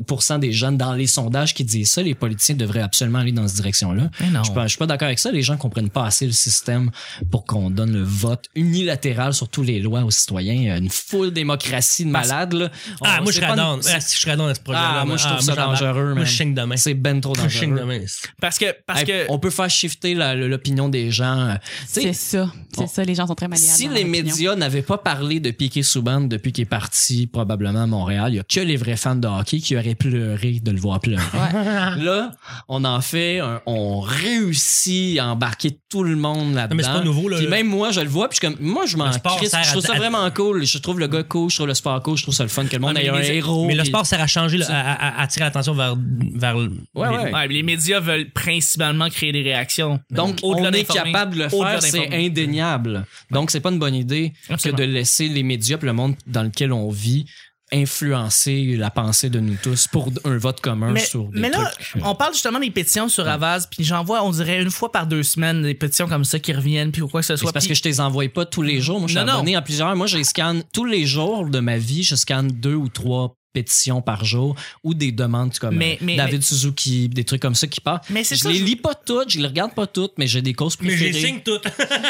pourcent 0.06 0.38
des 0.38 0.52
jeunes 0.52 0.76
dans 0.76 0.94
les 0.94 1.06
sondages 1.06 1.54
qui 1.54 1.64
disent 1.64 1.90
ça, 1.90 2.02
les 2.02 2.14
politiciens 2.14 2.54
devraient 2.54 2.80
absolument 2.80 3.18
aller 3.20 3.32
dans 3.32 3.46
cette 3.46 3.56
direction-là. 3.56 4.10
Je 4.20 4.42
suis 4.44 4.52
pas, 4.54 4.62
je 4.64 4.68
suis 4.68 4.78
pas 4.78 4.86
d'accord 4.86 5.06
avec 5.06 5.18
ça. 5.18 5.30
Les 5.30 5.42
gens 5.42 5.56
comprennent 5.56 5.90
pas 5.90 6.06
assez 6.06 6.26
le 6.26 6.32
système 6.32 6.90
pour 7.30 7.44
qu'on 7.44 7.70
donne 7.70 7.92
le 7.92 8.02
vote 8.02 8.46
unilatéral 8.54 9.34
sur 9.34 9.48
toutes 9.48 9.66
les 9.66 9.80
lois 9.80 10.02
aux 10.04 10.10
citoyens. 10.10 10.76
Une 10.76 10.90
full 10.90 11.32
démocratie 11.32 12.04
de 12.04 12.10
malades, 12.10 12.52
là. 12.52 12.70
Ah, 13.02 13.20
moi, 13.22 13.32
je 13.32 13.36
serais 13.36 13.46
Ah, 13.58 14.00
si 14.00 14.16
je 14.16 14.20
serais 14.20 14.32
à 14.32 14.54
ce 14.54 14.60
projet-là. 14.60 15.00
Ah, 15.00 15.04
moi, 15.04 15.16
je 15.16 15.26
trouve 15.26 15.40
ça 15.40 15.54
j'embarque. 15.54 15.80
dangereux, 15.80 16.14
Moi, 16.14 16.24
je 16.24 16.42
demain. 16.44 16.76
C'est 16.76 16.94
ben 16.94 17.20
trop 17.20 17.34
dangereux. 17.34 17.78
demain. 17.78 18.00
Parce 18.40 18.58
que, 18.58 18.66
parce 18.86 19.00
Hey, 19.00 19.06
que, 19.06 19.26
On 19.28 19.38
peut 19.38 19.50
faire 19.50 19.70
shifter 19.70 20.14
l'opinion 20.14 20.88
des 20.88 21.10
gens. 21.10 21.50
euh, 21.50 21.54
C'est 21.86 22.12
ça. 22.12 22.52
C'est 22.76 22.88
ça. 22.88 23.04
Les 23.04 23.14
gens 23.14 23.26
sont 23.26 23.34
très 23.34 23.48
malléables. 23.48 23.76
Si 23.76 23.86
dans 23.86 23.92
les 23.94 24.02
opinion. 24.02 24.22
Médias 24.54 24.66
n'avaient 24.68 24.82
pas 24.82 24.98
parlé 24.98 25.40
de 25.40 25.50
Piqué 25.50 25.82
Souban 25.82 26.20
depuis 26.22 26.52
qu'il 26.52 26.62
est 26.62 26.66
parti 26.66 27.26
probablement 27.26 27.82
à 27.82 27.86
Montréal, 27.86 28.32
il 28.32 28.36
y 28.36 28.38
a 28.38 28.42
que 28.42 28.60
les 28.60 28.76
vrais 28.76 28.96
fans 28.96 29.16
de 29.16 29.26
hockey 29.28 29.58
qui 29.58 29.76
auraient 29.76 29.94
pleuré 29.94 30.60
de 30.62 30.70
le 30.70 30.78
voir 30.78 31.00
pleurer. 31.00 31.22
Là, 32.02 32.30
on 32.68 32.84
en 32.84 33.00
fait, 33.00 33.40
un- 33.40 33.60
on 33.66 34.00
réussit 34.00 35.18
à 35.18 35.28
embarquer 35.28 35.78
tout 35.88 36.02
le 36.04 36.16
monde 36.16 36.54
là-dedans. 36.54 36.76
Mais 36.76 36.82
c'est 36.82 36.88
pas 36.90 37.02
nouveau, 37.02 37.28
là. 37.28 37.36
Puis 37.38 37.46
même 37.48 37.66
moi, 37.66 37.90
je 37.90 38.00
le 38.00 38.08
vois, 38.08 38.28
puis 38.28 38.38
je 38.40 38.46
suis 38.46 38.54
comme, 38.56 38.66
moi, 38.66 38.86
je 38.86 38.96
m'en 38.96 39.06
Le 39.06 39.12
sport 39.12 39.36
crisse. 39.36 39.54
Je 39.62 39.70
trouve 39.70 39.82
ça 39.82 39.94
à- 39.94 39.98
vraiment 39.98 40.30
cool. 40.30 40.64
Je 40.64 40.78
trouve 40.78 40.98
le 41.00 41.06
gars 41.06 41.22
cool, 41.22 41.50
je 41.50 41.56
trouve 41.56 41.66
le 41.68 41.74
sport 41.74 42.02
cool, 42.02 42.16
je 42.16 42.22
trouve 42.22 42.34
ça 42.34 42.42
le 42.44 42.48
fun 42.48 42.64
que 42.66 42.72
le 42.72 42.78
monde 42.80 42.92
Ah, 42.96 43.00
mais 43.00 43.06
ait 43.06 43.08
un 43.10 43.18
les- 43.18 43.36
héros. 43.36 43.66
Mais 43.66 43.74
le 43.74 43.84
sport 43.84 44.06
sert 44.06 44.20
à 44.20 44.26
changer, 44.26 44.58
là, 44.58 44.66
à, 44.68 44.92
à- 44.92 45.18
à 45.20 45.22
attirer 45.22 45.44
l'attention 45.44 45.74
vers, 45.74 45.96
vers 46.34 46.56
Ouais, 46.56 46.68
les- 46.94 47.00
ouais. 47.08 47.32
ouais, 47.32 47.48
les 47.48 47.62
médias 47.62 48.00
veulent 48.00 48.30
principalement 48.30 49.08
créer 49.10 49.32
des 49.32 49.42
réactions. 49.42 50.00
Donc, 50.10 50.38
Au-delà 50.42 50.70
on 50.70 50.72
est 50.72 50.84
capable 50.84 51.34
de 51.36 51.42
le 51.44 51.48
faire, 51.48 51.82
c'est 51.82 52.12
indéniable. 52.14 53.04
Donc, 53.30 53.50
c'est 53.50 53.60
pas 53.60 53.70
une 53.70 53.78
bonne 53.78 53.94
idée 53.94 54.32
Que 54.48 54.70
de 54.70 54.84
laisser 54.84 55.28
les 55.28 55.42
médias 55.42 55.78
le 55.82 55.92
monde 55.92 56.16
dans 56.26 56.42
lequel 56.42 56.72
on 56.72 56.90
vit 56.90 57.26
influencer 57.72 58.76
la 58.76 58.90
pensée 58.90 59.30
de 59.30 59.40
nous 59.40 59.56
tous 59.62 59.86
pour 59.88 60.10
un 60.24 60.36
vote 60.38 60.60
commun 60.60 60.92
Mais, 60.92 61.00
sur 61.04 61.24
des 61.24 61.40
mais 61.40 61.50
là, 61.50 61.70
trucs. 61.78 62.02
on 62.04 62.14
parle 62.14 62.32
justement 62.34 62.58
des 62.60 62.70
pétitions 62.70 63.08
sur 63.08 63.26
Avaz, 63.28 63.66
puis 63.70 63.84
j'en 63.84 64.04
vois, 64.04 64.24
on 64.24 64.30
dirait 64.30 64.62
une 64.62 64.70
fois 64.70 64.92
par 64.92 65.06
deux 65.06 65.22
semaines, 65.22 65.62
des 65.62 65.74
pétitions 65.74 66.08
comme 66.08 66.24
ça 66.24 66.38
qui 66.38 66.52
reviennent, 66.52 66.92
puis 66.92 67.02
ou 67.02 67.08
quoi 67.08 67.20
que 67.20 67.26
ce 67.26 67.36
soit. 67.36 67.48
C'est 67.48 67.52
parce 67.52 67.66
que 67.66 67.74
je 67.74 67.82
te 67.82 67.88
les 67.88 68.00
envoie 68.00 68.28
pas 68.28 68.44
tous 68.46 68.62
les 68.62 68.80
jours. 68.80 68.98
Moi, 68.98 69.08
je 69.08 69.12
suis 69.16 69.20
Non, 69.20 69.26
non. 69.32 69.38
abonné 69.38 69.56
à 69.56 69.62
plusieurs. 69.62 69.94
Moi, 69.96 70.06
je 70.06 70.16
les 70.18 70.24
scanne 70.24 70.62
tous 70.72 70.84
les 70.84 71.06
jours 71.06 71.46
de 71.48 71.60
ma 71.60 71.78
vie. 71.78 72.02
Je 72.02 72.14
scanne 72.14 72.48
deux 72.48 72.74
ou 72.74 72.88
trois 72.88 73.36
pétitions 73.54 74.00
par 74.00 74.24
jour 74.24 74.56
ou 74.82 74.94
des 74.94 75.12
demandes 75.12 75.52
comme 75.58 75.76
Mais- 75.76 75.98
mais- 76.00 76.16
David 76.16 76.42
Suzuki, 76.42 77.10
des 77.10 77.24
trucs 77.24 77.42
comme 77.42 77.54
ça 77.54 77.66
qui 77.66 77.82
partent. 77.82 78.08
Mais 78.08 78.24
c'est 78.24 78.36
je 78.36 78.40
ça, 78.44 78.48
les 78.48 78.56
je- 78.60 78.64
lis 78.64 78.76
pas 78.76 78.94
toutes, 78.94 79.28
je 79.28 79.40
les 79.40 79.46
regarde 79.46 79.74
pas 79.74 79.86
toutes, 79.86 80.12
mais 80.16 80.26
j'ai 80.26 80.40
des 80.40 80.54
causes 80.54 80.76
Mais 80.80 80.88
préférées. 80.88 81.12
j'ai 81.12 81.26
signe 81.26 81.40
tout. 81.44 81.58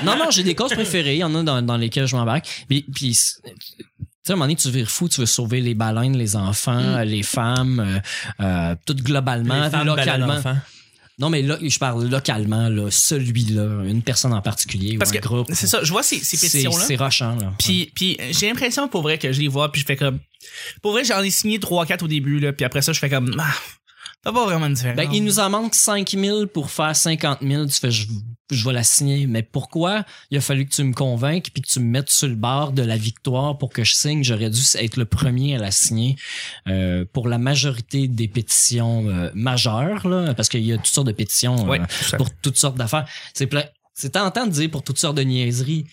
Non, 0.04 0.16
non, 0.16 0.30
j'ai 0.30 0.44
des 0.44 0.54
causes 0.54 0.72
préférées. 0.72 1.14
Il 1.14 1.18
y 1.18 1.24
en 1.24 1.34
a 1.34 1.42
dans, 1.42 1.60
dans 1.60 1.76
lesquelles 1.76 2.06
je 2.06 2.14
m'embarque. 2.14 2.46
Puis, 2.68 2.86
puis 2.94 3.18
sais, 4.24 4.32
à 4.32 4.34
un 4.34 4.36
moment 4.36 4.44
donné, 4.46 4.56
tu 4.56 4.70
vires 4.70 4.90
fou, 4.90 5.08
tu 5.08 5.20
veux 5.20 5.26
sauver 5.26 5.60
les 5.60 5.74
baleines, 5.74 6.16
les 6.16 6.36
enfants, 6.36 7.00
les 7.02 7.22
femmes, 7.22 7.80
euh, 7.80 8.44
euh, 8.44 8.74
tout 8.86 8.94
globalement, 8.94 9.64
Les 9.64 9.70
femmes 9.70 9.86
baleines 9.86 10.20
localement. 10.20 10.60
Non, 11.18 11.28
mais 11.28 11.42
là, 11.42 11.58
je 11.60 11.78
parle 11.78 12.08
localement, 12.08 12.68
là, 12.68 12.90
celui-là, 12.90 13.84
une 13.84 14.02
personne 14.02 14.32
en 14.32 14.40
particulier 14.40 14.96
Parce 14.96 15.10
ou 15.10 15.14
un 15.14 15.18
que 15.18 15.22
groupe. 15.22 15.46
c'est 15.52 15.66
ça, 15.66 15.80
je 15.84 15.90
vois 15.90 16.02
ces, 16.02 16.18
ces 16.18 16.38
pétitions-là. 16.38 16.84
c'est 16.84 16.96
rochant, 16.96 17.36
là. 17.36 17.52
Puis, 17.58 17.92
puis 17.94 18.16
j'ai 18.30 18.48
l'impression 18.48 18.88
pour 18.88 19.02
vrai 19.02 19.18
que 19.18 19.30
je 19.30 19.40
les 19.40 19.48
vois, 19.48 19.70
puis 19.70 19.82
je 19.82 19.86
fais 19.86 19.96
comme. 19.96 20.18
Pour 20.80 20.92
vrai, 20.92 21.04
j'en 21.04 21.20
ai 21.22 21.30
signé 21.30 21.58
3-4 21.58 22.04
au 22.04 22.08
début, 22.08 22.40
là, 22.40 22.52
puis 22.52 22.64
après 22.64 22.82
ça, 22.82 22.92
je 22.92 22.98
fais 22.98 23.10
comme. 23.10 23.36
Ah, 23.38 23.54
ça 24.24 24.32
pas 24.32 24.44
vraiment 24.44 24.70
différent. 24.70 24.94
Ben, 24.94 25.08
il 25.12 25.24
nous 25.24 25.40
en 25.40 25.50
manque 25.50 25.74
5000 25.74 26.46
pour 26.46 26.70
faire 26.70 26.94
50 26.94 27.38
000. 27.42 27.66
Tu 27.66 27.72
fais, 27.72 27.90
je, 27.90 28.06
je 28.52 28.64
vais 28.64 28.72
la 28.72 28.84
signer. 28.84 29.26
Mais 29.26 29.42
pourquoi 29.42 30.04
il 30.30 30.38
a 30.38 30.40
fallu 30.40 30.64
que 30.64 30.72
tu 30.72 30.84
me 30.84 30.92
convainques 30.92 31.50
puis 31.52 31.62
que 31.62 31.66
tu 31.66 31.80
me 31.80 31.86
mettes 31.86 32.10
sur 32.10 32.28
le 32.28 32.36
bord 32.36 32.72
de 32.72 32.82
la 32.82 32.96
victoire 32.96 33.58
pour 33.58 33.70
que 33.70 33.82
je 33.82 33.94
signe? 33.94 34.22
J'aurais 34.22 34.50
dû 34.50 34.60
être 34.76 34.96
le 34.96 35.06
premier 35.06 35.56
à 35.56 35.58
la 35.58 35.72
signer 35.72 36.16
euh, 36.68 37.04
pour 37.12 37.26
la 37.26 37.38
majorité 37.38 38.06
des 38.06 38.28
pétitions 38.28 39.08
euh, 39.08 39.30
majeures, 39.34 40.06
là, 40.06 40.34
parce 40.34 40.48
qu'il 40.48 40.64
y 40.64 40.72
a 40.72 40.76
toutes 40.76 40.86
sortes 40.86 41.08
de 41.08 41.12
pétitions 41.12 41.64
euh, 41.64 41.68
Ouais, 41.68 41.80
pour 42.16 42.28
toutes 42.42 42.58
sortes 42.58 42.76
d'affaires. 42.76 43.06
C'est 43.34 43.46
plein. 43.46 43.64
C'est 43.94 44.10
tentant 44.10 44.46
de 44.46 44.52
dire 44.52 44.70
pour 44.70 44.82
toutes 44.82 44.98
sortes 44.98 45.16
de 45.16 45.22
niaiseries. 45.22 45.86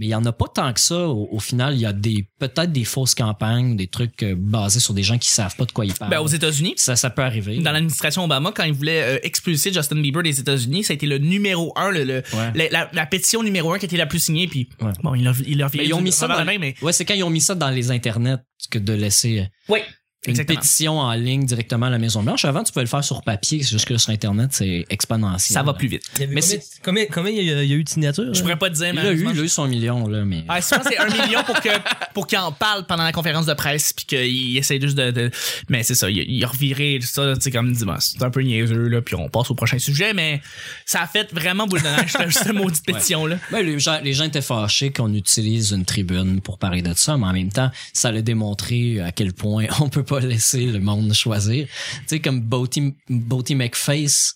Mais 0.00 0.06
il 0.06 0.08
y 0.08 0.14
en 0.14 0.24
a 0.24 0.32
pas 0.32 0.46
tant 0.48 0.72
que 0.72 0.80
ça. 0.80 1.08
Au, 1.08 1.28
au 1.30 1.38
final, 1.40 1.74
il 1.74 1.80
y 1.80 1.84
a 1.84 1.92
des 1.92 2.26
peut-être 2.38 2.72
des 2.72 2.84
fausses 2.84 3.14
campagnes, 3.14 3.76
des 3.76 3.86
trucs 3.86 4.22
euh, 4.22 4.34
basés 4.34 4.80
sur 4.80 4.94
des 4.94 5.02
gens 5.02 5.18
qui 5.18 5.28
savent 5.28 5.54
pas 5.56 5.66
de 5.66 5.72
quoi 5.72 5.84
ils 5.84 5.92
parlent. 5.92 6.10
Ben, 6.10 6.20
aux 6.20 6.26
États-Unis, 6.26 6.72
ça, 6.78 6.96
ça 6.96 7.10
peut 7.10 7.20
arriver. 7.20 7.58
dans 7.58 7.70
l'administration 7.70 8.24
Obama, 8.24 8.50
quand 8.56 8.64
il 8.64 8.72
voulait 8.72 9.02
euh, 9.02 9.18
expulser 9.22 9.70
Justin 9.74 10.00
Bieber 10.00 10.22
des 10.22 10.40
États-Unis, 10.40 10.84
ça 10.84 10.92
a 10.92 10.94
été 10.94 11.04
le 11.06 11.18
numéro 11.18 11.74
un, 11.76 11.90
le, 11.90 12.04
le- 12.04 12.22
Ouais. 12.32 12.50
la, 12.54 12.68
la- 12.70 12.90
la 12.94 13.04
pétition 13.04 13.42
numéro 13.42 13.74
un 13.74 13.78
qui 13.78 13.84
était 13.84 13.98
la 13.98 14.06
plus 14.06 14.20
signée, 14.20 14.46
puis 14.48 14.70
Ouais. 14.80 14.92
bon, 15.02 15.14
il 15.14 15.22
leur 15.22 15.34
il 15.46 15.58
leur 15.58 15.74
ils 15.74 15.92
ont 15.92 16.00
mis 16.00 16.12
ça 16.12 16.26
dans, 16.26 16.34
la 16.38 16.44
main, 16.46 16.56
mais 16.58 16.74
Ouais, 16.80 16.94
c'est 16.94 17.04
quand 17.04 17.12
ils 17.14 17.22
ont 17.24 17.28
mis 17.28 17.42
ça 17.42 17.54
dans 17.54 17.68
les 17.68 17.90
internets 17.90 18.38
que 18.70 18.78
de 18.78 18.94
laisser. 18.94 19.48
Oui. 19.68 19.80
Une 20.26 20.32
Exactement. 20.32 20.60
pétition 20.60 20.98
en 20.98 21.12
ligne 21.14 21.46
directement 21.46 21.86
à 21.86 21.90
la 21.90 21.98
Maison 21.98 22.22
Blanche. 22.22 22.44
Avant, 22.44 22.62
tu 22.62 22.72
pouvais 22.72 22.84
le 22.84 22.90
faire 22.90 23.02
sur 23.02 23.22
papier, 23.22 23.62
c'est 23.62 23.70
juste 23.70 23.86
que 23.88 23.96
sur 23.96 24.10
Internet, 24.10 24.50
c'est 24.52 24.84
exponentiel. 24.90 25.54
Ça 25.54 25.62
va 25.62 25.72
plus 25.72 25.88
vite. 25.88 26.02
Il 26.16 26.20
y 26.20 26.24
avait 26.24 26.34
Mais 26.34 26.40
combien, 26.42 26.60
combien, 26.84 27.06
combien 27.06 27.32
il 27.32 27.42
y 27.46 27.50
a, 27.50 27.62
il 27.62 27.70
y 27.70 27.72
a 27.72 27.76
eu 27.76 27.84
de 27.84 27.88
signatures? 27.88 28.34
Je 28.34 28.38
hein? 28.38 28.42
pourrais 28.42 28.58
pas 28.58 28.68
te 28.68 28.74
dire, 28.74 28.90
Il 28.92 28.98
a 28.98 29.12
eu, 29.12 29.28
il 29.32 29.40
a 29.40 29.42
eu 29.44 29.48
son 29.48 29.66
million, 29.66 30.06
là, 30.08 30.26
mais. 30.26 30.44
Ah, 30.46 30.60
souvent, 30.60 30.82
c'est 30.86 30.98
un 30.98 31.06
million 31.08 31.42
pour 31.44 31.58
que 31.60 31.70
pour 32.12 32.26
qu'il 32.26 32.36
en 32.38 32.52
parle 32.52 32.84
pendant 32.86 33.04
la 33.04 33.12
conférence 33.12 33.46
de 33.46 33.54
presse 33.54 33.92
puis 33.94 34.04
qu'il 34.04 34.56
essaie 34.58 34.80
juste 34.80 34.96
de, 34.96 35.10
de- 35.10 35.30
mais 35.68 35.84
c'est 35.84 35.94
ça 35.94 36.10
il, 36.10 36.18
il 36.18 36.42
a 36.44 36.48
reviré 36.48 36.98
ça 37.02 37.34
tu 37.36 37.40
sais 37.42 37.50
comme 37.52 37.72
dit 37.72 37.84
bon, 37.84 37.94
c'est 38.00 38.22
un 38.22 38.30
peu 38.30 38.40
niaiseux 38.42 38.88
là 38.88 39.00
puis 39.00 39.14
on 39.14 39.28
passe 39.28 39.50
au 39.50 39.54
prochain 39.54 39.78
sujet 39.78 40.12
mais 40.12 40.40
ça 40.84 41.02
a 41.02 41.06
fait 41.06 41.32
vraiment 41.32 41.66
boule 41.68 41.82
de 41.82 41.86
neige 41.86 42.10
cette, 42.10 42.32
cette 42.32 42.52
maudite 42.52 42.84
pétition 42.84 43.26
là 43.26 43.36
Ben, 43.52 43.64
les, 43.64 43.78
gens, 43.78 44.00
les 44.02 44.12
gens 44.12 44.24
étaient 44.24 44.42
fâchés 44.42 44.90
qu'on 44.90 45.14
utilise 45.14 45.70
une 45.70 45.84
tribune 45.84 46.40
pour 46.40 46.58
parler 46.58 46.82
de 46.82 46.92
ça, 46.94 47.16
mais 47.16 47.26
en 47.26 47.32
même 47.32 47.52
temps, 47.52 47.70
ça 47.92 48.08
a 48.08 48.20
démontré 48.20 49.00
à 49.00 49.12
quel 49.12 49.32
point 49.32 49.66
on 49.80 49.88
peut 49.88 50.02
pas 50.10 50.20
laisser 50.20 50.66
le 50.66 50.80
monde 50.80 51.12
choisir. 51.14 51.66
Tu 51.66 52.02
sais, 52.08 52.20
comme 52.20 52.40
Boaty, 52.40 52.94
Boaty 53.08 53.54
McFace, 53.54 54.34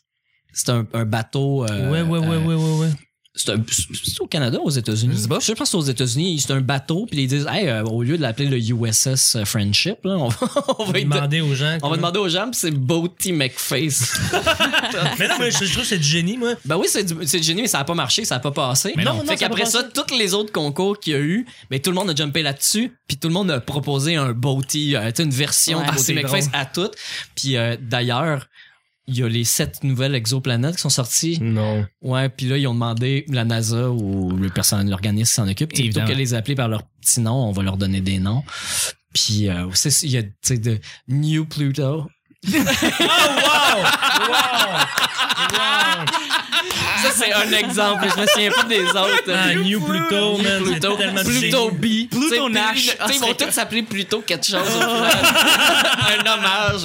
c'est 0.53 0.71
un, 0.71 0.87
un 0.93 1.05
bateau. 1.05 1.65
euh, 1.65 1.91
Ouais, 1.91 2.03
ouais, 2.03 2.19
ouais, 2.19 2.37
euh, 2.37 2.47
ouais, 2.47 2.55
ouais, 2.55 2.79
ouais. 2.81 2.91
C'est 3.37 3.51
un- 3.51 3.65
c'est 3.67 4.21
au 4.21 4.29
Canada 4.29 4.59
ou 4.63 4.67
aux 4.67 4.71
États-Unis? 4.71 5.15
Je 5.17 5.23
sais 5.23 5.29
pas. 5.29 5.41
Je 5.41 5.51
pense 5.53 5.59
que 5.59 5.65
c'est 5.73 5.77
aux 5.77 5.81
États-Unis. 5.91 6.39
C'est 6.39 6.53
un 6.53 6.61
bateau, 6.61 7.05
puis 7.11 7.23
ils 7.23 7.27
disent, 7.27 7.49
hey, 7.51 7.67
euh, 7.67 7.83
au 7.83 8.05
lieu 8.05 8.17
de 8.17 8.23
l'appeler 8.23 8.49
le 8.49 8.59
USS 8.59 9.39
Friendship, 9.45 9.97
là, 10.05 10.17
on 10.17 10.29
va, 10.29 10.37
on 10.79 10.85
va, 10.85 11.01
Demander 11.01 11.41
aux 11.41 11.53
gens. 11.53 11.77
on 11.83 11.91
va 11.91 11.97
demander 11.97 12.21
aux 12.21 12.29
gens, 12.29 12.45
puis 12.45 12.55
c'est 12.61 12.71
Boaty 12.71 13.33
McFace. 13.33 14.15
Mais 15.19 15.27
non, 15.27 15.35
mais 15.41 15.51
je, 15.51 15.65
je 15.65 15.73
trouve 15.73 15.83
que 15.83 15.89
c'est 15.89 15.99
du 15.99 16.05
génie, 16.07 16.37
moi. 16.37 16.55
Ben 16.65 16.77
oui, 16.77 16.87
c'est 16.89 17.03
du, 17.05 17.27
c'est 17.27 17.39
du 17.39 17.45
génie, 17.45 17.63
mais 17.63 17.69
ça 17.69 17.81
a 17.81 17.85
pas 17.85 17.95
marché, 17.95 18.25
ça 18.25 18.37
a 18.37 18.39
pas 18.41 18.53
passé. 18.53 18.93
Mais 18.97 19.03
non, 19.05 19.15
non, 19.15 19.25
fait 19.25 19.37
qu'après 19.37 19.65
ça, 19.67 19.83
tous 19.83 20.15
les 20.17 20.33
autres 20.35 20.53
concours 20.53 20.99
qu'il 21.01 21.13
y 21.15 21.17
a 21.17 21.21
eu, 21.21 21.47
ben 21.71 21.81
tout 21.81 21.91
le 21.91 21.97
monde 21.97 22.11
a 22.11 22.15
jumpé 22.15 22.43
là-dessus, 22.43 22.93
puis 23.09 23.17
tout 23.17 23.29
le 23.29 23.35
monde 23.35 23.51
a 23.51 23.61
proposé 23.61 24.15
un 24.17 24.33
Boaty, 24.33 24.95
euh, 24.95 25.09
tu 25.11 25.17
sais, 25.17 25.23
une 25.25 25.31
version 25.31 25.79
Ouais. 25.79 25.85
de 25.87 25.91
Ah, 25.91 25.95
Boaty 25.97 26.15
McFace 26.15 26.49
drôle. 26.51 26.61
à 26.61 26.67
toutes. 26.67 26.95
Puis 27.35 27.57
euh, 27.57 27.77
d'ailleurs, 27.81 28.47
il 29.07 29.19
y 29.19 29.23
a 29.23 29.29
les 29.29 29.45
sept 29.45 29.85
nouvelles 29.85 30.15
exoplanètes 30.15 30.77
qui 30.77 30.83
sont 30.83 30.89
sorties. 30.89 31.39
Non. 31.41 31.87
Ouais, 32.03 32.29
puis 32.29 32.47
là 32.47 32.57
ils 32.57 32.67
ont 32.67 32.75
demandé 32.75 33.25
la 33.29 33.45
NASA 33.45 33.91
ou 33.91 34.37
le 34.37 34.49
personnel, 34.49 34.89
l'organisme 34.89 35.29
qui 35.29 35.35
s'en 35.35 35.49
occupe, 35.49 35.77
sais, 35.77 35.83
plutôt 35.83 36.05
que 36.05 36.13
les 36.13 36.35
appeler 36.35 36.55
par 36.55 36.69
leur 36.69 36.83
petit 37.01 37.21
nom, 37.21 37.49
on 37.49 37.53
va 37.53 37.63
leur 37.63 37.77
donner 37.77 38.01
des 38.01 38.19
noms. 38.19 38.43
Puis 39.13 39.49
euh, 39.49 39.69
il 40.03 40.11
y 40.11 40.17
a 40.17 40.23
tu 40.23 40.31
sais 40.43 40.59
de 40.59 40.79
New 41.09 41.47
Pluto. 41.47 42.07
Ça 47.03 47.11
c'est 47.15 47.33
un 47.33 47.53
exemple, 47.53 48.07
je 48.15 48.21
me 48.21 48.27
souviens 48.27 48.51
pas 48.51 48.63
des 48.65 48.81
autres. 48.83 49.31
Ah, 49.33 49.55
New 49.55 49.81
Pluto, 49.81 50.39
man. 50.39 50.63
Pluto, 50.63 50.97
Pluto. 51.25 51.71
B. 51.71 52.09
Pluto 52.11 52.29
T'sais, 52.29 52.49
Nash. 52.51 52.97
Ah, 52.99 53.07
Ils 53.13 53.21
vont 53.21 53.27
c'est- 53.29 53.45
tous 53.47 53.53
s'appeler 53.53 53.83
Pluto 53.83 54.23
quelque 54.27 54.47
chose. 54.47 54.67
final. 54.67 55.11
Un 56.25 56.33
hommage. 56.33 56.83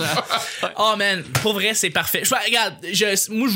oh 0.78 0.94
man 0.98 1.24
pour 1.42 1.54
vrai 1.54 1.72
c'est 1.74 1.90
parfait 1.90 2.22
je, 2.24 2.34
regarde 2.34 2.76
je, 2.92 3.32
moi 3.32 3.48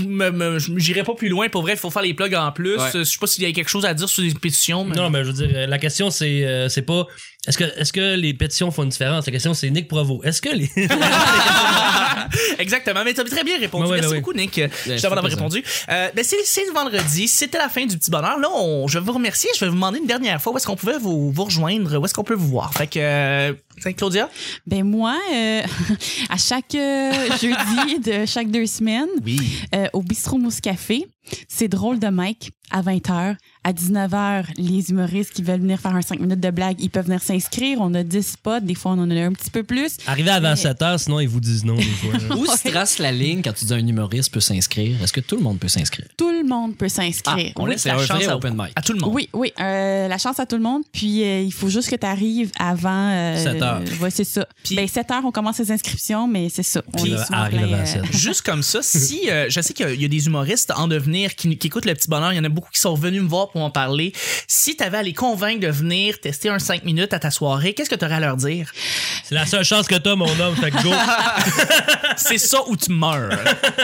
je 0.60 0.72
j'irai 0.78 1.04
pas 1.04 1.13
plus 1.16 1.30
loin 1.30 1.48
pour 1.50 1.62
vrai 1.62 1.74
il 1.74 1.78
faut 1.78 1.89
faire 1.89 2.02
les 2.02 2.13
plugs 2.13 2.36
en 2.36 2.52
plus 2.52 2.78
Ouais. 2.78 2.89
je 2.94 3.04
sais 3.04 3.18
pas 3.20 3.28
s'il 3.28 3.44
y 3.44 3.46
a 3.48 3.52
quelque 3.52 3.70
chose 3.70 3.86
à 3.86 3.94
dire 3.94 4.08
sur 4.10 4.22
les 4.24 4.34
pétitions 4.34 4.84
mais 4.86 4.96
Non, 4.96 5.10
mais 5.10 5.24
je 5.24 5.32
veux 5.32 5.48
dire, 5.48 5.68
la 5.68 5.78
question, 5.80 6.10
c'est 6.12 6.46
euh, 6.46 6.70
c'est 6.70 6.82
pas. 6.84 7.06
Est-ce 7.45 7.58
que, 7.58 7.65
est 7.65 7.91
que 7.91 8.15
les 8.15 8.34
pétitions 8.34 8.71
font 8.71 8.84
une 8.84 8.89
différence? 8.89 9.25
La 9.25 9.32
question, 9.34 9.53
c'est 9.53 9.69
Nick 9.69 9.89
Provo. 9.89 10.23
Est-ce 10.23 10.41
que 10.41 10.47
les. 10.49 10.71
Exactement, 12.58 13.01
mais 13.03 13.13
tu 13.13 13.19
as 13.19 13.25
très 13.25 13.43
bien 13.43 13.60
répondu. 13.60 13.89
Ouais, 13.89 13.99
Merci 13.99 14.15
beaucoup, 14.15 14.32
Nick, 14.32 14.62
ça 14.86 15.10
d'avoir 15.10 15.25
répondu. 15.25 15.62
Euh, 15.89 16.10
ben, 16.15 16.23
c'est, 16.23 16.71
vendredi, 16.73 17.27
c'était 17.27 17.58
la 17.58 17.67
fin 17.67 17.86
du 17.86 17.97
petit 17.97 18.10
bonheur. 18.10 18.39
Là, 18.39 18.47
on, 18.49 18.88
je 18.88 18.97
vais 18.97 19.03
vous 19.06 19.12
remercier. 19.12 19.49
Je 19.56 19.65
vais 19.65 19.69
vous 19.69 19.75
demander 19.75 19.99
une 19.99 20.08
dernière 20.08 20.41
fois 20.41 20.53
où 20.53 20.58
est-ce 20.58 20.65
qu'on 20.65 20.77
pouvait 20.77 20.97
vous, 20.97 21.32
vous 21.32 21.43
rejoindre, 21.43 21.97
où 21.97 22.06
est-ce 22.06 22.13
qu'on 22.13 22.23
peut 22.23 22.34
vous 22.34 22.47
voir. 22.47 22.73
Fait 22.73 22.88
que, 22.88 22.99
euh, 22.99 23.53
Claudia? 23.91 24.30
Ben 24.65 24.84
moi, 24.84 25.17
euh, 25.34 25.62
à 26.30 26.38
chaque 26.38 26.76
euh, 26.76 27.12
jeudi 27.41 28.00
de 28.00 28.26
chaque 28.26 28.50
deux 28.50 28.65
semaines, 28.65 29.08
Oui. 29.26 29.38
euh, 29.76 29.88
au 29.93 30.02
Bistrot 30.02 30.38
Mousse 30.38 30.62
Café, 30.62 31.06
c'est 31.48 31.67
drôle 31.67 32.00
de 32.00 32.08
Mike 32.08 32.52
à 32.72 32.82
20h. 32.82 33.36
À 33.65 33.72
19h, 33.72 34.46
les 34.58 34.89
humoristes 34.89 35.32
qui 35.32 35.41
veulent 35.41 35.62
venir 35.62 35.80
faire 35.80 35.96
un 35.96 36.02
5 36.02 36.19
minutes 36.19 36.39
de 36.41 36.50
blague, 36.50 36.76
ils 36.82 36.89
peuvent 36.89 37.06
venir 37.06 37.22
s'inscrire. 37.22 37.78
On 37.80 37.93
a 37.93 38.04
10 38.04 38.24
spots, 38.34 38.60
des 38.62 38.76
fois 38.76 38.91
on 38.93 39.00
en 39.00 39.10
a 39.12 39.15
un 39.15 39.32
petit 39.32 39.50
peu 39.50 39.63
plus. 39.63 39.98
Arrivez 40.06 40.32
avant 40.32 40.50
Mais- 40.50 40.56
7 40.58 40.82
heures, 40.82 41.00
sinon 41.00 41.19
ils 41.22 41.30
vous 41.30 41.39
disent 41.39 41.63
non 41.63 41.76
des 41.76 41.84
fois. 41.84 42.12
Où 42.38 42.46
se 42.46 42.67
trace 42.67 43.00
la 43.00 43.12
ligne 43.13 43.41
quand 43.41 43.54
tu 43.54 43.63
dis 43.65 43.74
un 43.74 43.86
humoriste 43.88 44.34
peut 44.34 44.41
s'inscrire? 44.41 45.02
Est-ce 45.02 45.13
que 45.13 45.22
tout 45.22 45.38
le 45.38 45.43
monde 45.43 45.60
peut 45.60 45.69
s'inscrire? 45.69 46.08
Tout 46.17 46.30
le 46.32 46.43
monde 46.43 46.76
peut 46.76 46.89
s'inscrire. 46.89 47.54
On 47.56 47.63
Oui, 47.65 47.72
laisse 47.72 47.86
la 47.86 47.98
chance 48.06 48.28
à, 48.28 48.36
open 48.36 48.54
mic. 48.58 48.72
à 48.76 48.82
tout 48.82 48.91
le 48.93 49.00
monde. 49.00 49.12
Oui, 49.13 49.30
oui, 49.34 49.54
euh, 49.62 50.08
la 50.10 50.17
chance 50.17 50.39
à 50.41 50.46
tout 50.46 50.58
le 50.58 50.63
monde. 50.63 50.82
Puis 50.91 51.24
euh, 51.24 51.39
il 51.41 51.54
faut 51.54 51.69
juste 51.69 51.89
que 51.89 51.96
tu 51.96 52.06
arrives 52.06 52.52
avant. 52.60 53.10
Euh, 53.12 53.41
7 53.41 53.62
heures. 53.82 54.02
Ouais, 54.02 54.10
c'est 54.12 54.24
ça. 54.24 54.48
Puis- 54.64 54.76
ben 54.76 54.88
7 54.88 55.12
heures, 55.12 55.26
on 55.26 55.32
commence 55.32 55.60
les 55.60 55.72
inscriptions, 55.72 56.28
mais 56.28 56.50
c'est 56.50 56.64
ça. 56.64 56.82
On 56.94 57.02
Puis 57.02 57.14
plein, 57.50 57.74
euh, 57.74 57.86
7. 57.86 58.02
Juste 58.12 58.42
comme 58.42 58.64
ça, 58.64 58.82
si 58.82 59.30
euh, 59.30 59.48
je 59.50 59.62
sais 59.62 59.74
qu'il 59.74 59.86
y 59.86 59.90
a- 59.90 59.94
il 59.94 60.02
y, 60.02 60.06
a 60.06 60.08
des 60.08 60.26
humoristes 60.28 60.72
en 60.76 60.88
devenir 60.88 61.36
qui, 61.36 61.58
qui 61.58 61.68
écoutent 61.68 61.86
le 61.86 61.94
petit 61.94 62.08
bonheur, 62.10 62.32
il 62.34 62.38
y 62.38 62.40
en 62.40 62.44
a 62.44 62.50
beaucoup 62.50 62.70
qui 62.72 62.80
sont 62.80 62.94
venus 62.96 63.22
me 63.22 63.28
voir 63.28 63.50
pour 63.52 63.62
en 63.62 63.70
parler. 63.72 64.14
Si 64.48 64.76
tu 64.76 64.84
avais 64.84 64.98
à 64.98 65.04
les 65.04 65.14
convaincre 65.14 65.60
de 65.62 65.68
venir 65.68 66.20
tester 66.20 66.50
un 66.50 66.60
5 66.60 66.84
minutes 66.86 67.14
à 67.14 67.20
ta 67.20 67.32
soirée, 67.32 67.74
qu'est-ce 67.74 67.90
que 67.90 67.96
tu 67.96 68.06
aurais 68.06 68.16
à 68.16 68.20
leur 68.20 68.38
dire? 68.38 68.72
C'est 69.24 69.36
la 69.36 69.46
seule 69.46 69.64
chance 69.64 69.88
que 69.88 69.96
t'as, 69.96 70.16
mon 70.16 70.28
homme. 70.40 70.56
Fait 70.56 70.72
que 70.72 70.82
go. 70.84 70.90
C'est 72.18 72.38
ça 72.38 72.60
ou 72.68 72.76
tu 72.76 72.92
meurs. 72.92 73.38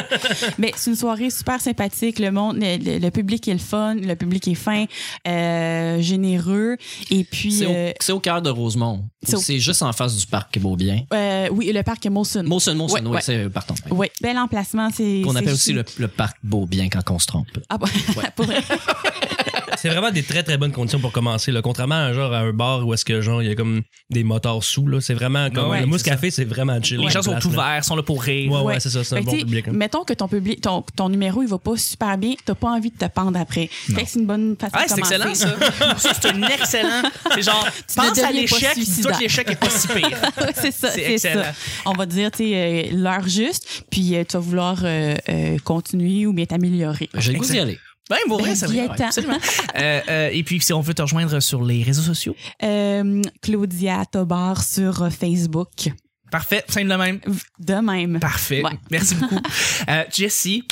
Mais 0.57 0.71
c'est 0.75 0.91
une 0.91 0.95
soirée 0.95 1.29
super 1.29 1.59
sympathique. 1.61 2.19
Le 2.19 2.31
monde, 2.31 2.57
le, 2.59 2.77
le- 2.77 2.99
le 2.99 3.11
public 3.11 3.47
est 3.47 3.53
le 3.53 3.59
fun, 3.59 3.95
le 3.95 4.15
public 4.15 4.47
est 4.47 4.55
fin, 4.55 4.85
euh, 5.27 6.01
généreux. 6.01 6.77
Et 7.09 7.23
puis, 7.23 7.51
C'est 7.53 7.65
au, 7.65 7.71
euh, 7.71 7.91
au 8.13 8.19
cœur 8.19 8.41
de 8.41 8.49
Rosemont. 8.49 9.05
C'est 9.23 9.59
juste 9.69 9.83
en 9.83 9.93
face 9.93 10.15
du 10.17 10.25
parc 10.25 10.57
Beaubien. 10.59 11.03
euh, 11.13 11.47
oui, 11.51 11.71
le 11.73 11.81
parc. 11.83 12.05
Molson, 12.07 12.43
Molson, 12.43 12.77
Ouais, 12.77 13.01
oui, 13.05 13.19
c'est 13.21 13.49
partant. 13.49 13.75
Oui, 13.91 14.07
bel 14.21 14.37
emplacement. 14.37 14.89
C'est 14.93 15.21
Qu'on 15.23 15.35
appelle 15.35 15.53
aussi 15.53 15.73
le, 15.73 15.83
le 15.97 16.07
parc 16.07 16.37
Beaubien 16.43 16.89
quand 16.89 17.11
on 17.11 17.19
se 17.19 17.27
trompe. 17.27 17.47
Ah, 17.69 17.77
bon, 17.77 17.87
pour 18.35 18.45
vrai. 18.45 18.61
C'est 19.81 19.89
vraiment 19.89 20.11
des 20.11 20.23
très 20.23 20.43
très 20.43 20.57
bonnes 20.57 20.71
conditions 20.71 20.99
pour 20.99 21.11
commencer. 21.11 21.51
Là. 21.51 21.61
Contrairement 21.61 21.95
à, 22.05 22.13
genre, 22.13 22.33
à 22.33 22.39
un 22.39 22.51
bar 22.53 22.85
où 22.85 22.93
est-ce 22.93 23.05
que 23.05 23.21
genre 23.21 23.41
il 23.41 23.49
y 23.49 23.51
a 23.51 23.55
comme 23.55 23.81
des 24.09 24.23
moteurs 24.23 24.63
sous. 24.63 24.87
Là. 24.87 24.99
C'est 25.01 25.13
vraiment 25.13 25.49
comme 25.49 25.69
Ouais, 25.69 25.81
le 25.81 25.85
mousse 25.85 26.01
c'est 26.03 26.09
café, 26.09 26.31
c'est 26.31 26.45
vraiment 26.45 26.81
chill. 26.81 26.99
Les 26.99 27.09
gens 27.09 27.21
sont 27.21 27.45
ouverts, 27.47 27.83
sont 27.85 27.95
là 27.95 28.03
pour 28.03 28.21
rire. 28.21 28.51
Ouais, 28.51 28.61
ouais, 28.61 28.79
c'est 28.79 28.89
ça. 28.89 29.03
C'est 29.03 29.15
un 29.15 29.19
que, 29.21 29.25
bon 29.25 29.37
public. 29.37 29.67
hein. 29.67 29.71
Mettons 29.73 30.03
que 30.03 30.13
ton 30.13 30.27
public, 30.27 30.61
ton, 30.61 30.83
ton 30.95 31.09
numéro, 31.09 31.41
il 31.41 31.47
va 31.49 31.57
pas 31.57 31.77
super 31.77 32.17
bien, 32.17 32.33
t'as 32.45 32.55
pas 32.55 32.69
envie 32.69 32.91
de 32.91 32.97
te 32.97 33.05
pendre 33.05 33.39
après. 33.39 33.69
Fait 33.71 34.03
que 34.03 34.09
c'est 34.09 34.19
une 34.19 34.25
bonne 34.27 34.55
façon 34.59 34.77
Ouais, 34.77 34.83
de 34.85 34.89
c'est 34.89 34.95
commencer. 35.01 35.31
excellent 35.31 35.57
ça. 35.57 35.97
ça 35.97 36.13
c'est 36.21 36.29
un 36.29 36.41
excellent. 36.43 37.01
C'est 37.35 37.41
genre 37.43 37.67
Tu 37.87 37.95
pense 37.95 38.19
à 38.19 38.31
l'échec, 38.31 38.77
dis-toi 38.77 39.11
que 39.13 39.19
l'échec 39.21 39.49
est 39.51 39.55
pas 39.59 39.69
si 39.69 39.87
pire. 39.87 40.09
C'est 40.55 40.71
ça, 40.71 40.89
C'est 40.91 40.99
c'est 41.01 41.11
excellent. 41.13 41.43
ça. 41.43 41.53
On 41.85 41.93
va 41.93 42.05
te 42.05 42.11
dire, 42.11 42.31
tu 42.31 42.43
euh, 42.53 42.83
l'heure 42.91 43.27
juste, 43.27 43.83
puis 43.89 44.15
euh, 44.15 44.23
tu 44.27 44.33
vas 44.33 44.39
vouloir 44.39 44.77
euh, 44.83 45.15
euh, 45.29 45.57
continuer 45.63 46.25
ou 46.25 46.33
bien 46.33 46.45
t'améliorer. 46.45 47.09
J'ai 47.15 47.31
le 47.33 47.39
goût 47.39 47.45
d'y 47.45 47.51
Excellent. 47.51 47.63
aller. 47.67 47.79
Ben, 48.09 48.17
pour 48.27 48.39
vrai, 48.39 48.49
Ben, 48.49 48.55
c'est 48.55 48.65
vrai. 48.65 48.87
Absolument. 49.05 49.37
Euh, 49.77 50.01
euh, 50.09 50.29
et 50.33 50.43
puis, 50.43 50.59
si 50.61 50.73
on 50.73 50.81
veut 50.81 50.93
te 50.93 51.01
rejoindre 51.01 51.39
sur 51.39 51.63
les 51.63 51.83
réseaux 51.83 52.01
sociaux, 52.01 52.35
Euh, 52.63 53.21
Claudia 53.41 54.03
Tobar 54.11 54.63
sur 54.63 55.09
Facebook. 55.11 55.89
parfait, 56.31 56.63
simple 56.67 56.87
de 56.89 56.95
même. 56.95 57.19
De 57.59 57.73
même. 57.75 58.19
Parfait. 58.19 58.63
Ouais. 58.63 58.71
Merci 58.91 59.15
beaucoup. 59.15 59.39
Euh, 59.89 60.03
Jessie, 60.11 60.63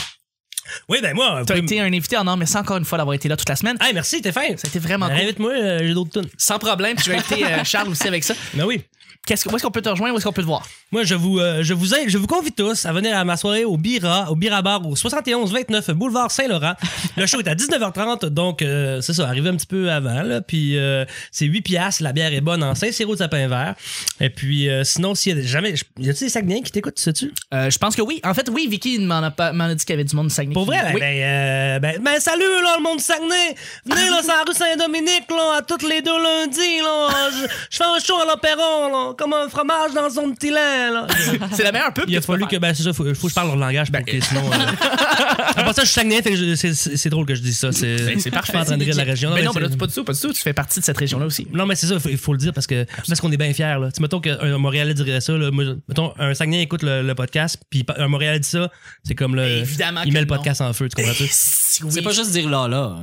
Oui, 0.89 0.97
ben 1.01 1.15
moi. 1.15 1.43
tu 1.47 1.53
as 1.53 1.57
été 1.57 1.79
un 1.79 1.85
invité 1.85 2.17
en 2.17 2.27
or. 2.27 2.37
Merci 2.37 2.57
encore 2.57 2.77
une 2.77 2.85
fois 2.85 2.97
d'avoir 2.97 3.13
été 3.15 3.27
là 3.29 3.37
toute 3.37 3.47
la 3.49 3.55
semaine. 3.55 3.77
m- 3.79 3.87
Hey, 3.87 3.93
merci, 3.93 4.21
t'es 4.21 4.31
a 4.65 4.67
été 4.67 4.79
vraiment 4.79 5.07
cool. 5.07 5.15
Invite-moi, 5.15 5.51
euh, 5.53 5.79
j'ai 5.81 5.93
d'autres 5.93 6.21
tunes. 6.21 6.29
Sans 6.37 6.59
problème. 6.59 6.95
Puis 6.95 7.05
je 7.05 7.11
vais 7.11 7.17
inviter 7.17 7.45
euh, 7.45 7.63
Charles 7.63 7.87
aussi 7.89 8.07
avec 8.07 8.23
ça. 8.23 8.33
Ben 8.53 8.65
oui. 8.65 8.81
Qu'est-ce 9.27 9.43
que, 9.45 9.49
où 9.53 9.55
est-ce 9.55 9.63
qu'on 9.63 9.71
peut 9.71 9.81
te 9.81 9.89
rejoindre? 9.89 10.15
Où 10.15 10.17
est-ce 10.17 10.25
qu'on 10.25 10.31
peut 10.33 10.41
te 10.41 10.47
voir? 10.47 10.65
Moi, 10.91 11.03
je 11.03 11.13
vous, 11.15 11.37
euh, 11.39 11.61
je 11.61 11.73
vous, 11.73 11.93
invite- 11.93 12.09
je 12.09 12.17
vous 12.17 12.27
convie 12.27 12.51
tous 12.53 12.85
à 12.85 12.93
venir 12.93 13.15
à 13.15 13.23
ma 13.25 13.35
soirée 13.37 13.65
au 13.65 13.77
Bira, 13.77 14.31
au 14.31 14.35
Bira 14.35 14.61
Bar, 14.61 14.87
au 14.87 14.95
71-29 14.95 15.91
boulevard 15.91 16.31
Saint-Laurent. 16.31 16.73
Le 17.17 17.25
show 17.25 17.39
est 17.41 17.47
à 17.47 17.53
19h30, 17.55 18.25
donc 18.27 18.61
euh, 18.61 19.01
c'est 19.01 19.13
ça, 19.13 19.27
arrivez 19.27 19.49
un 19.49 19.55
petit 19.57 19.67
peu 19.67 19.91
avant, 19.91 20.21
là. 20.23 20.41
Puis 20.41 20.77
euh, 20.77 21.03
c'est 21.31 21.45
8 21.45 21.61
piastres, 21.61 22.03
la 22.03 22.13
bière 22.13 22.33
est 22.33 22.41
bonne 22.41 22.63
en 22.63 22.73
Saint-Cyro 22.73 23.13
de 23.13 23.19
sapin 23.19 23.47
vert. 23.47 23.75
Et 24.21 24.29
puis 24.29 24.69
euh, 24.69 24.83
sinon, 24.85 25.13
s'il 25.13 25.37
y 25.37 25.39
a 25.41 25.43
jamais, 25.45 25.73
y 25.99 26.09
a-tu 26.09 26.23
des 26.23 26.29
Saguenayens 26.29 26.61
qui 26.63 26.71
t'écoutent, 26.71 26.97
sais-tu? 26.97 27.33
Euh, 27.53 27.69
je 27.69 27.77
pense 27.77 27.95
que 27.95 28.01
oui. 28.01 28.21
En 28.23 28.33
fait, 28.33 28.49
oui, 28.49 28.67
Vicky 28.69 28.97
m'en 28.99 29.17
a, 29.23 29.31
pas, 29.31 29.51
m'en 29.51 29.65
a 29.65 29.75
dit 29.75 29.83
qu'il 29.83 29.93
y 29.93 29.97
avait 29.99 30.03
du 30.05 30.15
monde 30.15 30.27
de 30.27 30.31
Saguenay. 30.31 30.53
Pour 30.53 30.65
vrai, 30.65 30.81
ben, 30.83 30.91
Oui. 30.93 30.99
ben, 31.01 31.17
euh, 31.21 31.79
ben, 31.79 32.01
ben, 32.01 32.19
salut 32.19 32.43
là, 32.63 32.75
le 32.77 32.83
monde 32.83 32.97
de 32.97 33.01
Saguenay! 33.01 33.55
Venez 33.85 34.09
là, 34.09 34.21
sur 34.23 34.31
la 34.33 34.43
rue 34.47 34.53
Saint-Dominique, 34.53 35.25
là, 35.29 35.57
à 35.57 35.61
tous 35.61 35.85
les 35.85 36.01
deux 36.01 36.17
lundis, 36.17 36.79
là. 36.81 37.09
Je, 37.31 37.47
je 37.71 37.77
fais 37.77 37.83
un 37.83 37.99
show 37.99 38.15
à 38.21 38.25
l'opéron, 38.25 38.87
là, 38.91 39.13
comme 39.17 39.33
un 39.33 39.49
fromage 39.49 39.93
dans 39.93 40.09
son 40.09 40.31
petit 40.33 40.49
lait, 40.51 40.91
là. 40.91 41.07
C'est 41.53 41.63
la 41.63 41.71
meilleure 41.71 41.93
pub 41.93 42.05
Il 42.07 42.15
a 42.15 42.19
que 42.19 42.23
tu 42.25 42.27
peux 42.27 42.33
fallu 42.33 42.47
que, 42.47 42.57
ben, 42.57 42.73
c'est 42.73 42.83
ça, 42.83 42.93
faut, 42.93 43.03
faut 43.13 43.27
que 43.27 43.29
je 43.29 43.35
parle 43.35 43.47
leur 43.47 43.57
langage 43.57 43.91
pour 43.91 44.05
que 44.05 44.19
sinon. 44.19 44.41
Euh... 44.51 44.55
à 45.55 45.63
part 45.63 45.73
ça, 45.73 45.81
je 45.83 45.87
suis 45.87 45.95
Saguenay, 45.95 46.21
fait 46.21 46.31
que 46.31 46.35
je- 46.37 46.55
c'est- 46.55 46.73
c'est 46.73 46.97
c'est 46.97 47.09
drôle 47.09 47.25
que 47.25 47.35
je 47.35 47.41
dise 47.41 47.57
ça. 47.57 47.71
C'est 47.71 47.95
Ben, 47.95 48.05
c'est 48.07 48.13
Je 48.15 48.19
suis 48.19 48.31
parfait. 48.31 48.53
pas 48.53 48.61
en 48.61 48.65
train 48.65 48.77
de 48.77 48.83
rire 48.83 48.93
de 48.93 48.97
la 48.99 49.03
région. 49.03 49.29
Mais 49.31 49.37
mais 49.41 49.45
non, 49.45 49.51
c'est- 49.53 49.59
pas, 49.61 49.67
du- 49.67 49.77
pas 49.77 49.87
du 49.87 49.93
tout, 49.93 50.03
pas 50.03 50.13
du 50.13 50.19
tout. 50.21 50.33
Tu 50.33 50.41
fais 50.41 50.53
partie 50.53 50.79
de 50.79 50.85
cette 50.85 50.97
région-là 50.97 51.25
aussi. 51.25 51.47
non, 51.53 51.65
mais 51.65 51.75
c'est 51.75 51.87
ça, 51.87 51.95
il 51.95 51.99
faut, 51.99 52.09
il 52.09 52.17
faut 52.17 52.33
le 52.33 52.39
dire 52.39 52.53
parce 52.53 52.67
que 52.67 52.85
parce 53.07 53.19
qu'on 53.19 53.31
est 53.31 53.37
bien 53.37 53.53
fiers. 53.53 53.77
Là. 53.79 53.87
Tu 53.91 53.95
sais, 53.95 54.01
mettons 54.01 54.19
qu'un 54.21 54.57
Montréalais 54.57 54.93
dirait 54.93 55.21
ça. 55.21 55.33
Là, 55.33 55.49
moi, 55.51 55.63
mettons, 55.87 56.13
un 56.19 56.33
Saguenay 56.33 56.61
écoute 56.61 56.83
le, 56.83 57.01
le 57.01 57.15
podcast, 57.15 57.57
puis 57.69 57.85
un 57.97 58.07
Montréalais 58.07 58.39
dit 58.39 58.47
ça, 58.49 58.69
c'est 59.03 59.15
comme 59.15 59.35
le. 59.35 59.43
Évidemment 59.47 60.01
Il 60.03 60.09
que 60.09 60.13
met 60.13 60.21
le 60.21 60.27
non. 60.27 60.35
podcast 60.35 60.61
en 60.61 60.71
feu, 60.73 60.87
tu 60.89 60.95
comprends-tu? 60.95 61.27
Si 61.77 61.83
oui. 61.83 61.91
C'est 61.93 62.01
pas 62.01 62.09
juste 62.11 62.31
dire 62.31 62.49
là, 62.49 62.67
là. 62.67 62.95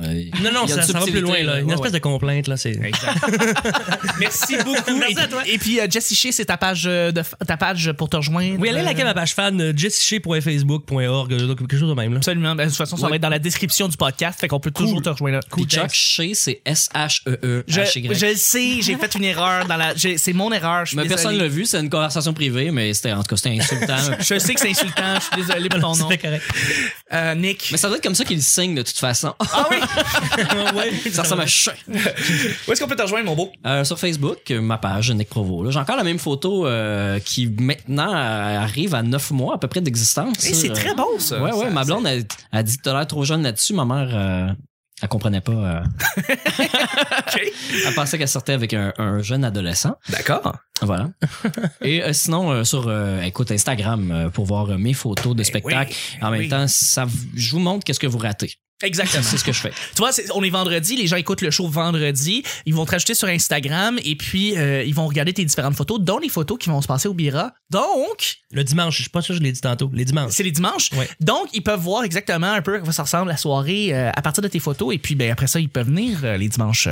Non, 0.43 0.51
non, 0.53 0.67
ça, 0.67 0.81
ça 0.81 0.99
va 0.99 1.05
plus 1.05 1.21
loin. 1.21 1.41
Là. 1.43 1.59
Une 1.61 1.71
espèce 1.71 1.93
de 1.93 1.97
complainte. 1.99 2.47
Là, 2.49 2.57
c'est... 2.57 2.77
Merci 4.19 4.57
beaucoup. 4.57 4.97
Merci 4.99 5.13
et, 5.17 5.19
à 5.19 5.27
toi. 5.27 5.41
et 5.45 5.57
puis, 5.57 5.79
euh, 5.79 5.87
Jesse, 5.89 6.04
Jess 6.05 6.11
Ishii, 6.11 6.33
c'est 6.33 6.45
ta 6.45 6.57
page, 6.57 6.83
euh, 6.85 7.11
de, 7.11 7.23
ta 7.47 7.57
page 7.57 7.91
pour 7.93 8.09
te 8.09 8.15
rejoindre. 8.17 8.57
Oui, 8.59 8.69
allez 8.69 8.83
liker 8.83 9.01
Euh, 9.01 9.05
ma 9.05 9.13
page 9.15 9.33
fan, 9.33 9.59
euh, 9.59 9.73
jessiché.facebook.org, 9.75 11.29
quelque 11.57 11.77
chose 11.77 11.89
de 11.89 11.93
même. 11.95 12.11
Là. 12.11 12.17
Absolument. 12.17 12.55
Ben, 12.55 12.65
de 12.65 12.69
toute 12.69 12.77
façon, 12.77 12.97
ça 12.97 13.07
va 13.09 13.15
être 13.15 13.21
dans 13.21 13.29
la 13.29 13.39
description 13.39 13.87
du 13.87 13.97
podcast, 13.97 14.39
fait 14.39 14.47
qu'on 14.47 14.59
peut 14.59 14.71
toujours 14.71 15.01
te 15.01 15.09
rejoindre 15.09 15.37
là. 15.37 15.41
Puis 15.51 15.65
Chuck 15.65 15.89
c'est 16.35 16.61
S-H-E-E. 16.65 17.63
Je, 17.67 17.79
H-Y. 17.81 18.13
je 18.13 18.25
le 18.27 18.35
sais, 18.35 18.81
j'ai 18.81 18.95
fait 18.97 19.15
une 19.15 19.23
erreur 19.23 19.65
dans 19.65 19.77
la. 19.77 19.95
j'ai- 19.95 20.17
C'est 20.17 20.33
mon 20.33 20.51
erreur. 20.51 20.85
Mais 20.93 21.03
personne 21.07 21.31
désolé. 21.31 21.37
l'a 21.37 21.47
vu, 21.47 21.65
c'est 21.65 21.79
une 21.79 21.89
conversation 21.89 22.33
privée, 22.33 22.71
mais 22.71 22.93
c'était 22.93 23.11
en 23.13 23.23
tout 23.23 23.29
cas 23.29 23.37
c'était 23.37 23.57
insultant. 23.59 23.97
Je 24.19 24.37
sais 24.39 24.53
que 24.53 24.59
c'est 24.59 24.69
insultant. 24.69 25.15
Je 25.15 25.21
suis 25.35 25.45
désolé 25.47 25.69
pour 25.69 25.79
ton 25.79 25.95
nom. 25.95 26.09
C'était 26.09 26.17
correct. 26.27 26.43
Euh, 27.13 27.35
Nick. 27.35 27.69
mais 27.71 27.77
ça 27.77 27.87
doit 27.87 27.97
être 27.97 28.03
comme 28.03 28.15
ça 28.15 28.23
qu'il 28.25 28.41
signe 28.43 28.75
de 28.75 28.81
toute 28.81 28.97
façon. 28.97 29.33
Ah 29.39 29.67
oui. 29.71 29.77
ouais, 30.75 31.11
ça 31.11 31.23
ressemble 31.23 31.41
à 31.43 31.47
chien. 31.47 31.73
Où 32.67 32.71
est-ce 32.71 32.81
qu'on 32.81 32.87
peut 32.87 32.95
te 32.95 33.01
rejoindre, 33.01 33.25
mon 33.25 33.35
beau? 33.35 33.51
Euh, 33.65 33.83
sur 33.83 33.97
Facebook, 33.99 34.49
ma 34.51 34.77
page, 34.77 35.11
Nick 35.11 35.29
Provo. 35.29 35.63
là. 35.63 35.71
J'ai 35.71 35.79
encore 35.79 35.94
la 35.95 36.03
même 36.03 36.19
photo 36.19 36.65
euh, 36.67 37.19
qui 37.19 37.47
maintenant 37.47 38.13
euh, 38.13 38.59
arrive 38.59 38.93
à 38.95 39.01
9 39.03 39.31
mois 39.31 39.55
à 39.55 39.57
peu 39.57 39.67
près 39.67 39.81
d'existence. 39.81 40.35
Eh, 40.47 40.53
c'est 40.53 40.69
Euh, 40.69 40.73
très 40.73 40.93
beau, 40.95 41.17
ça. 41.19 41.41
Ouais, 41.41 41.51
ouais, 41.53 41.65
Ça- 41.65 41.69
ma 41.71 41.83
blonde 41.83 42.07
a, 42.07 42.13
a 42.51 42.63
dit 42.63 42.77
t'as 42.83 42.93
l'air 42.93 43.07
trop 43.07 43.23
jeune 43.23 43.43
là-dessus. 43.43 43.73
Ma 43.73 43.85
mère, 43.85 44.09
euh, 44.13 44.53
elle 45.01 45.09
comprenait 45.09 45.41
pas. 45.41 45.51
euh, 45.51 45.81
OK. 46.57 47.41
elle 47.85 47.93
pensait 47.93 48.17
qu'elle 48.17 48.27
sortait 48.27 48.53
avec 48.53 48.73
un, 48.73 48.93
un 48.97 49.21
jeune 49.21 49.43
adolescent. 49.43 49.95
D'accord. 50.09 50.55
Voilà. 50.81 51.09
Et 51.81 52.03
euh, 52.03 52.13
sinon, 52.13 52.51
euh, 52.51 52.63
sur 52.63 52.85
euh, 52.87 53.21
écoute 53.21 53.51
Instagram 53.51 54.11
euh, 54.11 54.29
pour 54.29 54.45
voir 54.45 54.69
euh, 54.71 54.77
mes 54.77 54.93
photos 54.93 55.35
de 55.35 55.43
spectacle. 55.43 55.93
oui, 55.93 56.19
en 56.25 56.31
même 56.31 56.39
oui. 56.41 56.49
temps, 56.49 56.65
ça, 56.67 57.05
v- 57.05 57.11
je 57.35 57.51
vous 57.51 57.59
montre 57.59 57.83
qu'est-ce 57.83 57.99
que 57.99 58.07
vous 58.07 58.17
ratez. 58.17 58.53
Exactement. 58.83 59.23
C'est 59.23 59.37
ce 59.37 59.43
que 59.43 59.53
je 59.53 59.59
fais. 59.59 59.69
Tu 59.71 59.97
vois, 59.99 60.11
on 60.33 60.43
est 60.43 60.49
vendredi, 60.49 60.97
les 60.97 61.07
gens 61.07 61.15
écoutent 61.15 61.41
le 61.41 61.49
show 61.51 61.67
vendredi, 61.67 62.43
ils 62.65 62.73
vont 62.75 62.85
te 62.85 62.91
rajouter 62.91 63.13
sur 63.13 63.27
Instagram 63.29 63.97
et 64.03 64.15
puis 64.15 64.57
euh, 64.57 64.83
ils 64.83 64.93
vont 64.93 65.07
regarder 65.07 65.31
tes 65.33 65.45
différentes 65.45 65.75
photos, 65.75 65.99
dont 66.01 66.17
les 66.19 66.27
photos 66.29 66.57
qui 66.59 66.69
vont 66.69 66.81
se 66.81 66.87
passer 66.87 67.07
au 67.07 67.13
Bira. 67.13 67.53
Donc, 67.69 68.35
Le 68.51 68.63
dimanche, 68.63 68.97
je 68.97 69.03
sais 69.03 69.09
pas 69.09 69.21
sûr, 69.21 69.33
je 69.35 69.39
l'ai 69.39 69.51
dit 69.53 69.61
tantôt. 69.61 69.89
Les 69.93 70.03
dimanches. 70.05 70.33
c'est 70.33 70.43
les 70.43 70.51
dimanches. 70.51 70.91
Ouais. 70.93 71.07
Donc, 71.21 71.47
ils 71.53 71.63
peuvent 71.63 71.79
voir 71.79 72.03
exactement 72.03 72.51
un 72.51 72.61
peu 72.61 72.75
à 72.75 72.79
quoi 72.79 72.91
ça 72.91 73.03
ressemble 73.03 73.29
la 73.29 73.37
soirée 73.37 73.93
euh, 73.93 74.11
à 74.13 74.21
partir 74.21 74.43
de 74.43 74.47
tes 74.49 74.59
photos 74.59 74.93
et 74.93 74.97
puis 74.97 75.15
ben, 75.15 75.31
après 75.31 75.47
ça, 75.47 75.59
ils 75.59 75.69
peuvent 75.69 75.87
venir 75.87 76.19
euh, 76.23 76.35
les 76.37 76.49
dimanches. 76.49 76.89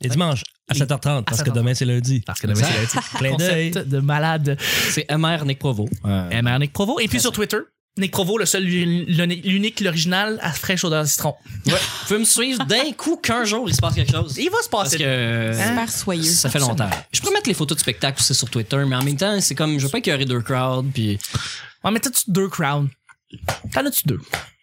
Les 0.00 0.08
dimanches 0.08 0.42
à 0.68 0.74
Les- 0.74 0.80
7h30, 0.80 1.24
parce 1.24 1.42
que 1.42 1.50
7h30. 1.50 1.54
demain, 1.54 1.74
c'est 1.74 1.84
lundi. 1.84 2.20
parce 2.26 2.40
que 2.40 2.46
demain, 2.46 2.60
c'est 2.66 3.22
lundi. 3.22 3.36
D'œil. 3.38 3.70
Concept 3.70 3.88
de 3.88 3.98
malade. 4.00 4.58
C'est 4.90 5.06
MR 5.10 5.44
Nick 5.44 5.58
Provo. 5.58 5.88
MR 6.04 6.58
Nick 6.58 6.72
Provo. 6.72 6.98
Et 7.00 7.08
puis 7.08 7.20
sur 7.20 7.32
Twitter, 7.32 7.58
Nick 7.98 8.10
Provo, 8.12 8.36
le 8.36 8.44
seul, 8.44 8.62
l'unique, 8.64 9.80
l'original 9.80 10.38
à 10.42 10.52
fraîche 10.52 10.84
odeur 10.84 11.02
de 11.04 11.08
citron. 11.08 11.34
ouais. 11.66 11.72
Vous 11.72 12.06
pouvez 12.08 12.18
me 12.20 12.24
suivre? 12.24 12.62
D'un 12.66 12.92
coup 12.92 13.16
qu'un 13.16 13.44
jour 13.44 13.66
il 13.68 13.74
se 13.74 13.80
passe 13.80 13.94
quelque 13.94 14.12
chose. 14.12 14.36
Il 14.36 14.50
va 14.50 14.60
se 14.62 14.68
Parce 14.68 14.90
passer. 14.90 14.98
que 14.98 15.04
euh, 15.04 15.68
Super 15.68 15.90
soyeux. 15.90 16.22
ça 16.30 16.50
fait 16.50 16.58
longtemps. 16.58 16.90
Je 17.10 17.20
pourrais 17.20 17.32
mettre 17.32 17.48
les 17.48 17.54
photos 17.54 17.76
de 17.76 17.80
spectacle 17.80 18.20
aussi 18.20 18.34
sur 18.34 18.50
Twitter, 18.50 18.82
mais 18.86 18.96
en 18.96 19.02
même 19.02 19.16
temps, 19.16 19.40
c'est 19.40 19.54
comme 19.54 19.78
je 19.78 19.84
veux 19.86 19.90
pas 19.90 20.00
qu'il 20.02 20.12
y 20.14 20.16
ait 20.22 20.24
deux 20.26 20.40
crowds, 20.42 20.90
puis 20.92 21.18
En 21.82 21.90
mettant 21.90 22.10
tu 22.10 22.24
deux 22.30 22.48
crowns? 22.48 22.88
T'en 23.72 23.86
as-tu 23.86 24.02
deux? 24.06 24.20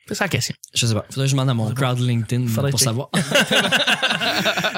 C'est 0.07 0.15
ça 0.15 0.25
la 0.25 0.29
question. 0.29 0.53
je 0.73 0.85
sais 0.85 0.93
pas. 0.93 1.05
Faudrait 1.09 1.25
que 1.25 1.29
je 1.29 1.33
demande 1.33 1.49
à 1.49 1.53
mon 1.53 1.71
crowd 1.73 1.99
LinkedIn 1.99 2.47
Faudrait 2.47 2.71
pour 2.71 2.79
savoir. 2.79 3.09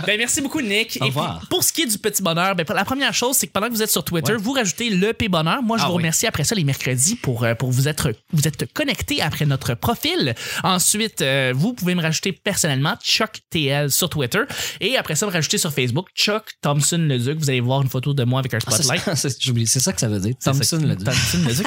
Ben, 0.05 0.17
merci 0.17 0.41
beaucoup, 0.41 0.61
Nick. 0.61 0.97
Au 1.01 1.05
Et 1.05 1.07
revoir. 1.07 1.39
puis, 1.39 1.47
pour 1.49 1.63
ce 1.63 1.73
qui 1.73 1.81
est 1.81 1.85
du 1.87 1.97
petit 1.97 2.21
bonheur, 2.21 2.55
ben, 2.55 2.65
la 2.75 2.85
première 2.85 3.13
chose, 3.13 3.35
c'est 3.37 3.47
que 3.47 3.51
pendant 3.51 3.67
que 3.67 3.73
vous 3.73 3.81
êtes 3.81 3.89
sur 3.89 4.03
Twitter, 4.03 4.33
Ouais. 4.33 4.37
vous 4.37 4.51
rajoutez 4.51 4.89
le 4.89 5.13
P 5.13 5.27
bonheur. 5.29 5.63
Moi, 5.63 5.77
je 5.77 5.83
Ah 5.83 5.87
vous 5.87 5.93
oui. 5.93 5.97
remercie 5.97 6.27
après 6.27 6.43
ça 6.43 6.53
les 6.53 6.63
mercredis 6.63 7.15
pour, 7.15 7.43
euh, 7.43 7.55
pour 7.55 7.71
vous 7.71 7.87
être, 7.87 8.13
vous 8.31 8.47
êtes 8.47 8.71
connecté 8.73 9.21
après 9.21 9.45
notre 9.45 9.73
profil. 9.73 10.35
Ensuite, 10.63 11.21
euh, 11.21 11.53
vous 11.55 11.73
pouvez 11.73 11.95
me 11.95 12.01
rajouter 12.01 12.33
personnellement 12.33 12.95
Chuck 13.03 13.39
TL 13.49 13.89
sur 13.89 14.09
Twitter. 14.09 14.41
Et 14.79 14.95
après 14.97 15.15
ça, 15.15 15.25
me 15.25 15.31
rajouter 15.31 15.57
sur 15.57 15.73
Facebook 15.73 16.07
Chuck 16.15 16.43
Thompson 16.61 16.97
Leduc. 16.99 17.39
Vous 17.39 17.49
allez 17.49 17.61
voir 17.61 17.81
une 17.81 17.89
photo 17.89 18.13
de 18.13 18.23
moi 18.25 18.39
avec 18.39 18.53
un 18.53 18.59
Ah, 18.67 18.71
spotlight. 18.71 19.03
c'est- 19.15 19.41
J'oublie, 19.41 19.65
c'est 19.65 19.79
ça 19.79 19.91
que 19.93 19.99
ça 19.99 20.07
veut 20.07 20.19
dire. 20.19 20.35
Thompson 20.43 20.77
Leduc. 20.77 21.65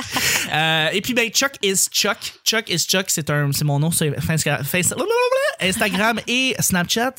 Euh, 0.52 0.88
et 0.92 1.00
puis, 1.00 1.14
ben, 1.14 1.28
Chuck 1.30 1.52
is 1.62 1.86
Chuck. 1.90 2.18
Chuck 2.44 2.68
is 2.70 2.78
Chuck, 2.86 3.06
c'est 3.08 3.30
un, 3.30 3.47
c'est 3.52 3.64
mon 3.64 3.78
nom 3.78 3.90
sur 3.90 4.12
Instagram 5.60 6.20
et 6.26 6.54
Snapchat. 6.60 7.14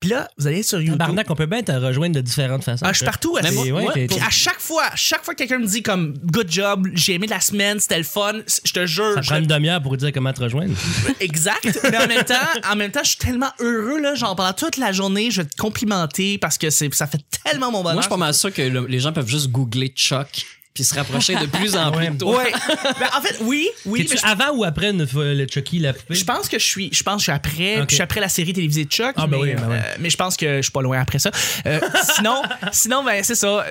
Puis 0.00 0.08
là, 0.08 0.30
vous 0.38 0.46
allez 0.46 0.62
sur 0.62 0.80
YouTube. 0.80 0.96
Barnac, 0.96 1.28
on 1.30 1.34
peut 1.34 1.44
bien 1.44 1.62
te 1.62 1.72
rejoindre 1.72 2.14
de 2.14 2.22
différentes 2.22 2.64
façons. 2.64 2.86
Ah, 2.86 2.92
je 2.92 2.96
suis 2.98 3.04
partout. 3.04 3.36
Moi- 3.52 3.64
ouais, 3.92 4.08
à 4.26 4.30
chaque 4.30 4.58
fois, 4.58 4.84
chaque 4.94 5.22
fois 5.22 5.34
que 5.34 5.40
quelqu'un 5.40 5.58
me 5.58 5.66
dit 5.66 5.82
comme 5.82 6.14
good 6.32 6.50
job, 6.50 6.88
j'ai 6.94 7.12
aimé 7.14 7.26
la 7.26 7.38
semaine, 7.40 7.78
c'était 7.80 7.98
le 7.98 8.04
fun, 8.04 8.32
je 8.64 8.72
te 8.72 8.86
jure, 8.86 9.12
Ça 9.16 9.20
je- 9.20 9.28
prend 9.28 9.36
une 9.40 9.46
demi-heure 9.46 9.82
pour 9.82 9.94
dire 9.98 10.10
comment 10.10 10.32
te 10.32 10.42
rejoindre. 10.42 10.72
exact. 11.20 11.80
Mais 11.90 11.98
en 11.98 12.06
même 12.06 12.24
temps, 12.24 12.34
en 12.72 12.76
même 12.76 12.90
temps, 12.90 13.02
je 13.04 13.10
suis 13.10 13.18
tellement 13.18 13.50
heureux 13.58 14.00
là, 14.00 14.14
genre 14.14 14.34
pendant 14.34 14.54
toute 14.54 14.78
la 14.78 14.90
journée, 14.92 15.30
je 15.30 15.42
vais 15.42 15.48
te 15.48 15.56
complimenter 15.56 16.38
parce 16.38 16.56
que 16.56 16.70
c'est 16.70 16.92
ça 16.94 17.06
fait 17.06 17.20
tellement 17.44 17.70
mon 17.70 17.82
bonheur. 17.82 17.92
Moi, 17.92 18.00
je 18.00 18.06
suis 18.06 18.08
pas 18.10 18.16
mal 18.16 18.32
sûr 18.32 18.54
que 18.54 18.62
le- 18.62 18.86
les 18.86 19.00
gens 19.00 19.12
peuvent 19.12 19.28
juste 19.28 19.48
googler 19.50 19.88
Chuck 19.94 20.46
puis 20.72 20.84
se 20.84 20.94
rapprocher 20.94 21.34
de 21.34 21.46
plus 21.46 21.74
en 21.76 21.90
plus 21.96 22.08
de 22.08 22.16
toi. 22.18 22.38
Ouais. 22.42 22.52
Ben, 23.00 23.08
en 23.16 23.20
fait, 23.20 23.36
oui, 23.42 23.68
oui. 23.86 24.00
T'es-tu 24.02 24.14
mais 24.14 24.20
je- 24.20 24.26
avant 24.26 24.56
ou 24.56 24.64
après 24.64 24.90
une 24.90 25.04
le 25.14 25.46
Chucky, 25.48 25.78
la 25.80 25.92
poupée? 25.92 26.14
Je 26.14 26.24
pense 26.24 26.48
que 26.48 26.58
je 26.58 26.64
suis, 26.64 26.90
je 26.92 27.02
pense 27.02 27.14
que 27.16 27.18
je 27.20 27.24
suis 27.24 27.32
après, 27.32 27.76
puis 27.78 27.86
je 27.90 27.94
suis 27.94 28.02
après 28.02 28.20
la 28.20 28.28
série 28.28 28.52
télévisée 28.52 28.84
de 28.84 28.90
Chuck, 28.90 29.12
Ah, 29.16 29.26
ben 29.26 29.36
mais, 29.38 29.42
oui, 29.42 29.54
ben 29.54 29.66
oui. 29.68 29.76
euh, 29.76 29.94
mais 29.98 30.10
je 30.10 30.16
pense 30.16 30.36
que 30.36 30.56
je 30.58 30.62
suis 30.62 30.70
pas 30.72 30.82
loin 30.82 31.00
après 31.00 31.18
ça. 31.18 31.30
Euh, 31.66 31.80
sinon, 32.16 32.42
sinon 32.72 33.04
ben 33.04 33.22
c'est 33.24 33.34
ça, 33.34 33.64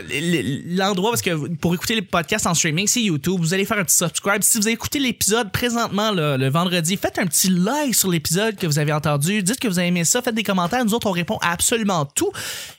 l'endroit 0.67 1.11
parce 1.11 1.21
que 1.21 1.47
pour 1.55 1.73
écouter 1.73 1.95
les 1.95 2.01
podcasts 2.01 2.47
en 2.47 2.53
streaming, 2.53 2.87
c'est 2.87 3.01
YouTube. 3.01 3.37
Vous 3.39 3.53
allez 3.53 3.65
faire 3.65 3.77
un 3.77 3.83
petit 3.83 3.95
subscribe. 3.97 4.41
Si 4.43 4.57
vous 4.57 4.67
avez 4.67 4.73
écouté 4.73 4.99
l'épisode 4.99 5.51
présentement 5.51 6.11
là, 6.11 6.37
le 6.37 6.49
vendredi, 6.49 6.97
faites 6.97 7.17
un 7.19 7.25
petit 7.25 7.49
like 7.49 7.95
sur 7.95 8.09
l'épisode 8.09 8.55
que 8.55 8.67
vous 8.67 8.79
avez 8.79 8.91
entendu. 8.93 9.41
Dites 9.43 9.59
que 9.59 9.67
vous 9.67 9.79
avez 9.79 9.87
aimé 9.87 10.03
ça, 10.03 10.21
faites 10.21 10.35
des 10.35 10.43
commentaires. 10.43 10.83
Nous 10.83 10.93
autres, 10.93 11.07
on 11.07 11.11
répond 11.11 11.37
à 11.41 11.51
absolument 11.51 12.05
tout. 12.05 12.31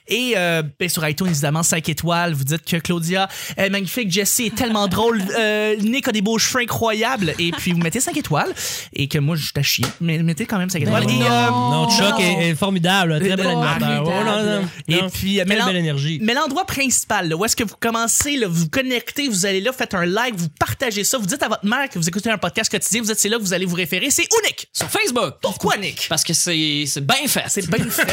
Et 0.07 0.33
euh, 0.35 0.61
ben, 0.79 0.89
sur 0.89 1.07
iTunes, 1.07 1.27
évidemment, 1.27 1.63
5 1.63 1.87
étoiles. 1.89 2.33
Vous 2.33 2.43
dites 2.43 2.65
que 2.65 2.77
Claudia 2.77 3.29
est 3.55 3.69
magnifique, 3.69 4.09
Jessie 4.21 4.45
est 4.47 4.55
tellement 4.55 4.87
drôle, 4.87 5.19
euh, 5.37 5.75
Nick 5.77 6.07
a 6.07 6.11
des 6.11 6.21
beaux 6.21 6.37
cheveux 6.37 6.61
incroyables. 6.63 7.33
Et 7.39 7.51
puis 7.51 7.71
vous 7.71 7.79
mettez 7.79 7.99
5 7.99 8.15
étoiles. 8.17 8.53
Et 8.93 9.07
que 9.07 9.17
moi, 9.17 9.35
je 9.35 9.43
suis 9.45 9.53
à 9.55 9.63
chier. 9.63 9.85
Mais 9.99 10.19
mettez 10.19 10.45
quand 10.45 10.59
même 10.59 10.69
5 10.69 10.81
étoiles. 10.83 11.05
Ben 11.05 11.09
Et, 11.15 11.17
non. 11.19 11.25
euh, 11.25 11.49
Non, 11.49 11.89
Chuck 11.89 12.19
est, 12.19 12.49
est 12.49 12.55
formidable, 12.55 13.19
très 13.19 13.35
bel 13.35 13.47
Oh, 13.47 13.61
animateur. 13.63 14.03
Oh, 14.05 14.11
non, 14.51 14.67
Et 14.87 14.99
puis, 15.11 15.35
Quelle 15.37 15.47
mélan- 15.47 15.65
belle 15.65 15.75
énergie. 15.77 16.19
Mais 16.21 16.33
l'endroit 16.35 16.65
principal, 16.65 17.29
là, 17.29 17.35
où 17.35 17.43
est-ce 17.45 17.55
que 17.55 17.63
vous 17.63 17.75
commencez, 17.79 18.35
là, 18.37 18.47
vous 18.47 18.61
vous 18.61 18.69
connectez, 18.69 19.27
vous 19.27 19.45
allez 19.47 19.59
là, 19.61 19.71
faites 19.73 19.93
un 19.95 20.05
like, 20.05 20.35
vous 20.35 20.49
partagez 20.59 21.03
ça, 21.03 21.17
vous 21.17 21.25
dites 21.25 21.41
à 21.41 21.47
votre 21.47 21.65
mère 21.65 21.89
que 21.89 21.97
vous 21.97 22.07
écoutez 22.07 22.29
un 22.29 22.37
podcast 22.37 22.69
quotidien, 22.71 23.01
vous 23.01 23.09
êtes 23.11 23.19
c'est 23.19 23.29
là 23.29 23.37
que 23.37 23.41
vous 23.43 23.53
allez 23.53 23.65
vous 23.65 23.75
référer. 23.75 24.09
C'est 24.11 24.23
où, 24.31 24.45
Nick? 24.45 24.67
Sur 24.71 24.87
Facebook. 24.89 25.33
Pourquoi, 25.41 25.77
Nick? 25.77 26.05
Parce 26.09 26.23
que 26.23 26.33
c'est 26.33 26.83
c'est 26.85 27.05
bien 27.05 27.27
fait. 27.27 27.43
C'est 27.47 27.67
bien 27.67 27.89
fait. 27.89 28.07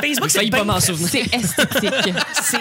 Facebook, 0.00 0.30
c'est 0.30 0.48
pas 0.50 0.64
m'en 0.64 0.80
souvenir. 0.80 1.08
C'est 1.10 1.34
esthétique. 1.34 2.14
C'est 2.42 2.58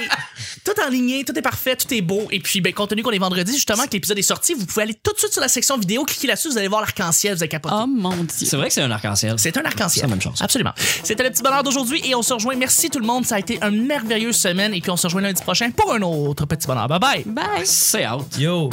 tout 0.66 0.80
en 0.86 0.90
ligne, 0.90 1.24
tout 1.24 1.38
est 1.38 1.42
parfait, 1.42 1.76
tout 1.76 1.92
est 1.94 2.02
beau. 2.02 2.28
Et 2.32 2.39
puis, 2.40 2.62
ben, 2.62 2.74
compte 2.74 2.90
tenu 2.90 3.04
qu'on 3.04 3.12
est 3.12 3.20
vendredi, 3.20 3.54
justement, 3.54 3.86
que 3.86 3.92
l'épisode 3.94 4.18
est 4.18 4.24
sorti, 4.24 4.54
vous 4.54 4.66
pouvez 4.66 4.84
aller 4.84 4.94
tout 4.94 5.14
de 5.14 5.20
suite 5.20 5.32
sur 5.32 5.42
la 5.42 5.48
section 5.48 5.78
vidéo, 5.78 6.04
cliquez 6.06 6.28
là-dessus, 6.28 6.50
vous 6.50 6.58
allez 6.58 6.68
voir 6.68 6.82
l'arc-en-ciel, 6.82 7.36
vous 7.36 7.44
allez 7.44 7.50
capoter. 7.50 7.76
Oh 7.78 7.88
mon 7.88 8.16
dieu. 8.16 8.28
C'est 8.48 8.58
vrai 8.58 8.68
que 8.68 8.74
c'est 8.74 8.82
un 8.82 8.92
arc-en-ciel. 8.92 9.36
C'est 9.38 9.58
un 9.58 9.66
arc-en-ciel. 9.66 10.02
C'est 10.02 10.02
la 10.02 10.08
même 10.08 10.22
chose. 10.22 10.42
Absolument. 10.42 10.74
C'était 11.04 11.24
le 11.24 11.30
petit 11.30 11.44
bonheur 11.44 11.64
d'aujourd'hui 11.64 12.02
et 12.06 12.16
on 12.16 12.22
se 12.22 12.34
rejoint. 12.34 12.56
Merci 12.56 12.90
tout 12.90 13.00
le 13.00 13.06
monde. 13.06 13.26
Ça 13.26 13.36
a 13.36 13.40
été 13.40 13.60
une 13.62 13.86
merveilleuse 13.86 14.36
semaine 14.36 14.74
et 14.74 14.82
puis 14.82 14.92
on 14.92 14.98
se 14.98 15.08
rejoint 15.08 15.22
lundi 15.22 15.42
prochain 15.42 15.72
pour 15.72 15.94
un 15.94 16.02
autre 16.02 16.46
petit 16.46 16.68
bonheur. 16.68 16.88
Bye 16.88 17.00
bye. 17.00 17.24
Bye. 17.26 17.66
C'est 17.66 18.08
out. 18.08 18.26
Yo. 18.38 18.70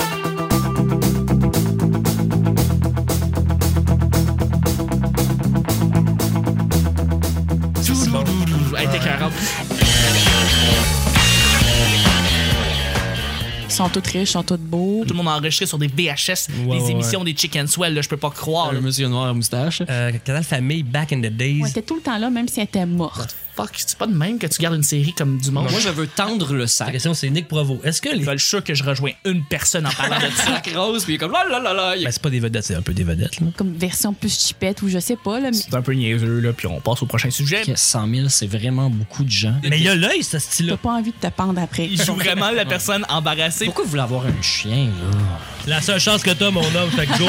Sont 13.76 13.88
tous 13.88 14.02
riches, 14.10 14.30
ils 14.30 14.32
sont 14.32 14.42
tous 14.42 14.56
beaux. 14.56 15.04
Tout 15.06 15.12
le 15.14 15.16
monde 15.18 15.28
a 15.28 15.36
enregistré 15.36 15.66
sur 15.66 15.78
des 15.78 15.86
VHS, 15.88 16.48
Ouais, 16.66 16.78
des 16.78 16.84
ouais, 16.84 16.90
émissions 16.90 17.22
des 17.24 17.36
Chicken 17.36 17.66
Swell, 17.66 17.94
là, 17.94 18.02
je 18.02 18.08
peux 18.08 18.16
pas 18.16 18.30
croire. 18.30 18.72
là. 18.72 18.78
Un 18.78 18.82
monsieur 18.82 19.08
noir 19.08 19.26
à 19.28 19.32
moustache. 19.34 19.82
Euh, 19.88 20.12
Canal 20.24 20.44
Famille, 20.44 20.82
back 20.82 21.12
in 21.12 21.18
the 21.20 21.26
days. 21.30 21.60
Elle 21.62 21.70
était 21.70 21.82
tout 21.82 21.96
le 21.96 22.00
temps 22.02 22.18
là, 22.18 22.30
même 22.30 22.48
si 22.48 22.60
elle 22.60 22.64
était 22.64 22.86
morte. 22.86 23.36
Fuck, 23.56 23.70
c'est 23.76 23.96
pas 23.96 24.06
de 24.06 24.12
même 24.14 24.38
que 24.38 24.46
tu 24.46 24.60
gardes 24.60 24.74
une 24.74 24.82
série 24.82 25.14
comme 25.14 25.38
du 25.38 25.50
monde. 25.50 25.70
Moi, 25.70 25.80
je 25.80 25.88
veux 25.88 26.06
tendre 26.06 26.52
le 26.52 26.60
La 26.60 26.66
sac. 26.66 26.92
question, 26.92 27.14
c'est 27.14 27.30
Nick 27.30 27.48
Provo. 27.48 27.80
Est-ce 27.84 28.02
que 28.02 28.10
les. 28.10 28.22
je 28.22 28.30
suis 28.36 28.40
sûr 28.50 28.62
que 28.62 28.74
je 28.74 28.84
rejoins 28.84 29.12
une 29.24 29.42
personne 29.44 29.86
en 29.86 29.90
parlant 29.90 30.18
de 30.18 30.30
ça. 30.34 30.44
sac 30.44 30.70
rose, 30.76 31.04
puis 31.04 31.14
il 31.14 31.16
est 31.16 31.18
comme 31.18 31.32
là 31.32 31.44
là 31.50 31.58
là 31.58 31.72
là. 31.72 31.94
Ben, 31.96 32.10
c'est 32.12 32.20
pas 32.20 32.28
des 32.28 32.38
vedettes, 32.40 32.64
c'est 32.64 32.74
un 32.74 32.82
peu 32.82 32.92
des 32.92 33.04
vedettes, 33.04 33.40
là. 33.40 33.46
Comme 33.56 33.72
version 33.72 34.12
plus 34.12 34.38
chipette 34.38 34.82
ou 34.82 34.88
je 34.90 34.98
sais 34.98 35.16
pas, 35.16 35.40
là. 35.40 35.50
Mais 35.50 35.56
C'est 35.56 35.74
un 35.74 35.80
peu 35.80 35.92
niaiseux, 35.92 36.40
là, 36.40 36.52
puis 36.52 36.66
on 36.66 36.80
passe 36.80 37.02
au 37.02 37.06
prochain 37.06 37.30
sujet. 37.30 37.62
Ok, 37.66 37.72
100 37.74 38.08
000, 38.14 38.28
c'est 38.28 38.46
vraiment 38.46 38.90
beaucoup 38.90 39.24
de 39.24 39.30
gens. 39.30 39.54
Mais 39.62 39.78
il 39.78 39.84
y 39.84 39.88
a 39.88 39.94
l'œil, 39.94 40.22
ce 40.22 40.32
t'as 40.32 40.40
style-là. 40.40 40.76
pas 40.76 40.90
envie 40.90 41.12
de 41.12 41.28
te 41.28 41.32
pendre 41.34 41.58
après. 41.60 41.86
Il 41.90 42.02
joue 42.02 42.14
vraiment 42.14 42.50
la 42.50 42.66
personne 42.66 43.06
embarrassée. 43.08 43.64
Pourquoi 43.64 43.84
vous 43.84 43.90
voulez 43.90 44.02
avoir 44.02 44.26
un 44.26 44.42
chien, 44.42 44.86
là? 44.86 45.18
La 45.66 45.80
seule 45.80 45.98
chance 46.00 46.22
que 46.22 46.30
t'as, 46.30 46.50
mon 46.50 46.60
homme, 46.74 46.90
fait 46.90 47.06
que 47.06 47.18
go. 47.18 47.24